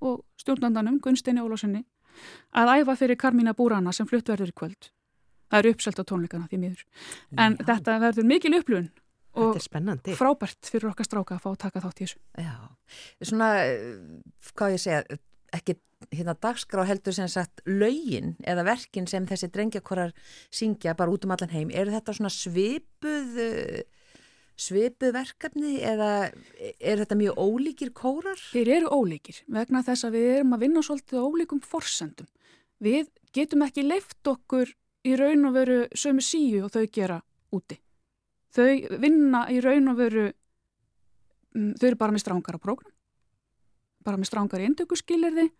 og 0.00 0.24
stjórnandanum 0.40 1.00
Gunsteini 1.00 1.40
Ólásinni 1.42 1.84
að 2.54 2.72
æfa 2.80 2.96
fyrir 2.96 3.16
Karmína 3.16 3.54
Búrana 3.56 3.92
sem 3.92 4.06
flutt 4.06 4.28
verður 4.28 4.48
í 4.52 4.56
kvöld. 4.56 4.90
Það 5.50 5.58
eru 5.58 5.70
uppselt 5.74 5.98
á 5.98 6.04
tónleikana 6.06 6.46
því 6.48 6.58
miður. 6.62 6.82
En 7.36 7.56
Já. 7.58 7.64
þetta 7.66 7.98
verður 8.00 8.26
mikil 8.30 8.54
upplun 8.60 8.90
og 9.38 9.58
er 9.58 9.64
spennandi. 9.64 10.14
frábært 10.18 10.70
fyrir 10.70 10.90
okkar 10.90 11.06
stráka 11.06 11.36
að 11.36 11.44
fá 11.44 11.50
að 11.52 11.60
taka 11.66 11.84
þátt 11.84 12.00
í 12.00 12.06
þessu. 12.06 12.20
Já, 12.40 12.54
svona, 13.22 13.50
hvað 14.54 14.74
ég 14.74 14.82
segja, 14.82 15.20
ekki 15.54 15.76
hérna 16.14 16.34
dagskrá 16.40 16.84
heldur 16.88 17.14
sem 17.14 17.28
sagt 17.30 17.62
lögin 17.68 18.34
eða 18.48 18.64
verkin 18.66 19.08
sem 19.10 19.26
þessi 19.28 19.50
drengjakorar 19.52 20.14
syngja 20.54 20.96
bara 20.98 21.12
út 21.12 21.26
um 21.26 21.34
allan 21.34 21.52
heim, 21.52 21.70
eru 21.70 21.92
þetta 21.92 22.14
svona 22.16 22.32
svipuð, 22.32 23.36
svipuð 24.60 25.14
verkefni 25.16 25.76
eða 25.86 26.10
er 26.80 27.02
þetta 27.02 27.18
mjög 27.20 27.40
ólíkir 27.44 27.92
kórar? 27.96 28.40
Þeir 28.54 28.72
eru 28.78 28.92
ólíkir 28.96 29.42
vegna 29.52 29.84
þess 29.86 30.08
að 30.08 30.18
við 30.18 30.30
erum 30.38 30.56
að 30.56 30.66
vinna 30.66 30.84
svolítið 30.86 31.26
ólíkum 31.26 31.62
forsendum. 31.64 32.30
Við 32.80 33.12
getum 33.36 33.66
ekki 33.66 33.84
leift 33.84 34.24
okkur 34.26 34.72
í 35.04 35.14
raun 35.20 35.48
og 35.48 35.56
veru 35.56 35.78
sömu 35.96 36.24
síu 36.24 36.64
og 36.64 36.72
þau 36.74 36.84
gera 36.92 37.20
úti. 37.56 37.76
Þau 38.56 38.98
vinna 39.02 39.44
í 39.52 39.60
raun 39.62 39.92
og 39.92 39.98
veru, 40.00 40.24
um, 41.54 41.72
þau 41.78 41.86
eru 41.90 41.98
bara 42.00 42.14
með 42.16 42.24
strángara 42.24 42.62
prógram, 42.62 42.90
bara 44.06 44.18
með 44.18 44.30
strángara 44.32 44.66
indökuskilirði 44.66 45.50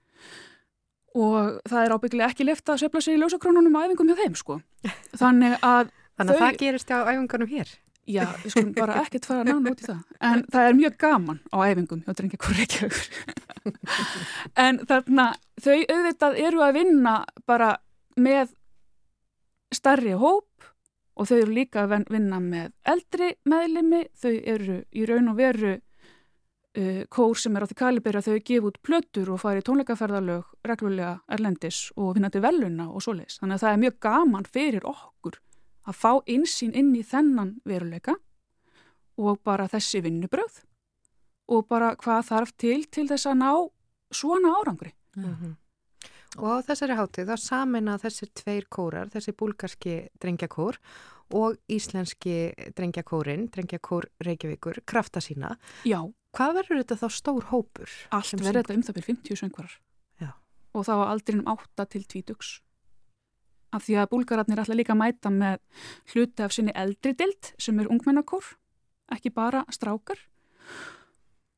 og 1.20 1.60
það 1.66 1.84
er 1.84 1.94
ábyggilega 1.94 2.30
ekki 2.30 2.46
leift 2.46 2.70
að 2.70 2.82
söfla 2.84 3.00
sig 3.02 3.16
í 3.16 3.20
ljósakrónunum 3.20 3.78
á 3.78 3.82
æfingum 3.86 4.10
hjá 4.10 4.18
þeim 4.22 4.36
sko. 4.38 4.58
Þannig 5.20 5.56
að 5.60 5.90
Þannig 6.20 6.34
að 6.34 6.36
Þau- 6.36 6.42
það 6.44 6.58
gerist 6.60 6.90
á 6.92 6.98
æfingunum 7.08 7.48
hér. 7.50 7.70
Já, 8.10 8.24
við 8.42 8.52
skulum 8.52 8.72
bara 8.74 8.96
ekkert 9.04 9.26
fara 9.28 9.44
nána 9.46 9.70
út 9.70 9.80
í 9.80 9.86
það. 9.86 10.00
En 10.26 10.42
það 10.50 10.66
er 10.68 10.76
mjög 10.76 10.94
gaman 11.00 11.38
á 11.48 11.56
æfingum 11.70 12.00
hjá 12.04 12.14
drengja 12.18 12.40
hvort 12.42 12.58
reykjaður. 12.58 13.02
en 14.64 14.80
þarna, 14.90 15.26
þau 15.62 15.76
auðvitað 15.78 16.38
eru 16.42 16.64
að 16.66 16.76
vinna 16.80 17.14
bara 17.48 17.70
með 18.20 18.52
starri 19.72 20.16
hóp 20.18 20.49
og 21.20 21.28
þau 21.28 21.36
eru 21.36 21.52
líka 21.52 21.84
að 21.84 22.06
vinna 22.08 22.40
með 22.40 22.72
eldri 22.88 23.34
meðlimi. 23.44 24.06
Þau 24.16 24.34
eru 24.54 24.80
í 24.96 25.04
raun 25.08 25.28
og 25.32 25.36
veru 25.36 25.74
uh, 25.76 27.02
kór 27.12 27.36
sem 27.36 27.56
er 27.56 27.66
á 27.66 27.68
því 27.68 27.76
kaliberi 27.82 28.20
að 28.20 28.30
þau 28.30 28.46
gefa 28.50 28.70
út 28.70 28.80
plötur 28.86 29.34
og 29.34 29.42
fari 29.42 29.60
í 29.60 29.66
tónleikaferðalög 29.68 30.56
reglulega 30.70 31.12
erlendis 31.28 31.82
og 31.96 32.16
vinna 32.16 32.32
til 32.32 32.44
veluna 32.44 32.88
og 32.88 33.04
svoleiðis. 33.04 33.40
Þannig 33.42 33.58
að 33.58 33.64
það 33.66 33.76
er 33.76 33.84
mjög 33.84 34.00
gaman 34.08 34.50
fyrir 34.56 34.88
okkur 34.88 35.40
að 35.90 36.00
fá 36.00 36.10
einsýn 36.28 36.74
inn 36.76 36.92
í 36.96 37.04
þennan 37.06 37.54
veruleika 37.68 38.16
og 39.20 39.40
bara 39.44 39.68
þessi 39.68 40.02
vinnubröð 40.04 40.62
og 41.50 41.66
bara 41.68 41.94
hvað 41.98 42.28
þarf 42.30 42.52
til 42.60 42.84
til 42.88 43.08
þess 43.10 43.28
að 43.28 43.40
ná 43.42 43.50
svona 44.14 44.54
árangri. 44.60 44.94
Mhm. 45.16 45.56
Og 46.38 46.46
á 46.46 46.58
þessari 46.62 46.94
hátíð 46.94 47.32
þá 47.32 47.36
samina 47.42 47.96
þessir 47.98 48.30
tveir 48.38 48.68
kórar, 48.70 49.08
þessi 49.10 49.32
búlgarski 49.34 49.94
drengjakór 50.22 50.78
og 51.34 51.56
íslenski 51.70 52.52
drengjakórin, 52.78 53.48
drengjakór 53.50 54.06
Reykjavíkur, 54.22 54.82
krafta 54.86 55.20
sína. 55.22 55.56
Já, 55.86 56.00
Hvað 56.30 56.52
verður 56.60 56.78
þetta 56.84 56.96
þá 57.00 57.08
stór 57.10 57.46
hópur? 57.50 57.90
allt 58.14 58.36
verður 58.38 58.60
þetta 58.62 58.74
um 58.76 58.82
það 58.86 58.94
byrjum 59.00 59.16
50 59.18 59.38
söngvarar 59.40 59.72
Já. 60.22 60.28
og 60.78 60.84
þá 60.86 60.92
aldrinum 61.10 61.48
8 61.50 61.86
til 61.90 62.04
20. 62.06 62.60
af 63.74 63.82
því 63.86 63.96
að 63.98 64.10
búlgararnir 64.12 64.62
ætla 64.62 64.76
líka 64.78 64.94
að 64.94 65.00
mæta 65.02 65.30
með 65.34 65.58
hluti 66.14 66.42
af 66.46 66.54
sinni 66.54 66.70
eldri 66.74 67.12
dild 67.18 67.50
sem 67.58 67.80
er 67.82 67.90
ungmennakór, 67.90 68.46
ekki 69.10 69.30
bara 69.34 69.64
strákar. 69.74 70.18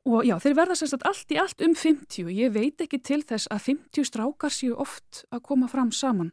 Og 0.04 0.24
já, 0.26 0.34
þeir 0.42 0.56
verða 0.58 0.74
sérst 0.74 0.96
að 0.98 1.04
allt 1.12 1.30
í 1.30 1.36
allt 1.38 1.60
um 1.62 1.74
50. 1.78 2.26
Ég 2.34 2.50
veit 2.52 2.80
ekki 2.82 2.98
til 3.06 3.20
þess 3.22 3.46
að 3.54 3.60
50 3.68 4.04
strákar 4.08 4.50
séu 4.50 4.74
oft 4.82 5.24
að 5.30 5.42
koma 5.46 5.68
fram 5.70 5.92
saman 5.94 6.32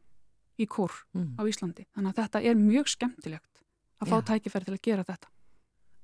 í 0.59 0.65
kór 0.67 0.91
Mm. 1.15 1.35
á 1.37 1.41
Íslandi. 1.45 1.85
Þannig 1.95 2.13
að 2.15 2.23
þetta 2.23 2.41
er 2.49 2.55
mjög 2.55 2.87
skemmtilegt 2.89 3.61
að 4.01 4.07
fá 4.09 4.17
Já. 4.17 4.25
tækifæri 4.31 4.65
til 4.65 4.73
að 4.73 4.81
gera 4.81 5.03
þetta. 5.03 5.27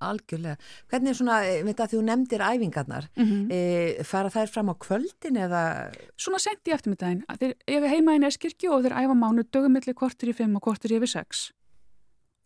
Algjörlega. 0.05 0.57
Hvernig 0.91 1.09
er 1.09 1.13
svona, 1.15 1.35
eh, 1.47 1.63
veit 1.63 1.77
að 1.79 1.91
þú 1.95 2.01
nefndir 2.03 2.41
æfingarnar, 2.43 3.07
Mm 3.17 3.47
e, 3.51 4.03
fara 4.03 4.29
þær 4.29 4.49
fram 4.51 4.69
á 4.69 4.75
kvöldin 4.77 5.37
eða, 5.39 5.91
Svona 6.17 6.39
sent 6.39 6.63
í 6.67 6.71
eftirmiddaginn. 6.75 7.23
að 7.27 7.37
Þeir 7.39 7.53
efi 7.67 7.87
heima 7.89 8.11
í 8.15 8.19
Neskirkju 8.19 8.71
og 8.71 8.83
þeir 8.83 8.93
æfa 8.93 9.15
mánu 9.17 9.43
dögumilli 9.49 9.93
kortir 9.95 10.29
í 10.29 10.35
5 10.35 10.55
og 10.55 10.61
kortir 10.61 10.91
yfir 10.99 11.07
6. 11.07 11.51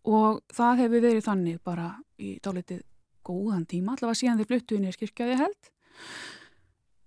Og 0.06 0.40
það 0.48 0.78
hefur 0.78 1.00
verið 1.02 1.24
þannig 1.24 1.58
bara 1.62 1.98
í 2.18 2.40
dálitið 2.40 2.82
góðan 3.26 3.66
tíma, 3.68 3.94
allavega 3.94 4.20
síðan 4.20 4.40
þeir 4.40 4.50
fluttu 4.52 4.76
í 4.76 4.82
Neskirkju 4.84 5.26
að 5.26 5.32
ég 5.34 5.42
held. 5.44 5.70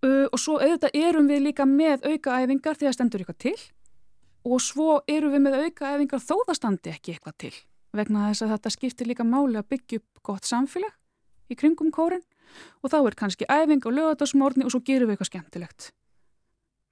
Uh, 0.03 0.25
og 0.29 0.39
svo 0.39 0.57
auðvitað 0.59 0.97
erum 0.99 1.29
við 1.31 1.45
líka 1.47 1.67
með 1.67 2.03
aukaæfingar 2.09 2.79
þegar 2.79 2.97
stendur 2.97 3.23
eitthvað 3.23 3.43
til. 3.45 3.59
Og 4.43 4.59
svo 4.59 4.97
erum 5.07 5.31
við 5.31 5.45
með 5.45 5.61
aukaæfingar 5.67 6.23
þó 6.23 6.35
það 6.47 6.57
standi 6.59 6.91
ekki 6.91 7.15
eitthvað 7.15 7.39
til 7.45 7.55
vegna 7.97 8.29
þess 8.29 8.45
að 8.45 8.53
þetta 8.55 8.73
skiptir 8.73 9.09
líka 9.09 9.25
máli 9.27 9.59
að 9.59 9.69
byggja 9.73 9.99
upp 10.01 10.23
gott 10.25 10.47
samfélag 10.49 11.51
í 11.51 11.57
kringum 11.59 11.91
kórin 11.93 12.23
og 12.81 12.93
þá 12.93 12.97
er 13.01 13.17
kannski 13.17 13.49
æfing 13.49 13.85
og 13.85 13.95
lögatarsmórni 13.97 14.65
og 14.65 14.73
svo 14.73 14.81
gerum 14.85 15.09
við 15.09 15.17
eitthvað 15.17 15.31
skemmtilegt. 15.31 15.91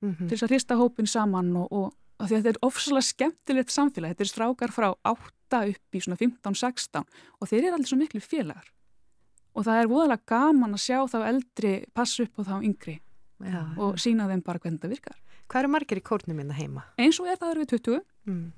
Mhm. 0.01 0.28
til 0.28 0.34
þess 0.34 0.43
að 0.43 0.49
hrista 0.49 0.76
hópin 0.80 1.07
saman 1.07 1.55
og, 1.55 1.67
og, 1.72 1.93
og 2.17 2.26
því 2.26 2.36
að 2.36 2.39
þetta 2.41 2.49
er 2.49 2.65
ofsalega 2.65 3.05
skemmtilegt 3.05 3.69
samfélag. 3.69 4.13
Þetta 4.13 4.24
er 4.24 4.32
strákar 4.32 4.72
frá 4.74 4.88
8 5.05 5.59
upp 5.69 5.97
í 5.97 6.01
svona 6.01 6.17
15-16 6.17 7.05
og 7.38 7.49
þeir 7.49 7.67
eru 7.67 7.76
allir 7.76 7.89
svo 7.91 7.99
miklu 7.99 8.22
félagar 8.22 8.72
og 9.56 9.66
það 9.68 9.82
er 9.84 9.89
voðalega 9.91 10.26
gaman 10.32 10.74
að 10.78 10.84
sjá 10.86 10.97
þá 11.12 11.18
eldri 11.28 11.74
passa 11.93 12.24
upp 12.24 12.39
á 12.39 12.41
þá 12.47 12.56
yngri 12.64 12.97
já, 13.41 13.62
og 13.78 13.99
sína 13.99 14.28
þeim 14.32 14.43
bara 14.45 14.60
hvernig 14.64 14.82
það 14.84 14.95
virkar 14.97 15.20
Hvað 15.52 15.60
eru 15.66 15.72
margir 15.74 15.99
í 15.99 16.04
kórnum 16.08 16.38
minna 16.39 16.56
heima? 16.56 16.84
eins 17.02 17.18
og 17.20 17.28
er 17.28 17.36
það 17.41 17.52
eru 17.56 17.66
við 17.66 17.72
20 17.76 18.02
Mm. 18.30 18.52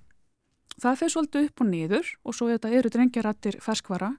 það 0.81 0.97
fer 0.99 1.09
svolítið 1.13 1.45
upp 1.47 1.61
og 1.63 1.67
niður 1.69 2.07
og 2.27 2.35
svo 2.35 2.47
þetta 2.51 2.71
eru 2.77 2.89
drengjarattir 2.91 3.55
ferskvara 3.63 4.09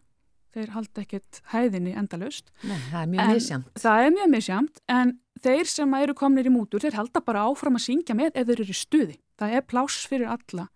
þeir 0.55 0.71
halda 0.73 1.03
ekkert 1.03 1.41
hæðinni 1.53 1.93
endalust 1.99 2.49
nei, 2.65 2.79
það 2.91 3.01
er 3.03 3.09
mjög 3.13 3.31
misjamt. 3.35 3.71
það 3.83 4.05
er 4.07 4.15
mjög 4.17 4.31
misjamt 4.33 4.81
en 4.89 5.13
þeir 5.45 5.67
sem 5.69 5.95
eru 5.99 6.15
komnir 6.15 6.47
í 6.49 6.53
mútur 6.55 6.81
þeir 6.81 6.95
halda 6.97 7.21
bara 7.27 7.43
áfram 7.51 7.77
að 7.77 7.85
syngja 7.89 8.15
með 8.17 8.33
ef 8.41 8.47
þeir 8.49 8.63
eru 8.65 8.73
í 8.73 8.79
stuði 8.81 9.17
það 9.39 9.57
er 9.59 9.67
pláss 9.69 10.07
fyrir 10.09 10.31
alla 10.33 10.69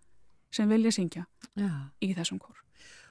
sem 0.53 0.69
vilja 0.69 0.91
syngja 0.91 1.25
Já. 1.57 1.71
í 2.03 2.13
þessum 2.13 2.39
kór 2.43 2.59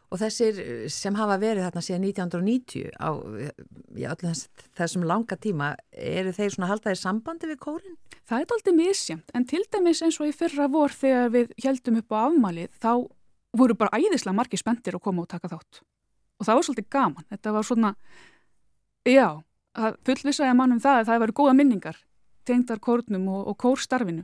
Og 0.09 0.21
þessir 0.23 0.61
eh, 0.63 0.85
sem 0.93 1.17
hafa 1.19 1.37
verið 1.41 1.67
þarna 1.67 1.85
síðan 1.85 2.07
1990 2.09 2.93
á 2.97 3.11
öllum 3.13 4.23
þess, 4.23 4.49
þessum 4.79 5.05
langa 5.09 5.37
tíma, 5.37 5.75
eru 5.93 6.33
þeir 6.33 6.55
svona 6.55 6.71
haldaðir 6.73 7.03
sambandi 7.03 7.51
við 7.51 7.61
kórin? 7.63 7.99
það 8.29 8.43
er 8.43 8.55
aldrei 8.55 8.75
misjamt 8.77 9.31
en 9.37 9.47
til 9.49 9.63
dæmis 9.73 10.03
eins 10.05 10.19
og 10.21 10.29
í 10.29 10.35
fyrra 10.37 10.69
vor 10.73 10.93
þegar 10.93 11.31
við 11.33 11.53
heldum 11.65 12.01
upp 12.03 12.13
á 12.13 12.19
afmælið 12.27 12.75
þá 12.77 12.91
voru 13.57 13.77
bara 13.79 13.97
æðislega 13.97 14.37
margir 14.37 14.61
spenntir 14.61 14.99
að 14.99 15.05
koma 15.07 15.25
og 15.25 15.31
taka 15.31 15.49
þátt. 15.49 15.81
Og 16.39 16.47
það 16.47 16.59
var 16.59 16.67
svolítið 16.67 16.89
gaman. 16.93 17.27
Þetta 17.33 17.55
var 17.55 17.67
svona 17.67 17.95
já, 19.09 19.29
fullvisaði 20.05 20.59
mann 20.59 20.77
um 20.77 20.83
það 20.83 21.01
að 21.01 21.09
það 21.09 21.25
væri 21.25 21.37
góða 21.41 21.57
minningar 21.57 22.05
tengdar 22.49 22.81
kórnum 22.81 23.27
og, 23.29 23.41
og 23.51 23.57
kórstarfinu. 23.61 24.23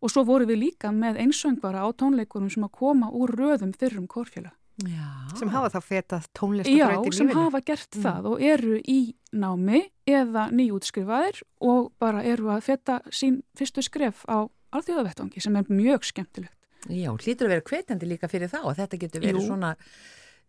Og 0.00 0.12
svo 0.12 0.22
voru 0.28 0.46
við 0.48 0.62
líka 0.62 0.92
með 0.92 1.18
einsöngvara 1.24 1.84
á 1.84 1.88
tónleikurum 1.92 2.52
sem 2.52 2.64
að 2.64 2.76
koma 2.76 3.10
úr 3.12 3.34
röðum 3.36 3.74
fyrrum 3.76 4.06
kórfjöla 4.08 4.52
Já. 4.84 5.36
Sem 5.38 5.48
hafa 5.48 5.70
þá 5.72 5.80
fetað 5.80 6.20
Já, 6.26 6.32
tónlistabraut 6.36 7.06
í 7.08 7.12
sem 7.16 7.28
lífinu? 7.30 7.44
hafa 7.46 7.60
gert 7.64 7.96
Mm. 7.96 8.02
það 8.02 8.26
og 8.30 8.42
eru 8.42 8.80
í 8.84 9.14
námi 9.32 9.80
eða 10.06 10.50
nýjútskrifaðir 10.52 11.42
og 11.64 11.92
bara 11.98 12.22
eru 12.22 12.50
að 12.52 12.60
feta 12.62 13.00
sín 13.10 13.42
fyrstu 13.56 13.82
skref 13.82 14.24
á 14.28 14.44
alþjóðavettvangi 14.76 15.40
sem 15.40 15.56
er 15.56 15.62
mjög 15.72 16.04
skemmtilegt. 16.04 16.52
Já, 16.92 17.08
hlýtur 17.16 17.48
að 17.48 17.54
vera 17.56 17.64
hvetjandi 17.66 18.06
líka 18.06 18.28
fyrir 18.28 18.48
þá 18.52 18.60
og 18.64 18.76
þetta 18.76 18.98
getur 19.00 19.20
verið 19.24 19.40
Jú. 19.40 19.46
svona, 19.48 19.76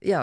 já, 0.02 0.20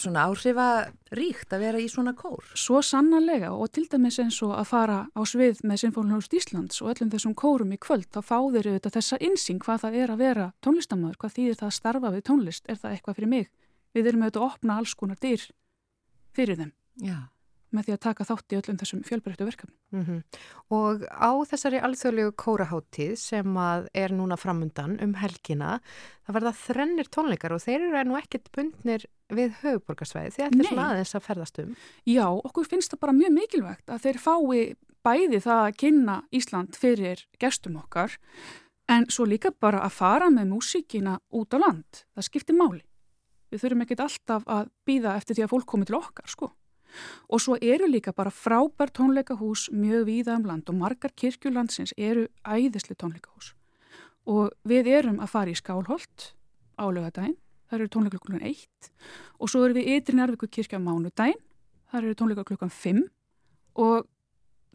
svona 0.00 0.26
áhrifa 0.28 0.66
ríkt 1.14 1.52
að 1.52 1.64
vera 1.66 1.80
í 1.82 1.88
svona 1.90 2.14
kór. 2.16 2.44
Svo 2.58 2.82
sannarlega 2.84 3.52
og 3.52 3.72
til 3.72 3.86
dæmis 3.90 4.20
eins 4.22 4.40
og 4.44 4.54
að 4.56 4.68
fara 4.70 4.98
á 5.12 5.20
svið 5.28 5.64
með 5.68 5.82
Sinfónljóðust 5.84 6.36
Íslands 6.38 6.82
og 6.82 6.92
öllum 6.94 7.12
þessum 7.12 7.34
kórum 7.38 7.74
í 7.74 7.80
kvöld, 7.80 8.08
þá 8.12 8.20
fá 8.20 8.38
þeir 8.52 8.70
auðvitað 8.72 8.96
þessa 8.98 9.20
insýn 9.24 9.62
hvað 9.62 9.84
það 9.86 9.98
er 10.02 10.14
að 10.14 10.22
vera 10.26 10.46
tónlistamöður, 10.64 11.18
hvað 11.20 11.36
þýðir 11.38 11.60
það 11.60 11.70
að 11.70 11.78
starfa 11.78 12.14
við 12.14 12.26
tónlist, 12.28 12.68
er 12.68 12.80
það 12.80 12.96
eitthvað 12.96 13.18
fyrir 13.18 13.32
mig? 13.34 13.50
Við 13.92 14.12
erum 14.12 14.24
auðvitað 14.24 14.42
að 14.42 14.48
opna 14.48 14.78
alls 14.80 14.94
konar 14.96 15.20
dyr 15.20 15.48
fyrir 16.32 16.60
þeim 16.60 16.72
Já. 17.00 17.31
Með 17.72 17.86
því 17.88 17.94
að 17.94 18.00
taka 18.04 18.26
þátt 18.28 18.52
í 18.52 18.58
öllum 18.58 18.78
þessum 18.80 19.02
fjölbreyttu 19.08 19.46
verkefnum. 19.48 19.76
Mhm. 19.92 20.22
Og 20.76 21.04
á 21.08 21.32
þessari 21.48 21.80
alþjóðlegu 21.82 22.34
kóraháttíð 22.36 23.16
sem 23.18 23.56
að 23.56 23.88
er 23.94 24.14
núna 24.14 24.38
framundan 24.38 24.98
um 25.02 25.14
helgina, 25.14 25.80
það 26.26 26.36
verða 26.38 26.54
þrennir 26.60 27.08
tónleikar 27.08 27.56
og 27.56 27.64
þeir 27.64 27.88
eru 27.88 28.04
nú 28.10 28.18
ekkert 28.20 28.52
bundnir 28.52 29.06
við 29.32 29.56
höfuborgarsvæði. 29.62 30.32
Þið 30.36 30.46
ætlir 30.46 30.62
Nei. 30.62 30.70
svona 30.70 30.88
aðeins 30.92 31.14
að 31.16 31.26
ferðast 31.26 31.62
um. 31.62 31.76
Já, 32.06 32.26
okkur 32.28 32.68
finnst 32.68 32.92
það 32.92 33.00
bara 33.00 33.12
mjög 33.16 33.32
mikilvægt 33.40 33.86
að 33.88 34.02
þeir 34.06 34.18
fái 34.20 34.76
bæði 35.02 35.40
það 35.42 35.60
að 35.66 35.76
kynna 35.82 36.16
Ísland 36.30 36.78
fyrir 36.78 37.24
gestum 37.42 37.78
okkar 37.80 38.14
en 38.92 39.08
svo 39.10 39.26
líka 39.26 39.50
bara 39.50 39.82
að 39.86 39.96
fara 39.96 40.30
með 40.30 40.50
músíkina 40.52 41.18
út 41.34 41.54
á 41.54 41.58
land. 41.62 42.04
Það 42.14 42.28
skiptir 42.28 42.58
máli. 42.58 42.82
Við 43.52 43.64
þurfum 43.64 43.84
ekkert 43.84 44.04
alltaf 44.06 44.44
að 44.48 44.70
býða 44.88 45.16
eftir 45.18 45.36
því 45.36 45.44
að 45.44 45.52
fólk 45.52 45.66
komi 45.68 45.88
til 45.88 45.98
okkar, 45.98 46.28
sko. 46.30 46.52
Og 47.28 47.40
svo 47.40 47.56
eru 47.60 47.88
líka 47.88 48.12
bara 48.12 48.30
frábær 48.30 48.92
tónleikahús 48.92 49.68
mjög 49.72 50.06
víða 50.08 50.36
um 50.36 50.46
land 50.46 50.68
og 50.68 50.78
margar 50.78 51.12
kirkjulandsins 51.16 51.94
eru 51.96 52.28
æðisli 52.44 52.96
tónleikahús. 52.96 53.52
Og 54.26 54.52
við 54.68 54.90
erum 54.92 55.20
að 55.20 55.32
fara 55.32 55.50
í 55.50 55.58
Skálholt 55.58 56.32
á 56.78 56.84
lögadaginn, 56.86 57.38
það 57.68 57.78
eru 57.78 57.88
tónleika 57.88 58.20
klukkan 58.20 58.44
1 58.46 58.92
og 59.40 59.50
svo 59.50 59.64
erum 59.64 59.78
við 59.80 59.88
ytri 59.96 60.16
nærvíku 60.16 60.48
kirkja 60.48 60.78
á 60.78 60.82
mánudaginn, 60.84 61.40
það 61.90 62.02
eru 62.02 62.18
tónleika 62.20 62.44
klukkan 62.46 62.70
5 62.70 63.02
og 63.82 64.06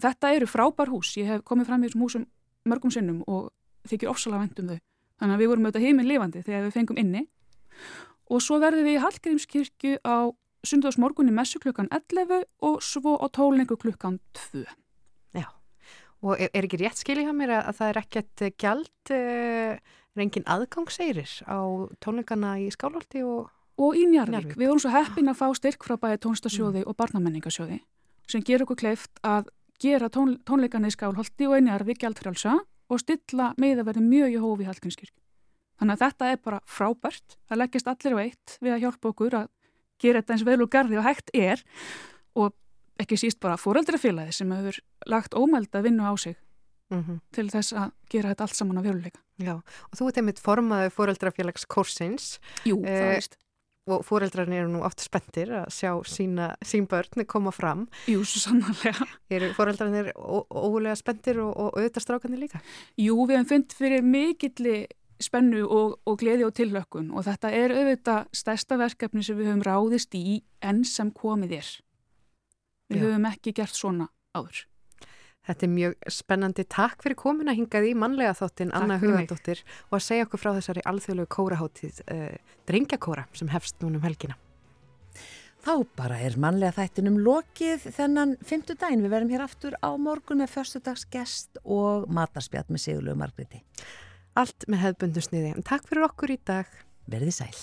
þetta 0.02 0.34
eru 0.36 0.50
frábær 0.50 0.92
hús, 0.92 1.16
ég 1.18 1.30
hef 1.30 1.46
komið 1.46 1.70
fram 1.70 1.84
í 1.84 1.88
þessum 1.88 2.04
húsum 2.06 2.28
mörgum 2.68 2.94
sinnum 2.94 3.24
og 3.28 3.52
þykir 3.88 4.12
ofsalega 4.12 4.44
vænt 4.44 4.60
um 4.62 4.72
þau. 4.74 4.80
Þannig 5.18 5.34
að 5.34 5.42
við 5.42 5.52
vorum 5.52 5.68
auðvitað 5.68 5.86
heiminn 5.88 6.10
lifandi 6.10 6.44
þegar 6.46 6.66
við 6.68 6.76
fengum 6.76 7.00
inni 7.02 7.24
og 8.28 8.44
svo 8.44 8.60
verðum 8.62 8.86
við 8.86 8.98
í 8.98 9.02
Hallgrímskirkju 9.06 10.00
á 10.04 10.18
sundagsmorgunni 10.68 11.34
messu 11.36 11.62
klukkan 11.64 11.90
11 11.94 12.44
og 12.68 12.82
svo 12.86 13.16
á 13.18 13.26
tólningu 13.34 13.78
klukkan 13.80 14.20
2. 14.52 14.64
Já. 15.38 15.48
Og 16.22 16.38
er, 16.38 16.52
er 16.54 16.68
ekki 16.68 16.82
rétt 16.82 17.02
skilja 17.02 17.28
hjá 17.28 17.36
mér 17.36 17.56
að, 17.58 17.64
að 17.72 17.80
það 17.80 17.92
er 17.92 18.02
ekkert 18.04 18.46
eh, 18.46 18.56
gjald, 18.64 19.12
uh, 19.14 20.00
er 20.18 20.24
engin 20.26 20.48
aðgangseirir 20.50 21.36
á 21.46 21.60
tónleikana 22.04 22.58
í 22.64 22.72
Skálholti 22.74 23.24
og... 23.26 23.54
Og 23.78 23.94
í 23.94 24.08
Njarvík, 24.10 24.34
Njarðvík. 24.34 24.58
við 24.58 24.72
vorum 24.72 24.82
svo 24.82 24.90
heppin 24.90 25.30
að 25.30 25.38
fá 25.38 25.48
styrk 25.54 25.84
frá 25.86 26.00
bæði 26.02 26.18
tónlistasjóði 26.24 26.82
og 26.90 26.96
barnamenningasjóði 26.98 27.84
sem 28.28 28.44
ger 28.44 28.64
okkur 28.66 28.80
kleift 28.82 29.22
að 29.22 29.52
gera 29.82 30.10
tón, 30.10 30.36
tónleikana 30.48 30.90
í 30.90 30.96
Skálholti 30.96 31.48
og 31.48 31.60
í 31.60 31.66
Njarvík 31.68 32.02
gjaldfrjálsa 32.02 32.58
og 32.88 33.02
stilla 33.04 33.52
með 33.62 33.84
að 33.84 33.90
verði 33.92 34.04
mjög 34.08 34.34
í 34.34 34.42
hófi 34.42 34.66
í 34.66 34.70
Hallgrímskirkju. 34.70 35.22
Þannig 35.78 35.94
að 35.94 36.04
þetta 36.04 36.32
er 36.32 36.40
bara 36.42 36.60
frábært, 36.66 37.38
það 37.46 37.62
leggist 37.62 37.90
allir 37.92 38.18
á 38.18 38.20
eitt 38.24 38.56
við 38.64 38.74
að 38.74 38.84
hjálpa 38.86 39.12
okkur 39.12 39.38
að 39.38 39.50
gera 40.00 40.22
þetta 40.22 40.34
eins 40.38 40.46
vel 40.48 40.62
úr 40.62 40.70
garði 40.70 40.98
og 41.00 41.08
hægt 41.08 41.32
er 41.34 41.64
og 42.36 42.54
ekki 43.00 43.18
síst 43.18 43.40
bara 43.40 43.58
fóreldrafélagi 43.62 44.34
sem 44.34 44.52
hefur 44.52 44.80
lagt 45.06 45.34
ómælda 45.38 45.84
vinnu 45.86 46.04
á 46.08 46.14
sig 46.18 46.36
Mm 46.90 47.18
til 47.36 47.50
þess 47.52 47.74
að 47.76 47.90
gera 48.10 48.30
þetta 48.32 48.46
allt 48.46 48.56
saman 48.56 48.78
að 48.80 48.86
veruleika. 48.88 49.20
Já, 49.44 49.58
og 49.60 49.98
þú 50.00 50.06
ert 50.08 50.18
einmitt 50.22 50.40
formaði 50.40 50.90
fóreldrafélags 50.96 51.66
Korsins 51.68 52.40
Jú, 52.64 52.78
það 52.80 52.88
Eh, 52.88 53.10
veist. 53.18 53.36
og 53.92 54.06
fóreldrarnir 54.08 54.62
eru 54.64 54.70
nú 54.72 54.82
oft 54.88 55.00
spenntir 55.04 55.52
að 55.52 55.66
sjá 55.68 55.92
sína, 56.08 56.56
sín 56.64 56.88
börn 56.88 57.26
koma 57.28 57.52
fram. 57.52 57.90
Jú, 58.08 58.24
svo 58.24 58.40
sannarlega. 58.40 59.06
Eru 59.30 59.52
fóreldrarnir 59.54 60.14
ó- 60.16 60.48
ógulega 60.48 60.96
spenntir 60.96 61.40
og, 61.44 61.52
og 61.58 61.74
auðvitað 61.76 62.06
strákanir 62.08 62.40
líka? 62.40 62.62
Jú, 62.98 63.16
við 63.28 63.36
hefum 63.36 63.50
fundið 63.52 63.76
fyrir 63.84 64.02
mikilli 64.04 64.88
spennu 65.24 65.66
og, 65.66 65.98
og 66.06 66.18
gleði 66.22 66.46
og 66.48 66.56
tillökkun 66.58 67.12
og 67.14 67.26
þetta 67.28 67.52
er 67.56 67.74
auðvitað 67.76 68.32
stærsta 68.36 68.78
verkefni 68.80 69.26
sem 69.26 69.38
við 69.38 69.52
höfum 69.52 69.66
ráðist 69.68 70.18
í 70.18 70.42
enn 70.62 70.84
sem 70.88 71.12
komið 71.12 71.60
er. 71.60 71.70
Við 72.88 73.02
Já. 73.02 73.06
höfum 73.06 73.30
ekki 73.32 73.54
gert 73.58 73.76
svona 73.76 74.10
áður. 74.38 74.66
Þetta 75.48 75.64
er 75.64 75.72
mjög 75.72 75.94
spennandi. 76.12 76.66
Takk 76.68 77.04
fyrir 77.06 77.16
komuna 77.20 77.54
hingað 77.56 77.88
í 77.88 77.94
mannlega 77.96 78.34
þáttin 78.36 78.74
Anna. 78.76 78.98
Hugadóttir 79.00 79.62
og 79.88 80.00
að 80.00 80.04
segja 80.10 80.26
okkur 80.28 80.42
frá 80.42 80.50
þessari 80.58 80.84
alþjóðlegu 80.92 81.32
kóraháttíð, 81.32 82.02
uh, 82.12 82.58
drengjakóra 82.68 83.28
sem 83.38 83.52
hefst 83.54 83.80
núna 83.84 84.02
um 84.02 84.08
helgina. 84.08 84.36
Þá 85.64 85.74
bara 86.00 86.18
er 86.24 86.36
mannlega 86.40 86.76
þættinum 86.78 87.18
lokið 87.24 87.88
þennan 87.96 88.36
fymtudaginn. 88.48 89.02
Við 89.04 89.14
verðum 89.16 89.32
hér 89.36 89.46
aftur 89.48 89.78
á 89.80 89.90
morgun 90.00 90.44
með 90.44 90.54
förstudagsgest 90.54 91.62
og 91.64 92.06
matarspjall 92.12 92.68
með 92.70 92.84
Sigurlegu 92.84 93.20
Margreti. 93.20 93.64
Allt 94.42 94.68
með 94.70 94.84
hefðbundu 94.86 95.24
sniði. 95.26 95.56
En 95.56 95.66
takk 95.66 95.88
fyrir 95.90 96.08
okkur 96.10 96.34
í 96.36 96.40
dag. 96.48 96.70
Verði 97.10 97.34
sæl. 97.36 97.56